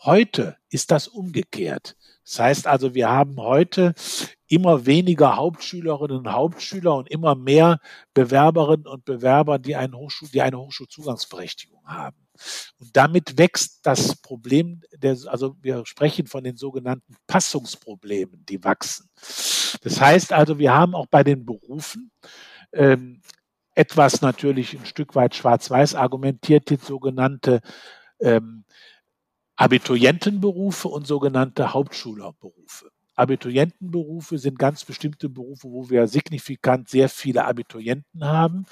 Heute 0.00 0.56
ist 0.70 0.90
das 0.90 1.08
umgekehrt. 1.08 1.96
Das 2.24 2.38
heißt 2.38 2.66
also, 2.66 2.94
wir 2.94 3.08
haben 3.08 3.36
heute 3.38 3.94
immer 4.46 4.86
weniger 4.86 5.36
Hauptschülerinnen 5.36 6.18
und 6.18 6.32
Hauptschüler 6.32 6.94
und 6.94 7.10
immer 7.10 7.34
mehr 7.34 7.80
Bewerberinnen 8.14 8.86
und 8.86 9.04
Bewerber, 9.04 9.58
die, 9.58 9.76
einen 9.76 9.94
Hochschul 9.94 10.28
die 10.28 10.42
eine 10.42 10.58
Hochschulzugangsberechtigung 10.58 11.82
haben. 11.86 12.16
Und 12.78 12.96
damit 12.96 13.38
wächst 13.38 13.80
das 13.84 14.16
Problem, 14.16 14.82
der, 14.94 15.16
also 15.26 15.56
wir 15.60 15.84
sprechen 15.86 16.26
von 16.26 16.44
den 16.44 16.56
sogenannten 16.56 17.16
Passungsproblemen, 17.26 18.44
die 18.46 18.62
wachsen. 18.62 19.10
Das 19.82 20.00
heißt 20.00 20.32
also, 20.32 20.58
wir 20.58 20.74
haben 20.74 20.94
auch 20.94 21.06
bei 21.06 21.24
den 21.24 21.44
Berufen 21.44 22.12
ähm, 22.72 23.22
etwas 23.74 24.22
natürlich 24.22 24.78
ein 24.78 24.86
Stück 24.86 25.14
weit 25.14 25.34
schwarz-weiß 25.34 25.94
argumentiert, 25.94 26.70
die 26.70 26.76
sogenannte 26.76 27.60
ähm, 28.20 28.64
Abiturientenberufe 29.58 30.86
und 30.86 31.04
sogenannte 31.04 31.74
Hauptschülerberufe. 31.74 32.90
Abiturientenberufe 33.16 34.38
sind 34.38 34.56
ganz 34.56 34.84
bestimmte 34.84 35.28
Berufe, 35.28 35.68
wo 35.68 35.90
wir 35.90 36.06
signifikant 36.06 36.88
sehr 36.88 37.08
viele 37.08 37.44
Abiturienten 37.44 38.24
haben. 38.24 38.66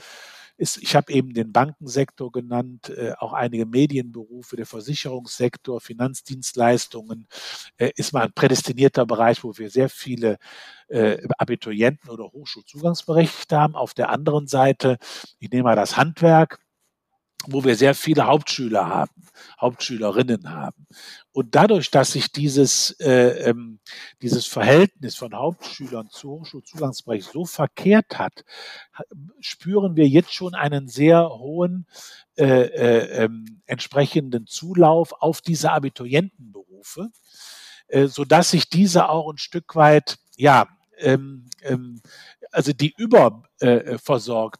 ich 0.57 0.95
habe 0.95 1.13
eben 1.13 1.35
den 1.35 1.53
Bankensektor 1.53 2.31
genannt, 2.31 2.89
äh, 2.91 3.15
auch 3.19 3.33
einige 3.33 3.67
Medienberufe, 3.67 4.55
der 4.57 4.65
Versicherungssektor, 4.65 5.81
Finanzdienstleistungen 5.81 7.27
äh, 7.79 7.91
ist 7.97 8.13
mal 8.13 8.23
ein 8.23 8.33
prädestinierter 8.33 9.07
Bereich, 9.07 9.43
wo 9.43 9.59
wir 9.59 9.71
sehr 9.71 9.89
viele 9.89 10.39
äh, 10.87 11.19
Abiturienten 11.37 12.11
oder 12.11 12.27
Hochschulzugangsberechtigte 12.33 13.59
haben. 13.59 13.75
Auf 13.75 13.93
der 13.93 14.11
anderen 14.11 14.47
Seite, 14.47 14.99
ich 15.41 15.51
nehme 15.51 15.65
mal 15.65 15.77
das 15.77 15.97
Handwerk, 15.97 16.61
wo 17.49 17.65
wir 17.65 17.77
sehr 17.77 17.95
viele 17.95 18.27
Hauptschüler 18.27 18.89
haben, 18.89 19.13
Hauptschülerinnen 19.61 20.51
haben. 20.51 20.87
Und 21.33 21.55
dadurch, 21.55 21.91
dass 21.91 22.13
sich 22.13 22.33
dieses, 22.33 22.93
äh, 23.01 23.49
ähm, 23.49 23.81
dieses 24.23 24.47
Verhältnis 24.47 25.17
von 25.17 25.35
Hauptschülern 25.35 26.09
zu 26.11 26.31
Hochschulzugangsbereich 26.31 27.25
so 27.25 27.45
verkehrt 27.45 28.19
hat, 28.19 28.45
spüren 29.41 29.97
wir 29.97 30.07
jetzt 30.07 30.33
schon 30.33 30.55
einen 30.55 30.89
sehr 30.89 31.29
hohen 31.29 31.87
äh, 32.37 32.45
äh, 32.45 33.25
ähm, 33.25 33.63
entsprechenden 33.67 34.47
Zulauf 34.47 35.13
auf 35.21 35.41
diese 35.41 35.73
Abiturientenberufe, 35.73 37.09
äh, 37.89 38.07
so 38.07 38.25
dass 38.25 38.51
sich 38.51 38.69
diese 38.69 39.09
auch 39.09 39.31
ein 39.31 39.39
Stück 39.39 39.75
weit 39.77 40.19
ja 40.37 40.67
ähm, 40.99 41.49
ähm, 41.63 42.01
also 42.53 42.73
die 42.73 42.95
überversorgt 42.97 43.46
äh, 43.61 43.97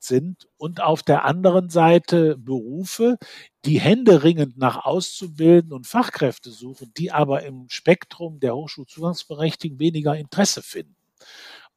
sind 0.01 0.49
und 0.57 0.83
auf 0.83 1.03
der 1.03 1.25
anderen 1.25 1.69
Seite 1.69 2.37
Berufe, 2.39 3.19
die 3.65 3.81
händeringend 3.81 4.57
nach 4.59 4.85
Auszubilden 4.85 5.73
und 5.73 5.87
Fachkräfte 5.87 6.51
suchen, 6.51 6.93
die 6.97 7.13
aber 7.13 7.43
im 7.43 7.67
Spektrum 7.69 8.41
der 8.41 8.55
Hochschulzugangsberechtigten 8.55 9.79
weniger 9.79 10.17
Interesse 10.17 10.63
finden. 10.63 10.97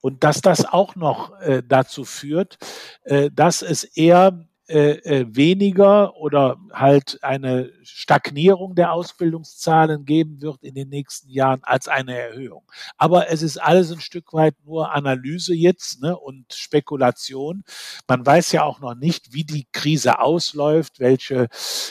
Und 0.02 0.24
dass 0.24 0.42
das 0.42 0.66
auch 0.66 0.96
noch 0.96 1.38
äh, 1.42 1.62
dazu 1.66 2.06
führt, 2.06 2.58
äh, 3.04 3.30
dass 3.32 3.62
es 3.62 3.84
eher 3.84 4.49
äh, 4.70 5.00
äh, 5.00 5.26
weniger 5.30 6.16
oder 6.18 6.58
halt 6.72 7.24
eine 7.24 7.72
Stagnierung 7.82 8.76
der 8.76 8.94
Ausbildungszahlen 8.94 10.06
geben 10.06 10.44
wird 10.44 10.62
in 10.62 10.76
den 10.76 10.90
nächsten 10.90 11.28
Jahren 11.32 11.62
als 11.64 11.88
eine 11.88 12.16
Erhöhung. 12.16 12.64
Aber 12.96 13.32
es 13.32 13.42
ist 13.42 13.58
alles 13.58 13.92
ein 13.92 14.00
Stück 14.00 14.32
weit 14.32 14.54
nur 14.64 14.92
Analyse 14.92 15.56
jetzt 15.56 16.04
ne, 16.04 16.16
und 16.16 16.54
Spekulation. 16.54 17.64
Man 18.08 18.24
weiß 18.24 18.52
ja 18.52 18.64
auch 18.64 18.80
noch 18.80 18.94
nicht, 18.94 19.34
wie 19.34 19.44
die 19.44 19.66
Krise 19.72 20.20
ausläuft, 20.20 21.00
welche 21.00 21.48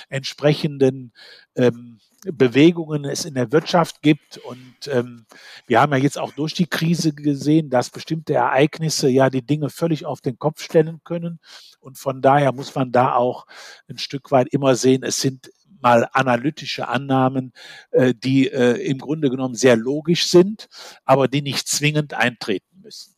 entsprechenden 0.09 1.13
ähm, 1.57 1.99
Bewegungen 2.25 3.05
es 3.05 3.25
in 3.25 3.35
der 3.35 3.53
Wirtschaft 3.53 4.03
gibt. 4.03 4.39
Und 4.39 4.89
ähm, 4.89 5.27
wir 5.67 5.81
haben 5.81 5.93
ja 5.93 5.99
jetzt 5.99 6.19
auch 6.19 6.33
durch 6.33 6.55
die 6.55 6.67
Krise 6.67 7.13
gesehen, 7.13 7.71
dass 7.71 7.91
bestimmte 7.91 8.35
Ereignisse 8.35 9.09
ja 9.09 9.31
die 9.31 9.43
Dinge 9.43 9.71
völlig 9.71 10.05
auf 10.05 10.21
den 10.21 10.39
Kopf 10.39 10.63
stellen 10.63 11.01
können. 11.05 11.41
Und 11.81 11.99
von 11.99 12.21
daher 12.23 12.53
muss 12.53 12.75
man 12.75 12.93
da 12.93 13.15
auch 13.15 13.47
ein 13.89 13.99
Stück 13.99 14.31
weit 14.31 14.49
immer 14.53 14.75
sehen, 14.75 15.03
es 15.05 15.21
sind 15.21 15.51
mal 15.81 16.09
analytische 16.13 16.89
Annahmen, 16.89 17.53
äh, 17.91 18.15
die 18.15 18.49
äh, 18.49 18.85
im 18.85 18.99
Grunde 18.99 19.31
genommen 19.31 19.55
sehr 19.55 19.77
logisch 19.77 20.29
sind, 20.29 20.69
aber 21.05 21.29
die 21.29 21.43
nicht 21.43 21.69
zwingend 21.69 22.15
eintreten 22.15 22.81
müssen. 22.83 23.15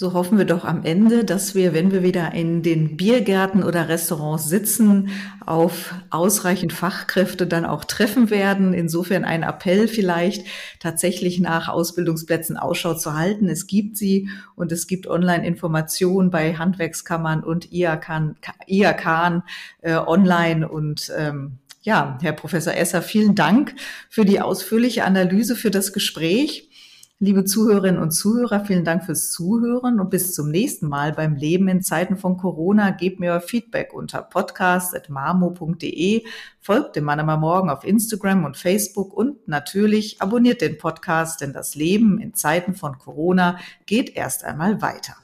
So 0.00 0.12
hoffen 0.12 0.38
wir 0.38 0.44
doch 0.44 0.64
am 0.64 0.84
Ende, 0.84 1.24
dass 1.24 1.56
wir, 1.56 1.74
wenn 1.74 1.90
wir 1.90 2.04
wieder 2.04 2.32
in 2.32 2.62
den 2.62 2.96
Biergärten 2.96 3.64
oder 3.64 3.88
Restaurants 3.88 4.48
sitzen, 4.48 5.08
auf 5.44 5.92
ausreichend 6.10 6.72
Fachkräfte 6.72 7.48
dann 7.48 7.64
auch 7.64 7.84
treffen 7.84 8.30
werden. 8.30 8.74
Insofern 8.74 9.24
ein 9.24 9.42
Appell 9.42 9.88
vielleicht, 9.88 10.46
tatsächlich 10.78 11.40
nach 11.40 11.66
Ausbildungsplätzen 11.66 12.56
Ausschau 12.56 12.94
zu 12.94 13.14
halten. 13.14 13.48
Es 13.48 13.66
gibt 13.66 13.96
sie 13.96 14.28
und 14.54 14.70
es 14.70 14.86
gibt 14.86 15.08
Online-Informationen 15.08 16.30
bei 16.30 16.54
Handwerkskammern 16.54 17.42
und 17.42 17.72
IAK, 17.72 18.36
IAK 18.68 19.42
äh, 19.80 19.96
online 19.96 20.68
und 20.68 21.10
ähm, 21.18 21.58
ja, 21.82 22.18
Herr 22.22 22.34
Professor 22.34 22.74
Esser, 22.74 23.02
vielen 23.02 23.34
Dank 23.34 23.74
für 24.08 24.24
die 24.24 24.40
ausführliche 24.40 25.04
Analyse, 25.04 25.56
für 25.56 25.72
das 25.72 25.92
Gespräch. 25.92 26.67
Liebe 27.20 27.44
Zuhörerinnen 27.44 28.00
und 28.00 28.12
Zuhörer, 28.12 28.64
vielen 28.64 28.84
Dank 28.84 29.04
fürs 29.04 29.32
Zuhören 29.32 29.98
und 29.98 30.08
bis 30.08 30.34
zum 30.34 30.50
nächsten 30.50 30.86
Mal 30.86 31.12
beim 31.12 31.34
Leben 31.34 31.66
in 31.66 31.82
Zeiten 31.82 32.16
von 32.16 32.36
Corona. 32.36 32.90
Gebt 32.90 33.18
mir 33.18 33.32
euer 33.32 33.40
Feedback 33.40 33.92
unter 33.92 34.22
podcast.marmo.de, 34.22 36.24
folgt 36.60 36.94
dem 36.94 37.02
Manama 37.02 37.36
Morgen 37.36 37.70
auf 37.70 37.82
Instagram 37.82 38.44
und 38.44 38.56
Facebook 38.56 39.12
und 39.12 39.48
natürlich 39.48 40.22
abonniert 40.22 40.60
den 40.60 40.78
Podcast, 40.78 41.40
denn 41.40 41.52
das 41.52 41.74
Leben 41.74 42.20
in 42.20 42.34
Zeiten 42.34 42.76
von 42.76 43.00
Corona 43.00 43.58
geht 43.86 44.14
erst 44.14 44.44
einmal 44.44 44.80
weiter. 44.80 45.16